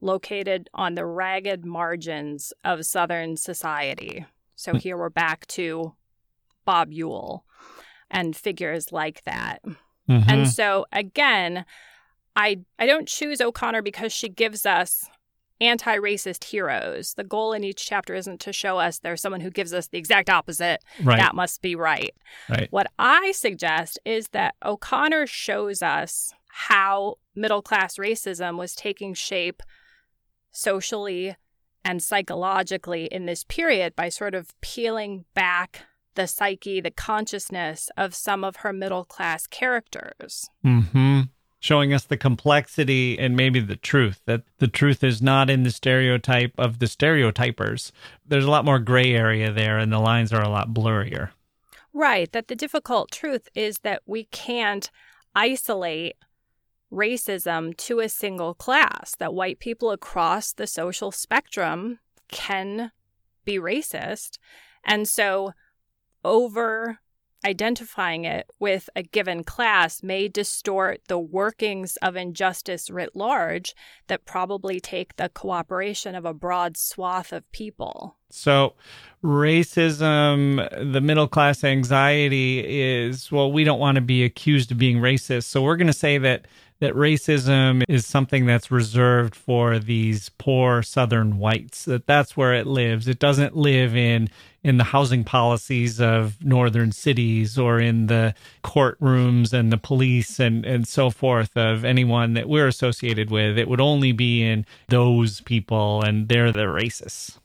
located 0.00 0.70
on 0.72 0.94
the 0.94 1.06
ragged 1.06 1.64
margins 1.64 2.52
of 2.62 2.86
Southern 2.86 3.36
society. 3.36 4.24
So 4.54 4.72
hmm. 4.72 4.78
here 4.78 4.96
we're 4.96 5.08
back 5.08 5.46
to 5.48 5.94
Bob 6.64 6.92
Ewell 6.92 7.44
and 8.10 8.36
figures 8.36 8.92
like 8.92 9.24
that. 9.24 9.62
Mm-hmm. 10.08 10.30
And 10.30 10.48
so 10.48 10.86
again, 10.92 11.64
I 12.36 12.60
I 12.78 12.86
don't 12.86 13.08
choose 13.08 13.40
O'Connor 13.40 13.82
because 13.82 14.12
she 14.12 14.28
gives 14.28 14.66
us 14.66 15.08
anti 15.60 15.96
racist 15.96 16.44
heroes. 16.44 17.14
The 17.14 17.24
goal 17.24 17.52
in 17.52 17.64
each 17.64 17.84
chapter 17.84 18.14
isn't 18.14 18.40
to 18.40 18.52
show 18.52 18.78
us 18.78 18.98
there's 18.98 19.20
someone 19.20 19.40
who 19.40 19.50
gives 19.50 19.72
us 19.72 19.88
the 19.88 19.98
exact 19.98 20.30
opposite. 20.30 20.82
Right. 21.02 21.18
That 21.18 21.34
must 21.34 21.62
be 21.62 21.74
right. 21.74 22.14
right. 22.48 22.68
What 22.70 22.88
I 22.98 23.32
suggest 23.32 23.98
is 24.04 24.28
that 24.28 24.54
O'Connor 24.64 25.26
shows 25.26 25.82
us 25.82 26.32
how 26.48 27.16
middle 27.34 27.62
class 27.62 27.96
racism 27.96 28.58
was 28.58 28.74
taking 28.74 29.14
shape 29.14 29.62
socially 30.50 31.36
and 31.84 32.02
psychologically 32.02 33.06
in 33.06 33.26
this 33.26 33.44
period 33.44 33.94
by 33.94 34.08
sort 34.08 34.34
of 34.34 34.58
peeling 34.60 35.24
back 35.34 35.82
the 36.14 36.26
psyche, 36.26 36.80
the 36.80 36.90
consciousness 36.90 37.90
of 37.96 38.14
some 38.14 38.42
of 38.42 38.56
her 38.56 38.72
middle 38.72 39.04
class 39.04 39.46
characters. 39.46 40.50
Hmm 40.62 41.20
showing 41.60 41.92
us 41.92 42.04
the 42.04 42.16
complexity 42.16 43.18
and 43.18 43.36
maybe 43.36 43.60
the 43.60 43.76
truth 43.76 44.20
that 44.26 44.42
the 44.58 44.68
truth 44.68 45.02
is 45.02 45.20
not 45.20 45.50
in 45.50 45.64
the 45.64 45.70
stereotype 45.70 46.52
of 46.56 46.78
the 46.78 46.86
stereotypers. 46.86 47.92
There's 48.26 48.44
a 48.44 48.50
lot 48.50 48.64
more 48.64 48.78
gray 48.78 49.14
area 49.14 49.52
there 49.52 49.78
and 49.78 49.92
the 49.92 49.98
lines 49.98 50.32
are 50.32 50.42
a 50.42 50.48
lot 50.48 50.70
blurrier. 50.70 51.30
Right. 51.92 52.30
That 52.32 52.48
the 52.48 52.54
difficult 52.54 53.10
truth 53.10 53.48
is 53.54 53.78
that 53.78 54.02
we 54.06 54.24
can't 54.24 54.90
isolate 55.34 56.16
racism 56.92 57.76
to 57.76 58.00
a 58.00 58.08
single 58.08 58.54
class, 58.54 59.14
that 59.18 59.34
white 59.34 59.58
people 59.58 59.90
across 59.90 60.52
the 60.52 60.66
social 60.66 61.10
spectrum 61.10 61.98
can 62.28 62.92
be 63.44 63.58
racist. 63.58 64.38
And 64.84 65.08
so, 65.08 65.52
over 66.24 66.98
identifying 67.44 68.24
it 68.24 68.50
with 68.58 68.90
a 68.96 69.02
given 69.02 69.44
class 69.44 70.02
may 70.02 70.28
distort 70.28 71.00
the 71.08 71.18
workings 71.18 71.96
of 71.98 72.16
injustice 72.16 72.90
writ 72.90 73.14
large 73.14 73.74
that 74.08 74.24
probably 74.24 74.80
take 74.80 75.16
the 75.16 75.28
cooperation 75.28 76.14
of 76.14 76.24
a 76.24 76.34
broad 76.34 76.76
swath 76.76 77.32
of 77.32 77.50
people. 77.52 78.16
So, 78.30 78.74
racism, 79.22 80.92
the 80.92 81.00
middle 81.00 81.28
class 81.28 81.64
anxiety 81.64 82.62
is 82.64 83.32
well, 83.32 83.50
we 83.50 83.64
don't 83.64 83.78
want 83.78 83.94
to 83.96 84.02
be 84.02 84.24
accused 84.24 84.70
of 84.70 84.78
being 84.78 84.98
racist. 84.98 85.44
So, 85.44 85.62
we're 85.62 85.76
going 85.76 85.86
to 85.86 85.92
say 85.92 86.18
that 86.18 86.46
that 86.80 86.94
racism 86.94 87.82
is 87.88 88.06
something 88.06 88.46
that's 88.46 88.70
reserved 88.70 89.34
for 89.34 89.78
these 89.78 90.28
poor 90.38 90.82
southern 90.82 91.38
whites 91.38 91.84
that 91.84 92.06
that's 92.06 92.36
where 92.36 92.54
it 92.54 92.66
lives. 92.66 93.08
It 93.08 93.18
doesn't 93.18 93.56
live 93.56 93.96
in 93.96 94.28
in 94.62 94.76
the 94.76 94.84
housing 94.84 95.24
policies 95.24 96.00
of 96.00 96.44
northern 96.44 96.92
cities 96.92 97.58
or 97.58 97.80
in 97.80 98.06
the 98.06 98.34
courtrooms 98.64 99.52
and 99.52 99.72
the 99.72 99.78
police 99.78 100.38
and 100.38 100.64
and 100.64 100.86
so 100.86 101.10
forth 101.10 101.56
of 101.56 101.84
anyone 101.84 102.34
that 102.34 102.48
we're 102.48 102.68
associated 102.68 103.30
with. 103.30 103.58
It 103.58 103.68
would 103.68 103.80
only 103.80 104.12
be 104.12 104.42
in 104.42 104.64
those 104.88 105.40
people 105.40 106.02
and 106.02 106.28
they're 106.28 106.52
the 106.52 106.60
racists 106.60 107.38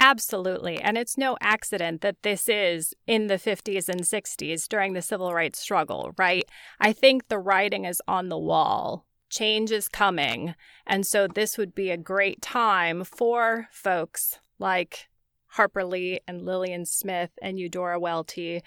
Absolutely. 0.00 0.80
And 0.80 0.96
it's 0.96 1.18
no 1.18 1.36
accident 1.42 2.00
that 2.00 2.22
this 2.22 2.48
is 2.48 2.94
in 3.06 3.26
the 3.26 3.34
50s 3.34 3.88
and 3.88 4.00
60s 4.00 4.66
during 4.66 4.94
the 4.94 5.02
civil 5.02 5.34
rights 5.34 5.58
struggle, 5.58 6.12
right? 6.16 6.44
I 6.80 6.94
think 6.94 7.28
the 7.28 7.38
writing 7.38 7.84
is 7.84 8.00
on 8.08 8.30
the 8.30 8.38
wall. 8.38 9.04
Change 9.28 9.70
is 9.70 9.88
coming. 9.88 10.54
And 10.86 11.06
so 11.06 11.28
this 11.28 11.58
would 11.58 11.74
be 11.74 11.90
a 11.90 11.98
great 11.98 12.40
time 12.40 13.04
for 13.04 13.68
folks 13.70 14.38
like 14.58 15.08
Harper 15.48 15.84
Lee 15.84 16.20
and 16.26 16.46
Lillian 16.46 16.86
Smith 16.86 17.30
and 17.42 17.58
Eudora 17.58 18.00
Welty, 18.00 18.62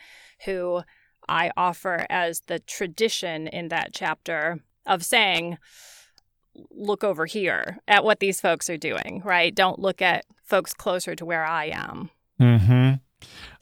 who 0.46 0.84
I 1.28 1.52
offer 1.58 2.06
as 2.10 2.42
the 2.42 2.60
tradition 2.60 3.48
in 3.48 3.70
that 3.70 3.90
chapter 3.94 4.60
of 4.86 5.04
saying, 5.04 5.58
look 6.72 7.04
over 7.04 7.26
here 7.26 7.80
at 7.88 8.04
what 8.04 8.20
these 8.20 8.40
folks 8.42 8.70
are 8.70 8.78
doing, 8.78 9.22
right? 9.26 9.54
Don't 9.54 9.80
look 9.80 10.02
at 10.02 10.26
folks 10.44 10.74
closer 10.74 11.16
to 11.16 11.26
where 11.26 11.46
I 11.46 11.66
am. 11.66 12.10
hmm 12.40 12.94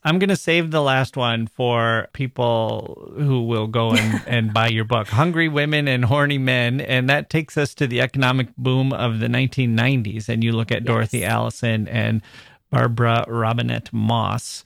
I'm 0.03 0.17
going 0.17 0.29
to 0.29 0.35
save 0.35 0.71
the 0.71 0.81
last 0.81 1.15
one 1.15 1.45
for 1.45 2.07
people 2.13 3.13
who 3.15 3.43
will 3.43 3.67
go 3.67 3.91
and, 3.91 4.21
and 4.27 4.53
buy 4.53 4.67
your 4.67 4.83
book, 4.83 5.07
Hungry 5.07 5.47
Women 5.47 5.87
and 5.87 6.05
Horny 6.05 6.39
Men. 6.39 6.81
And 6.81 7.07
that 7.07 7.29
takes 7.29 7.57
us 7.57 7.75
to 7.75 7.85
the 7.85 8.01
economic 8.01 8.55
boom 8.57 8.93
of 8.93 9.19
the 9.19 9.27
1990s. 9.27 10.27
And 10.27 10.43
you 10.43 10.53
look 10.53 10.71
at 10.71 10.81
yes. 10.81 10.87
Dorothy 10.87 11.23
Allison 11.23 11.87
and 11.87 12.23
Barbara 12.71 13.25
Robinette 13.27 13.93
Moss. 13.93 14.63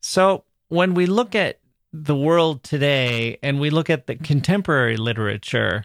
So 0.00 0.44
when 0.68 0.94
we 0.94 1.04
look 1.04 1.34
at 1.34 1.58
the 1.92 2.16
world 2.16 2.62
today 2.62 3.38
and 3.42 3.60
we 3.60 3.68
look 3.68 3.90
at 3.90 4.06
the 4.06 4.14
contemporary 4.14 4.96
literature, 4.96 5.84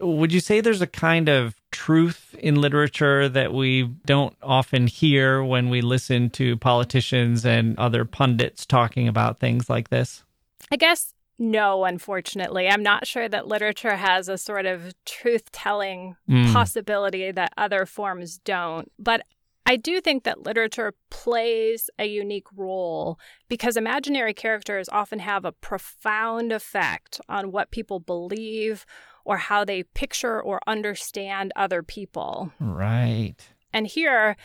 would 0.00 0.32
you 0.32 0.40
say 0.40 0.60
there's 0.60 0.82
a 0.82 0.86
kind 0.86 1.28
of 1.28 1.54
truth 1.70 2.34
in 2.38 2.60
literature 2.60 3.28
that 3.28 3.52
we 3.52 3.84
don't 4.04 4.36
often 4.42 4.86
hear 4.86 5.42
when 5.42 5.68
we 5.70 5.80
listen 5.80 6.30
to 6.30 6.56
politicians 6.56 7.44
and 7.44 7.78
other 7.78 8.04
pundits 8.04 8.66
talking 8.66 9.08
about 9.08 9.40
things 9.40 9.70
like 9.70 9.88
this? 9.88 10.22
I 10.70 10.76
guess 10.76 11.12
no, 11.38 11.84
unfortunately. 11.84 12.68
I'm 12.68 12.82
not 12.82 13.06
sure 13.06 13.28
that 13.28 13.46
literature 13.46 13.96
has 13.96 14.28
a 14.28 14.38
sort 14.38 14.64
of 14.64 14.94
truth 15.04 15.52
telling 15.52 16.16
mm. 16.28 16.50
possibility 16.52 17.30
that 17.30 17.52
other 17.58 17.84
forms 17.84 18.38
don't. 18.38 18.90
But 18.98 19.22
I 19.66 19.76
do 19.76 20.00
think 20.00 20.22
that 20.24 20.44
literature 20.44 20.94
plays 21.10 21.90
a 21.98 22.06
unique 22.06 22.46
role 22.54 23.18
because 23.48 23.76
imaginary 23.76 24.32
characters 24.32 24.88
often 24.88 25.18
have 25.18 25.44
a 25.44 25.52
profound 25.52 26.52
effect 26.52 27.20
on 27.28 27.50
what 27.50 27.70
people 27.70 28.00
believe 28.00 28.86
or 29.26 29.36
how 29.36 29.64
they 29.64 29.82
picture 29.82 30.40
or 30.40 30.60
understand 30.66 31.52
other 31.56 31.82
people. 31.82 32.52
Right. 32.60 33.34
And 33.72 33.86
here, 33.86 34.36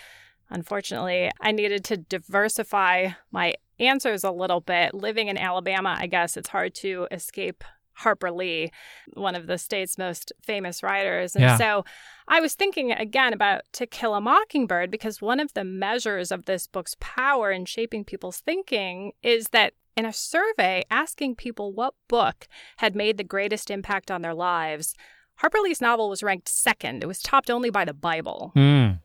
unfortunately, 0.49 1.29
I 1.39 1.51
needed 1.51 1.85
to 1.85 1.97
diversify 1.97 3.09
my 3.31 3.53
answers 3.79 4.23
a 4.23 4.31
little 4.31 4.59
bit. 4.59 4.95
Living 4.95 5.27
in 5.27 5.37
Alabama, 5.37 5.95
I 5.97 6.07
guess 6.07 6.35
it's 6.35 6.49
hard 6.49 6.73
to 6.75 7.07
escape 7.11 7.63
Harper 7.93 8.31
Lee, 8.31 8.71
one 9.13 9.35
of 9.35 9.45
the 9.45 9.59
state's 9.59 9.99
most 9.99 10.31
famous 10.41 10.81
writers. 10.81 11.35
And 11.35 11.43
yeah. 11.43 11.57
so 11.57 11.85
I 12.27 12.39
was 12.39 12.55
thinking 12.55 12.91
again 12.91 13.33
about 13.33 13.61
To 13.73 13.85
Kill 13.85 14.15
a 14.15 14.21
Mockingbird 14.21 14.89
because 14.89 15.21
one 15.21 15.39
of 15.39 15.53
the 15.53 15.63
measures 15.63 16.31
of 16.31 16.45
this 16.45 16.65
book's 16.65 16.95
power 16.99 17.51
in 17.51 17.65
shaping 17.65 18.03
people's 18.03 18.39
thinking 18.39 19.11
is 19.21 19.49
that 19.49 19.73
in 19.95 20.05
a 20.05 20.13
survey 20.13 20.83
asking 20.89 21.35
people 21.35 21.73
what 21.73 21.93
book 22.07 22.47
had 22.77 22.95
made 22.95 23.17
the 23.17 23.23
greatest 23.23 23.69
impact 23.69 24.09
on 24.09 24.21
their 24.21 24.33
lives, 24.33 24.95
Harper 25.35 25.59
Lee's 25.59 25.81
novel 25.81 26.09
was 26.09 26.23
ranked 26.23 26.47
second. 26.47 27.03
It 27.03 27.07
was 27.07 27.21
topped 27.21 27.49
only 27.49 27.69
by 27.69 27.85
the 27.85 27.93
Bible. 27.93 28.51
Mm, 28.55 28.99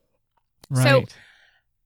right. 0.70 0.82
So, 0.82 1.04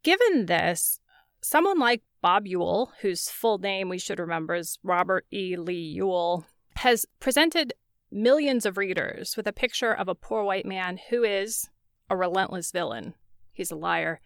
given 0.02 0.46
this, 0.46 1.00
someone 1.40 1.78
like 1.78 2.02
Bob 2.20 2.46
Ewell, 2.46 2.92
whose 3.00 3.30
full 3.30 3.58
name 3.58 3.88
we 3.88 3.98
should 3.98 4.18
remember 4.18 4.54
is 4.54 4.78
Robert 4.82 5.26
E. 5.32 5.56
Lee 5.56 5.74
Ewell, 5.74 6.46
has 6.76 7.06
presented 7.20 7.72
millions 8.10 8.66
of 8.66 8.76
readers 8.76 9.36
with 9.36 9.46
a 9.46 9.52
picture 9.52 9.92
of 9.92 10.08
a 10.08 10.14
poor 10.14 10.42
white 10.42 10.66
man 10.66 10.98
who 11.10 11.22
is 11.22 11.68
a 12.08 12.16
relentless 12.16 12.72
villain. 12.72 13.14
He's 13.52 13.70
a 13.70 13.76
liar. 13.76 14.20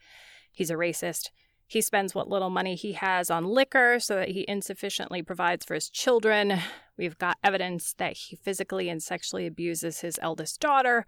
He's 0.51 0.71
a 0.71 0.75
racist. 0.75 1.31
He 1.75 1.81
spends 1.81 2.15
what 2.15 2.29
little 2.29 2.51
money 2.51 2.77
he 2.77 2.93
has 2.93 3.33
on 3.33 3.47
liquor 3.47 3.99
so 3.99 4.15
that 4.15 4.29
he 4.29 4.45
insufficiently 4.47 5.23
provides 5.23 5.67
for 5.67 5.75
his 5.75 5.91
children. 5.91 6.61
We've 6.97 7.19
got 7.19 7.37
evidence 7.43 7.95
that 7.95 8.17
he 8.17 8.37
physically 8.37 8.89
and 8.89 9.03
sexually 9.03 9.45
abuses 9.45 9.99
his 9.99 10.17
eldest 10.23 10.61
daughter. 10.61 11.05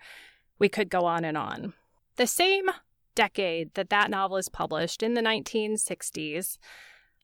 We 0.59 0.69
could 0.69 0.91
go 0.91 1.05
on 1.05 1.25
and 1.25 1.39
on. 1.39 1.75
The 2.17 2.27
same 2.27 2.64
decade 3.14 3.75
that 3.75 3.91
that 3.91 4.11
novel 4.11 4.39
is 4.39 4.49
published, 4.49 5.05
in 5.05 5.14
the 5.14 5.21
1960s, 5.21 6.59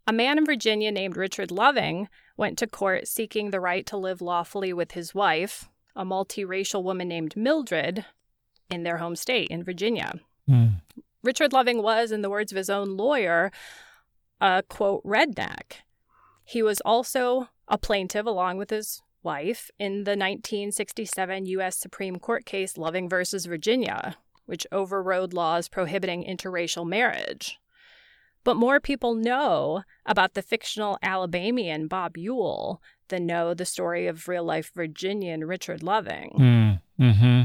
a 0.06 0.12
man 0.12 0.38
in 0.38 0.46
Virginia 0.46 0.92
named 0.92 1.16
Richard 1.16 1.50
Loving 1.50 2.08
went 2.36 2.56
to 2.58 2.68
court 2.68 3.08
seeking 3.08 3.50
the 3.50 3.58
right 3.58 3.84
to 3.86 3.96
live 3.96 4.22
lawfully 4.22 4.72
with 4.72 4.92
his 4.92 5.16
wife, 5.16 5.68
a 5.96 6.04
multiracial 6.04 6.84
woman 6.84 7.08
named 7.08 7.36
Mildred, 7.36 8.04
in 8.70 8.84
their 8.84 8.98
home 8.98 9.16
state 9.16 9.48
in 9.48 9.64
Virginia. 9.64 10.20
Mm. 10.48 10.80
Richard 11.22 11.52
Loving 11.52 11.82
was, 11.82 12.12
in 12.12 12.22
the 12.22 12.30
words 12.30 12.52
of 12.52 12.56
his 12.56 12.70
own 12.70 12.96
lawyer, 12.96 13.50
a 14.40 14.62
quote, 14.68 15.04
redneck. 15.04 15.82
He 16.44 16.62
was 16.62 16.80
also 16.80 17.48
a 17.68 17.78
plaintiff 17.78 18.26
along 18.26 18.58
with 18.58 18.70
his 18.70 19.02
wife 19.22 19.70
in 19.78 20.04
the 20.04 20.12
1967 20.12 21.46
U.S. 21.46 21.76
Supreme 21.76 22.18
Court 22.18 22.44
case 22.44 22.76
Loving 22.76 23.08
versus 23.08 23.46
Virginia, 23.46 24.16
which 24.46 24.66
overrode 24.72 25.32
laws 25.32 25.68
prohibiting 25.68 26.24
interracial 26.24 26.86
marriage. 26.86 27.58
But 28.44 28.56
more 28.56 28.80
people 28.80 29.14
know 29.14 29.84
about 30.04 30.34
the 30.34 30.42
fictional 30.42 30.98
Alabamian 31.00 31.86
Bob 31.86 32.16
Ewell 32.16 32.82
than 33.08 33.24
know 33.24 33.54
the 33.54 33.64
story 33.64 34.08
of 34.08 34.26
real 34.26 34.42
life 34.42 34.72
Virginian 34.74 35.44
Richard 35.44 35.82
Loving. 35.82 36.80
Mm, 36.98 37.12
hmm 37.14 37.42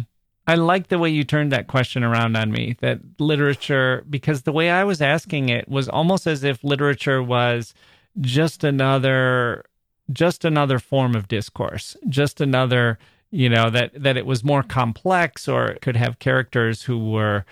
I 0.47 0.55
like 0.55 0.87
the 0.87 0.97
way 0.97 1.09
you 1.09 1.25
turned 1.25 1.51
that 1.51 1.67
question 1.67 2.03
around 2.03 2.37
on 2.37 2.51
me 2.51 2.77
that 2.79 2.99
literature, 3.19 4.05
because 4.09 4.43
the 4.43 4.53
way 4.53 4.69
I 4.69 4.85
was 4.85 5.01
asking 5.01 5.49
it 5.49 5.67
was 5.67 5.89
almost 5.89 6.25
as 6.25 6.43
if 6.43 6.63
literature 6.63 7.21
was 7.21 7.73
just 8.21 8.63
another 8.63 9.65
just 10.11 10.45
another 10.45 10.79
form 10.79 11.15
of 11.15 11.27
discourse 11.27 11.97
just 12.07 12.39
another 12.39 12.97
you 13.29 13.49
know 13.49 13.69
that 13.69 13.91
that 14.01 14.17
it 14.17 14.25
was 14.25 14.43
more 14.43 14.63
complex 14.63 15.47
or 15.47 15.67
it 15.67 15.81
could 15.81 15.97
have 15.97 16.19
characters 16.19 16.83
who 16.83 17.11
were 17.11 17.45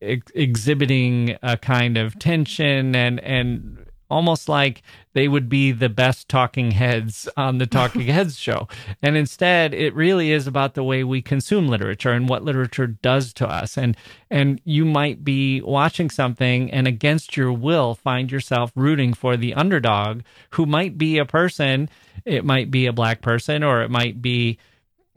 ex- 0.00 0.32
exhibiting 0.34 1.36
a 1.42 1.56
kind 1.56 1.96
of 1.96 2.18
tension 2.18 2.94
and 2.94 3.20
and 3.20 3.87
almost 4.10 4.48
like 4.48 4.82
they 5.12 5.28
would 5.28 5.48
be 5.48 5.72
the 5.72 5.88
best 5.88 6.28
talking 6.28 6.70
heads 6.72 7.28
on 7.36 7.58
the 7.58 7.66
talking 7.66 8.02
heads 8.06 8.38
show. 8.38 8.68
And 9.02 9.16
instead 9.16 9.74
it 9.74 9.94
really 9.94 10.32
is 10.32 10.46
about 10.46 10.74
the 10.74 10.84
way 10.84 11.04
we 11.04 11.22
consume 11.22 11.68
literature 11.68 12.12
and 12.12 12.28
what 12.28 12.44
literature 12.44 12.86
does 12.86 13.32
to 13.34 13.46
us. 13.48 13.76
And 13.76 13.96
and 14.30 14.60
you 14.64 14.84
might 14.84 15.24
be 15.24 15.60
watching 15.60 16.10
something 16.10 16.70
and 16.70 16.86
against 16.86 17.36
your 17.36 17.52
will 17.52 17.94
find 17.94 18.30
yourself 18.30 18.72
rooting 18.74 19.14
for 19.14 19.36
the 19.36 19.54
underdog 19.54 20.22
who 20.50 20.66
might 20.66 20.98
be 20.98 21.18
a 21.18 21.24
person. 21.24 21.88
It 22.24 22.44
might 22.44 22.70
be 22.70 22.86
a 22.86 22.92
black 22.92 23.22
person 23.22 23.62
or 23.62 23.82
it 23.82 23.90
might 23.90 24.22
be 24.22 24.58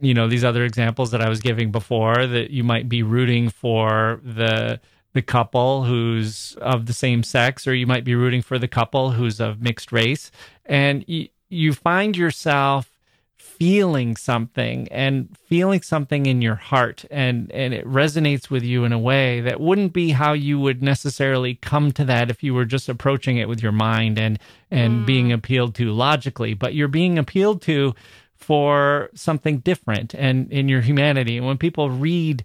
you 0.02 0.14
know 0.14 0.28
these 0.28 0.44
other 0.44 0.66
examples 0.66 1.12
that 1.12 1.22
I 1.22 1.30
was 1.30 1.40
giving 1.40 1.72
before 1.72 2.26
that 2.26 2.50
you 2.50 2.64
might 2.64 2.90
be 2.90 3.04
rooting 3.04 3.50
for 3.50 4.20
the 4.24 4.82
the 5.14 5.22
couple 5.22 5.84
who's 5.84 6.56
of 6.62 6.86
the 6.86 6.94
same 6.94 7.24
sex 7.24 7.68
or 7.68 7.74
you 7.74 7.88
might 7.88 8.04
be 8.04 8.16
rooting 8.16 8.42
for 8.42 8.58
the 8.58 8.68
couple 8.68 9.12
who's 9.12 9.40
of 9.40 9.62
mixed 9.62 9.92
race. 9.92 10.32
And 10.66 11.04
you, 11.08 11.28
you 11.50 11.74
find 11.74 12.16
yourself 12.16 12.92
feeling 13.62 14.16
something 14.16 14.88
and 14.88 15.38
feeling 15.46 15.82
something 15.82 16.26
in 16.26 16.42
your 16.42 16.56
heart 16.56 17.06
and 17.12 17.52
and 17.52 17.76
it 17.76 17.86
resonates 17.86 18.50
with 18.50 18.64
you 18.64 18.86
in 18.86 18.92
a 18.92 18.98
way 18.98 19.40
that 19.40 19.60
wouldn't 19.60 19.94
be 19.94 20.10
how 20.10 20.34
you 20.34 20.60
would 20.60 20.82
necessarily 20.82 21.54
come 21.54 21.92
to 21.92 22.04
that 22.04 22.32
if 22.32 22.42
you 22.42 22.56
were 22.56 22.66
just 22.66 22.90
approaching 22.90 23.38
it 23.38 23.48
with 23.48 23.62
your 23.62 23.72
mind 23.72 24.18
and 24.18 24.40
and 24.72 25.04
mm. 25.04 25.06
being 25.06 25.32
appealed 25.32 25.76
to 25.76 25.92
logically. 25.92 26.56
But 26.56 26.74
you're 26.74 26.88
being 26.88 27.20
appealed 27.20 27.62
to 27.64 27.94
for 28.36 29.12
something 29.14 29.60
different 29.60 30.16
and 30.16 30.52
in 30.52 30.68
your 30.68 30.82
humanity. 30.82 31.38
And 31.38 31.46
when 31.46 31.60
people 31.60 31.92
read 31.92 32.44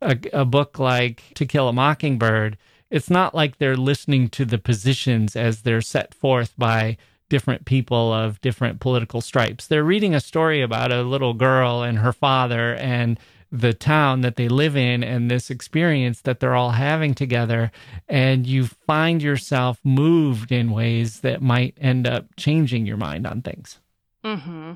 a, 0.00 0.18
a 0.32 0.44
book 0.44 0.78
like 0.78 1.22
to 1.34 1.46
kill 1.46 1.68
a 1.68 1.72
mockingbird 1.72 2.56
it's 2.90 3.10
not 3.10 3.34
like 3.34 3.58
they're 3.58 3.76
listening 3.76 4.28
to 4.30 4.44
the 4.44 4.58
positions 4.58 5.34
as 5.34 5.62
they're 5.62 5.80
set 5.80 6.14
forth 6.14 6.54
by 6.56 6.96
different 7.28 7.64
people 7.64 8.12
of 8.12 8.40
different 8.40 8.80
political 8.80 9.20
stripes. 9.20 9.66
They're 9.66 9.82
reading 9.82 10.14
a 10.14 10.20
story 10.20 10.62
about 10.62 10.92
a 10.92 11.02
little 11.02 11.34
girl 11.34 11.82
and 11.82 11.98
her 11.98 12.12
father 12.12 12.74
and 12.76 13.18
the 13.50 13.74
town 13.74 14.20
that 14.20 14.36
they 14.36 14.48
live 14.48 14.76
in 14.76 15.02
and 15.02 15.30
this 15.30 15.50
experience 15.50 16.20
that 16.20 16.40
they're 16.40 16.54
all 16.54 16.72
having 16.72 17.14
together. 17.14 17.72
And 18.08 18.46
you 18.46 18.66
find 18.66 19.22
yourself 19.22 19.80
moved 19.82 20.52
in 20.52 20.70
ways 20.70 21.20
that 21.20 21.42
might 21.42 21.76
end 21.80 22.06
up 22.06 22.26
changing 22.36 22.86
your 22.86 22.96
mind 22.96 23.26
on 23.26 23.42
things. 23.42 23.78
Mm-hmm. 24.24 24.72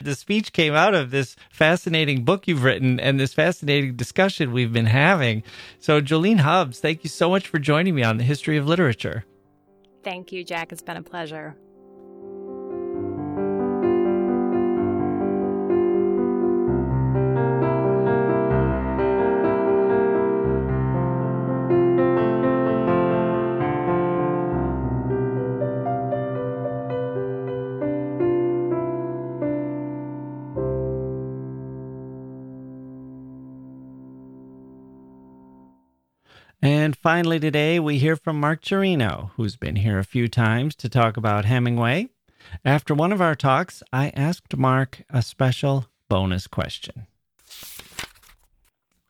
The 0.00 0.14
speech 0.14 0.52
came 0.52 0.74
out 0.74 0.94
of 0.94 1.10
this 1.10 1.36
fascinating 1.50 2.24
book 2.24 2.46
you've 2.46 2.64
written 2.64 3.00
and 3.00 3.18
this 3.18 3.34
fascinating 3.34 3.96
discussion 3.96 4.52
we've 4.52 4.72
been 4.72 4.86
having. 4.86 5.42
So, 5.78 6.00
Jolene 6.00 6.40
Hubbs, 6.40 6.80
thank 6.80 7.04
you 7.04 7.10
so 7.10 7.30
much 7.30 7.46
for 7.46 7.58
joining 7.58 7.94
me 7.94 8.02
on 8.02 8.16
the 8.16 8.24
history 8.24 8.56
of 8.56 8.66
literature. 8.66 9.24
Thank 10.02 10.32
you, 10.32 10.44
Jacke. 10.44 10.72
It's 10.72 10.82
been 10.82 10.96
a 10.96 11.02
pleasure. 11.02 11.56
Finally, 37.06 37.38
today 37.38 37.78
we 37.78 37.98
hear 37.98 38.16
from 38.16 38.40
Mark 38.40 38.64
Cirino, 38.64 39.30
who's 39.36 39.54
been 39.54 39.76
here 39.76 40.00
a 40.00 40.04
few 40.04 40.26
times 40.26 40.74
to 40.74 40.88
talk 40.88 41.16
about 41.16 41.44
Hemingway. 41.44 42.08
After 42.64 42.94
one 42.94 43.12
of 43.12 43.20
our 43.20 43.36
talks, 43.36 43.80
I 43.92 44.08
asked 44.16 44.56
Mark 44.56 45.04
a 45.08 45.22
special 45.22 45.86
bonus 46.08 46.48
question. 46.48 47.06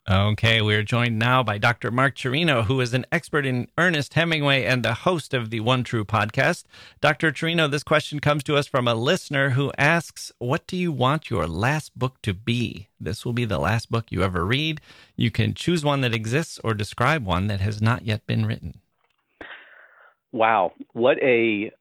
Okay, 0.09 0.63
we 0.63 0.77
are 0.77 0.85
joined 0.85 1.19
now 1.19 1.43
by 1.43 1.59
Dr. 1.59 1.91
Mark 1.91 2.15
Cirino, 2.15 2.67
who 2.67 2.81
is 2.81 2.95
an 2.95 3.07
expert 3.11 3.45
in 3.45 3.67
Ernest 3.77 4.15
Hemingway 4.15 4.63
and 4.63 4.85
the 4.85 4.95
host 4.95 5.35
of 5.35 5.51
the 5.51 5.59
One 5.59 5.83
True 5.83 6.05
podcast. 6.05 6.63
Dr. 7.01 7.33
Cirino, 7.33 7.69
this 7.69 7.83
question 7.83 8.21
comes 8.21 8.45
to 8.45 8.55
us 8.55 8.69
from 8.69 8.87
a 8.87 8.95
listener 8.95 9.51
who 9.51 9.73
asks, 9.77 10.31
What 10.39 10.65
do 10.69 10.77
you 10.77 10.93
want 10.93 11.29
your 11.29 11.49
last 11.49 11.99
book 11.99 12.23
to 12.23 12.33
be? 12.33 12.87
This 13.01 13.25
will 13.25 13.33
be 13.33 13.45
the 13.45 13.59
last 13.59 13.91
book 13.91 14.05
you 14.11 14.23
ever 14.23 14.47
read. 14.47 14.81
You 15.17 15.33
can 15.33 15.55
choose 15.55 15.85
one 15.85 16.03
that 16.03 16.15
exists 16.15 16.61
or 16.63 16.73
describe 16.73 17.25
one 17.25 17.49
that 17.49 17.59
has 17.59 17.83
not 17.83 18.07
yet 18.07 18.25
been 18.29 18.47
written. 18.47 18.75
Wow, 20.31 20.73
what 20.93 21.21
a 21.21 21.73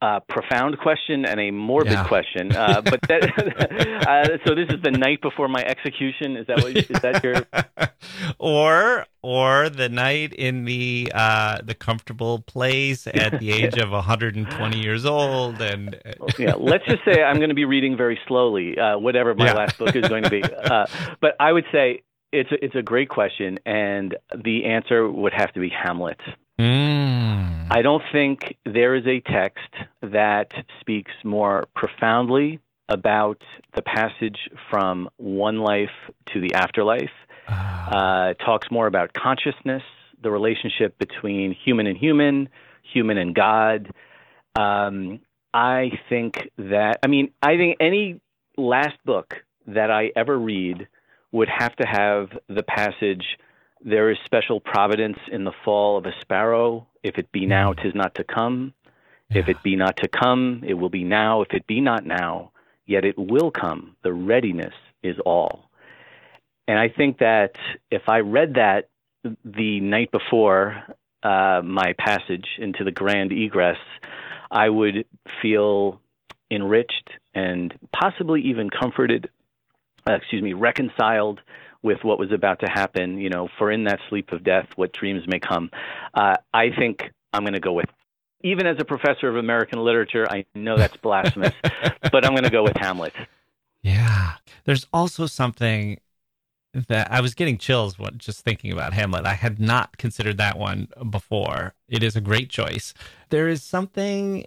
uh, 0.00 0.20
profound 0.28 0.78
question 0.78 1.24
and 1.24 1.40
a 1.40 1.50
morbid 1.50 1.92
yeah. 1.92 2.06
question. 2.06 2.54
Uh, 2.54 2.80
but 2.82 3.00
that, 3.08 3.22
uh, 4.08 4.38
so 4.46 4.54
this 4.54 4.68
is 4.68 4.80
the 4.82 4.90
night 4.90 5.20
before 5.20 5.48
my 5.48 5.62
execution. 5.64 6.36
Is 6.36 6.46
that 6.46 6.62
what? 6.62 6.76
Is 6.76 7.00
that 7.00 7.24
your? 7.24 7.44
or 8.38 9.06
or 9.22 9.68
the 9.68 9.88
night 9.88 10.32
in 10.32 10.64
the 10.64 11.10
uh, 11.14 11.58
the 11.62 11.74
comfortable 11.74 12.40
place 12.40 13.06
at 13.06 13.40
the 13.40 13.50
age 13.50 13.76
of 13.78 13.90
120 13.90 14.78
years 14.78 15.04
old, 15.04 15.60
and 15.60 15.94
uh, 15.94 16.26
yeah, 16.38 16.54
let's 16.54 16.84
just 16.86 17.04
say 17.04 17.22
I'm 17.22 17.36
going 17.36 17.50
to 17.50 17.56
be 17.56 17.64
reading 17.64 17.96
very 17.96 18.18
slowly, 18.28 18.78
uh, 18.78 18.98
whatever 18.98 19.34
my 19.34 19.46
yeah. 19.46 19.54
last 19.54 19.78
book 19.78 19.96
is 19.96 20.08
going 20.08 20.22
to 20.22 20.30
be. 20.30 20.42
but 21.20 21.34
I 21.40 21.52
would 21.52 21.66
say 21.72 22.02
it's 22.32 22.52
a, 22.52 22.64
it's 22.64 22.74
a 22.74 22.82
great 22.82 23.08
question, 23.08 23.58
and 23.66 24.16
the 24.44 24.66
answer 24.66 25.10
would 25.10 25.32
have 25.34 25.52
to 25.54 25.60
be 25.60 25.70
Hamlet. 25.70 26.20
I 27.70 27.82
don't 27.82 28.02
think 28.12 28.56
there 28.64 28.94
is 28.94 29.06
a 29.06 29.20
text 29.20 29.68
that 30.00 30.52
speaks 30.80 31.12
more 31.22 31.68
profoundly 31.74 32.60
about 32.88 33.42
the 33.74 33.82
passage 33.82 34.38
from 34.70 35.10
one 35.18 35.58
life 35.58 35.90
to 36.32 36.40
the 36.40 36.54
afterlife. 36.54 37.10
Uh, 37.46 38.34
talks 38.34 38.70
more 38.70 38.86
about 38.86 39.12
consciousness, 39.12 39.82
the 40.22 40.30
relationship 40.30 40.98
between 40.98 41.54
human 41.64 41.86
and 41.86 41.96
human, 41.96 42.48
human 42.92 43.18
and 43.18 43.34
God. 43.34 43.92
Um, 44.58 45.20
I 45.52 45.90
think 46.08 46.50
that, 46.56 46.98
I 47.02 47.06
mean, 47.06 47.32
I 47.42 47.56
think 47.56 47.76
any 47.80 48.20
last 48.56 48.96
book 49.04 49.34
that 49.66 49.90
I 49.90 50.10
ever 50.16 50.38
read 50.38 50.88
would 51.32 51.48
have 51.48 51.76
to 51.76 51.86
have 51.86 52.28
the 52.48 52.62
passage 52.62 53.24
there 53.84 54.10
is 54.10 54.18
special 54.24 54.60
providence 54.60 55.18
in 55.30 55.44
the 55.44 55.52
fall 55.64 55.98
of 55.98 56.06
a 56.06 56.12
sparrow. 56.20 56.86
If 57.02 57.18
it 57.18 57.30
be 57.32 57.46
now, 57.46 57.72
tis 57.72 57.94
not 57.94 58.14
to 58.16 58.24
come. 58.24 58.74
If 59.30 59.48
it 59.48 59.62
be 59.62 59.76
not 59.76 59.98
to 59.98 60.08
come, 60.08 60.62
it 60.66 60.74
will 60.74 60.88
be 60.88 61.04
now. 61.04 61.42
If 61.42 61.52
it 61.52 61.66
be 61.66 61.80
not 61.80 62.06
now, 62.06 62.52
yet 62.86 63.04
it 63.04 63.18
will 63.18 63.50
come. 63.50 63.96
The 64.02 64.12
readiness 64.12 64.74
is 65.02 65.16
all. 65.24 65.70
And 66.66 66.78
I 66.78 66.88
think 66.88 67.18
that 67.18 67.56
if 67.90 68.08
I 68.08 68.18
read 68.20 68.54
that 68.54 68.88
the 69.44 69.80
night 69.80 70.10
before 70.10 70.82
uh, 71.22 71.60
my 71.64 71.94
passage 71.98 72.46
into 72.58 72.84
the 72.84 72.90
grand 72.90 73.32
egress, 73.32 73.78
I 74.50 74.68
would 74.68 75.04
feel 75.42 76.00
enriched 76.50 77.10
and 77.34 77.74
possibly 77.92 78.42
even 78.42 78.70
comforted, 78.70 79.28
uh, 80.08 80.14
excuse 80.14 80.42
me, 80.42 80.54
reconciled 80.54 81.40
with 81.82 81.98
what 82.02 82.18
was 82.18 82.32
about 82.32 82.60
to 82.60 82.66
happen. 82.66 83.18
You 83.18 83.30
know, 83.30 83.48
for 83.58 83.70
in 83.70 83.84
that 83.84 84.00
sleep 84.08 84.32
of 84.32 84.44
death, 84.44 84.66
what 84.76 84.92
dreams 84.92 85.24
may 85.26 85.40
come. 85.40 85.70
Uh, 86.14 86.36
I 86.52 86.70
think 86.70 87.02
I'm 87.32 87.42
going 87.42 87.54
to 87.54 87.60
go 87.60 87.72
with. 87.72 87.88
Even 88.42 88.66
as 88.66 88.76
a 88.78 88.84
professor 88.84 89.28
of 89.28 89.36
American 89.36 89.80
literature, 89.80 90.26
I 90.30 90.44
know 90.54 90.76
that's 90.76 90.96
blasphemous, 90.96 91.54
but 92.12 92.24
I'm 92.24 92.32
going 92.32 92.44
to 92.44 92.50
go 92.50 92.62
with 92.62 92.76
Hamlet. 92.76 93.12
Yeah. 93.82 94.34
There's 94.64 94.86
also 94.92 95.26
something 95.26 95.98
that 96.72 97.10
I 97.10 97.20
was 97.20 97.34
getting 97.34 97.58
chills 97.58 97.96
just 98.16 98.42
thinking 98.42 98.72
about 98.72 98.92
Hamlet. 98.92 99.26
I 99.26 99.34
had 99.34 99.58
not 99.58 99.96
considered 99.98 100.36
that 100.38 100.58
one 100.58 100.88
before. 101.10 101.74
It 101.88 102.02
is 102.02 102.14
a 102.14 102.20
great 102.20 102.50
choice. 102.50 102.94
There 103.30 103.48
is 103.48 103.62
something 103.62 104.44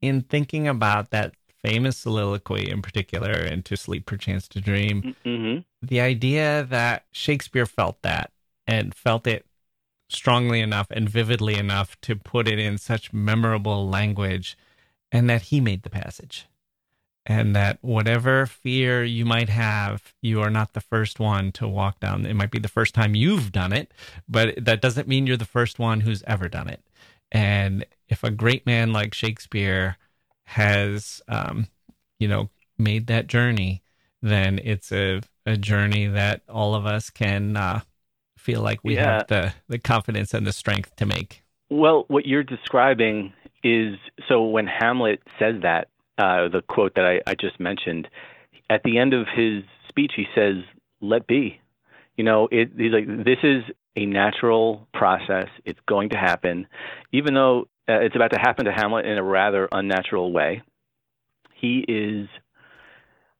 in 0.00 0.22
thinking 0.22 0.68
about 0.68 1.10
that 1.10 1.34
famous 1.64 1.96
soliloquy 1.96 2.70
in 2.70 2.82
particular 2.82 3.32
and 3.32 3.64
to 3.64 3.76
sleep 3.76 4.04
perchance 4.04 4.46
to 4.48 4.60
dream. 4.60 5.16
Mm-hmm. 5.24 5.60
the 5.86 6.00
idea 6.00 6.66
that 6.68 7.06
shakespeare 7.10 7.66
felt 7.66 8.02
that 8.02 8.30
and 8.66 8.94
felt 8.94 9.26
it 9.26 9.46
strongly 10.10 10.60
enough 10.60 10.88
and 10.90 11.08
vividly 11.08 11.56
enough 11.56 11.98
to 12.02 12.14
put 12.14 12.46
it 12.46 12.58
in 12.58 12.76
such 12.76 13.12
memorable 13.12 13.88
language 13.88 14.56
and 15.10 15.28
that 15.30 15.42
he 15.42 15.60
made 15.60 15.82
the 15.82 15.90
passage. 15.90 16.46
And 17.26 17.56
that 17.56 17.78
whatever 17.80 18.44
fear 18.44 19.02
you 19.02 19.24
might 19.24 19.48
have 19.48 20.12
you 20.20 20.42
are 20.42 20.50
not 20.50 20.74
the 20.74 20.82
first 20.82 21.18
one 21.18 21.52
to 21.52 21.66
walk 21.66 21.98
down. 21.98 22.26
It 22.26 22.34
might 22.34 22.50
be 22.50 22.58
the 22.58 22.68
first 22.68 22.94
time 22.94 23.14
you've 23.14 23.50
done 23.50 23.72
it 23.72 23.92
but 24.28 24.62
that 24.62 24.82
doesn't 24.82 25.08
mean 25.08 25.26
you're 25.26 25.38
the 25.38 25.46
first 25.46 25.78
one 25.78 26.00
who's 26.00 26.22
ever 26.26 26.48
done 26.48 26.68
it. 26.68 26.82
And 27.32 27.86
if 28.08 28.22
a 28.22 28.30
great 28.30 28.66
man 28.66 28.92
like 28.92 29.14
shakespeare 29.14 29.96
has, 30.44 31.22
um, 31.28 31.66
you 32.18 32.28
know, 32.28 32.50
made 32.78 33.06
that 33.06 33.26
journey, 33.26 33.82
then 34.22 34.60
it's 34.62 34.92
a, 34.92 35.20
a 35.46 35.56
journey 35.56 36.06
that 36.06 36.42
all 36.48 36.74
of 36.74 36.86
us 36.86 37.10
can 37.10 37.56
uh, 37.56 37.80
feel 38.38 38.60
like 38.60 38.80
we 38.82 38.94
yeah. 38.94 39.18
have 39.18 39.26
the, 39.28 39.54
the 39.68 39.78
confidence 39.78 40.34
and 40.34 40.46
the 40.46 40.52
strength 40.52 40.94
to 40.96 41.06
make. 41.06 41.42
Well, 41.70 42.04
what 42.08 42.26
you're 42.26 42.42
describing 42.42 43.32
is 43.62 43.96
so 44.28 44.44
when 44.44 44.66
Hamlet 44.66 45.22
says 45.38 45.56
that, 45.62 45.88
uh, 46.18 46.48
the 46.48 46.62
quote 46.68 46.94
that 46.94 47.04
I, 47.04 47.30
I 47.30 47.34
just 47.34 47.58
mentioned, 47.58 48.08
at 48.70 48.82
the 48.84 48.98
end 48.98 49.14
of 49.14 49.26
his 49.34 49.64
speech, 49.88 50.12
he 50.14 50.26
says, 50.34 50.56
let 51.00 51.26
be. 51.26 51.60
You 52.16 52.24
know, 52.24 52.48
it, 52.50 52.70
he's 52.76 52.92
like, 52.92 53.06
this 53.06 53.38
is 53.42 53.64
a 53.96 54.06
natural 54.06 54.86
process. 54.94 55.48
It's 55.64 55.80
going 55.86 56.10
to 56.10 56.16
happen. 56.16 56.66
Even 57.12 57.34
though 57.34 57.68
uh, 57.88 58.00
it's 58.00 58.16
about 58.16 58.32
to 58.32 58.38
happen 58.38 58.64
to 58.64 58.72
Hamlet 58.72 59.06
in 59.06 59.18
a 59.18 59.22
rather 59.22 59.68
unnatural 59.70 60.32
way. 60.32 60.62
He 61.54 61.84
is 61.86 62.28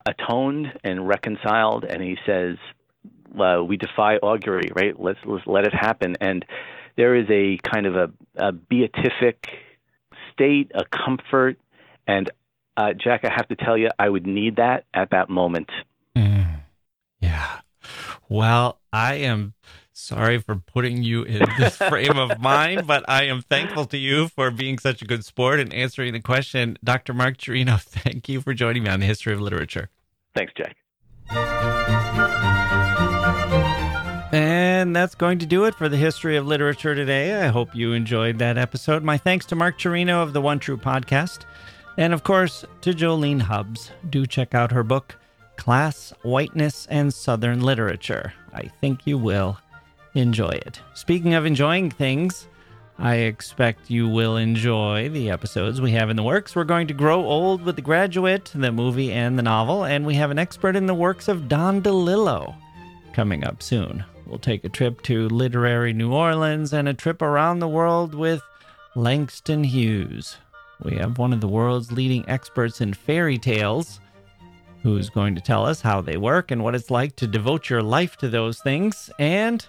atoned 0.06 0.66
and 0.82 1.08
reconciled, 1.08 1.84
and 1.84 2.02
he 2.02 2.16
says, 2.26 2.56
uh, 3.38 3.62
"We 3.64 3.76
defy 3.76 4.16
augury, 4.16 4.70
right? 4.74 4.98
Let's, 4.98 5.18
let's 5.24 5.46
let 5.46 5.64
it 5.64 5.74
happen." 5.74 6.16
And 6.20 6.44
there 6.96 7.14
is 7.14 7.26
a 7.30 7.58
kind 7.68 7.86
of 7.86 7.96
a, 7.96 8.10
a 8.36 8.52
beatific 8.52 9.46
state, 10.32 10.72
a 10.74 10.84
comfort, 10.84 11.58
and 12.06 12.30
uh, 12.76 12.92
Jacke, 12.92 13.24
I 13.24 13.32
have 13.34 13.48
to 13.48 13.56
tell 13.56 13.78
you, 13.78 13.88
I 13.98 14.08
would 14.08 14.26
need 14.26 14.56
that 14.56 14.84
at 14.92 15.10
that 15.10 15.30
moment. 15.30 15.70
Mm, 16.16 16.62
yeah. 17.20 17.60
Well, 18.28 18.80
I 18.92 19.14
am 19.14 19.54
sorry 19.94 20.38
for 20.38 20.56
putting 20.56 21.02
you 21.02 21.22
in 21.22 21.46
this 21.58 21.76
frame 21.76 22.18
of 22.18 22.38
mind, 22.40 22.86
but 22.86 23.08
I 23.08 23.24
am 23.24 23.40
thankful 23.40 23.86
to 23.86 23.96
you 23.96 24.28
for 24.28 24.50
being 24.50 24.78
such 24.78 25.00
a 25.00 25.06
good 25.06 25.24
sport 25.24 25.60
and 25.60 25.72
answering 25.72 26.12
the 26.12 26.20
question. 26.20 26.76
Dr. 26.84 27.14
Mark 27.14 27.38
Cirino, 27.38 27.80
thank 27.82 28.28
you 28.28 28.40
for 28.40 28.52
joining 28.52 28.82
me 28.82 28.90
on 28.90 29.00
the 29.00 29.06
history 29.06 29.32
of 29.32 29.40
literature. 29.40 29.88
Thanks, 30.34 30.52
Jacke. 30.54 30.74
And 34.32 34.94
that's 34.96 35.14
going 35.14 35.38
to 35.38 35.46
do 35.46 35.64
it 35.64 35.76
for 35.76 35.88
the 35.88 35.96
history 35.96 36.36
of 36.36 36.46
literature 36.46 36.94
today. 36.94 37.44
I 37.44 37.46
hope 37.46 37.74
you 37.74 37.92
enjoyed 37.92 38.40
that 38.40 38.58
episode. 38.58 39.04
My 39.04 39.16
thanks 39.16 39.46
to 39.46 39.54
Mark 39.54 39.78
Cirino 39.78 40.22
of 40.22 40.32
the 40.32 40.40
One 40.40 40.58
True 40.58 40.76
Podcast. 40.76 41.44
And 41.96 42.12
of 42.12 42.24
course, 42.24 42.64
to 42.80 42.90
Jolene 42.90 43.42
Hubbs. 43.42 43.92
Do 44.10 44.26
check 44.26 44.52
out 44.52 44.72
her 44.72 44.82
book, 44.82 45.16
Class, 45.56 46.12
Whiteness, 46.22 46.86
and 46.90 47.14
Southern 47.14 47.60
Literature. 47.60 48.34
I 48.52 48.62
think 48.80 49.06
you 49.06 49.18
will 49.18 49.56
enjoy 50.14 50.50
it. 50.50 50.80
Speaking 50.94 51.34
of 51.34 51.46
enjoying 51.46 51.90
things, 51.90 52.46
I 52.98 53.16
expect 53.16 53.90
you 53.90 54.08
will 54.08 54.36
enjoy 54.36 55.08
the 55.08 55.30
episodes 55.30 55.80
we 55.80 55.90
have 55.92 56.10
in 56.10 56.16
the 56.16 56.22
works. 56.22 56.54
We're 56.54 56.64
going 56.64 56.86
to 56.86 56.94
grow 56.94 57.24
old 57.24 57.62
with 57.62 57.76
The 57.76 57.82
Graduate, 57.82 58.52
the 58.54 58.70
movie, 58.70 59.12
and 59.12 59.36
the 59.36 59.42
novel, 59.42 59.84
and 59.84 60.06
we 60.06 60.14
have 60.14 60.30
an 60.30 60.38
expert 60.38 60.76
in 60.76 60.86
the 60.86 60.94
works 60.94 61.26
of 61.26 61.48
Don 61.48 61.82
DeLillo 61.82 62.54
coming 63.12 63.44
up 63.44 63.62
soon. 63.62 64.04
We'll 64.26 64.38
take 64.38 64.64
a 64.64 64.68
trip 64.68 65.02
to 65.02 65.28
literary 65.28 65.92
New 65.92 66.12
Orleans 66.12 66.72
and 66.72 66.88
a 66.88 66.94
trip 66.94 67.20
around 67.20 67.58
the 67.58 67.68
world 67.68 68.14
with 68.14 68.42
Langston 68.94 69.64
Hughes. 69.64 70.36
We 70.82 70.96
have 70.96 71.18
one 71.18 71.32
of 71.32 71.40
the 71.40 71.48
world's 71.48 71.92
leading 71.92 72.28
experts 72.28 72.80
in 72.80 72.94
fairy 72.94 73.38
tales 73.38 74.00
who's 74.82 75.10
going 75.10 75.34
to 75.34 75.40
tell 75.40 75.64
us 75.64 75.80
how 75.80 76.00
they 76.00 76.16
work 76.16 76.50
and 76.50 76.62
what 76.62 76.74
it's 76.74 76.90
like 76.90 77.16
to 77.16 77.26
devote 77.26 77.70
your 77.70 77.82
life 77.82 78.16
to 78.18 78.28
those 78.28 78.60
things. 78.60 79.10
And 79.18 79.66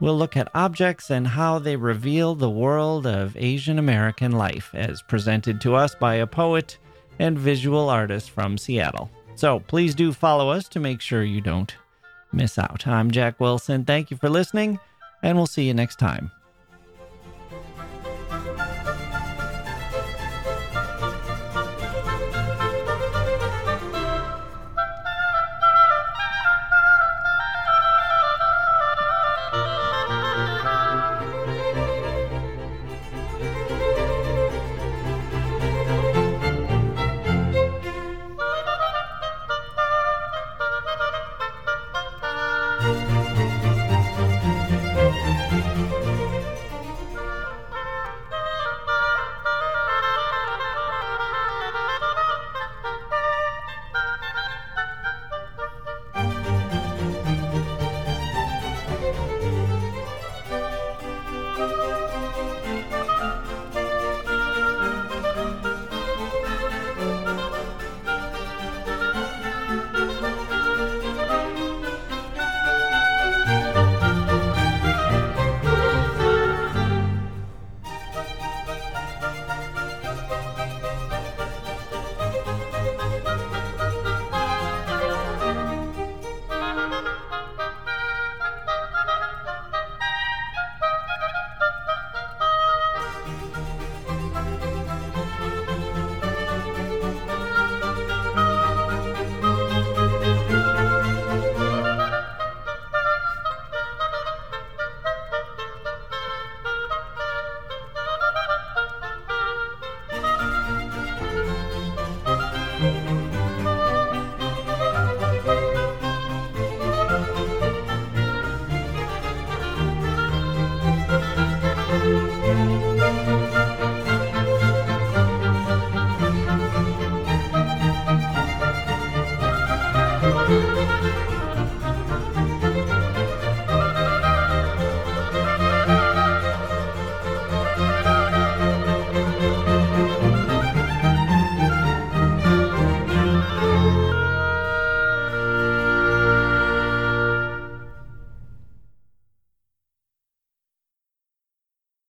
we'll 0.00 0.16
look 0.16 0.36
at 0.36 0.50
objects 0.54 1.10
and 1.10 1.26
how 1.26 1.58
they 1.58 1.76
reveal 1.76 2.34
the 2.34 2.50
world 2.50 3.06
of 3.06 3.36
Asian 3.36 3.78
American 3.78 4.32
life 4.32 4.70
as 4.74 5.02
presented 5.02 5.60
to 5.60 5.74
us 5.74 5.94
by 5.94 6.16
a 6.16 6.26
poet 6.26 6.78
and 7.18 7.38
visual 7.38 7.88
artist 7.88 8.30
from 8.30 8.58
Seattle. 8.58 9.10
So 9.36 9.60
please 9.60 9.94
do 9.94 10.12
follow 10.12 10.50
us 10.50 10.68
to 10.68 10.80
make 10.80 11.00
sure 11.00 11.22
you 11.22 11.40
don't 11.40 11.74
miss 12.32 12.58
out. 12.58 12.86
I'm 12.86 13.10
Jacke 13.10 13.40
Wilson. 13.40 13.84
Thank 13.84 14.10
you 14.10 14.16
for 14.16 14.28
listening, 14.28 14.78
and 15.22 15.36
we'll 15.36 15.46
see 15.46 15.66
you 15.66 15.74
next 15.74 15.98
time. 15.98 16.30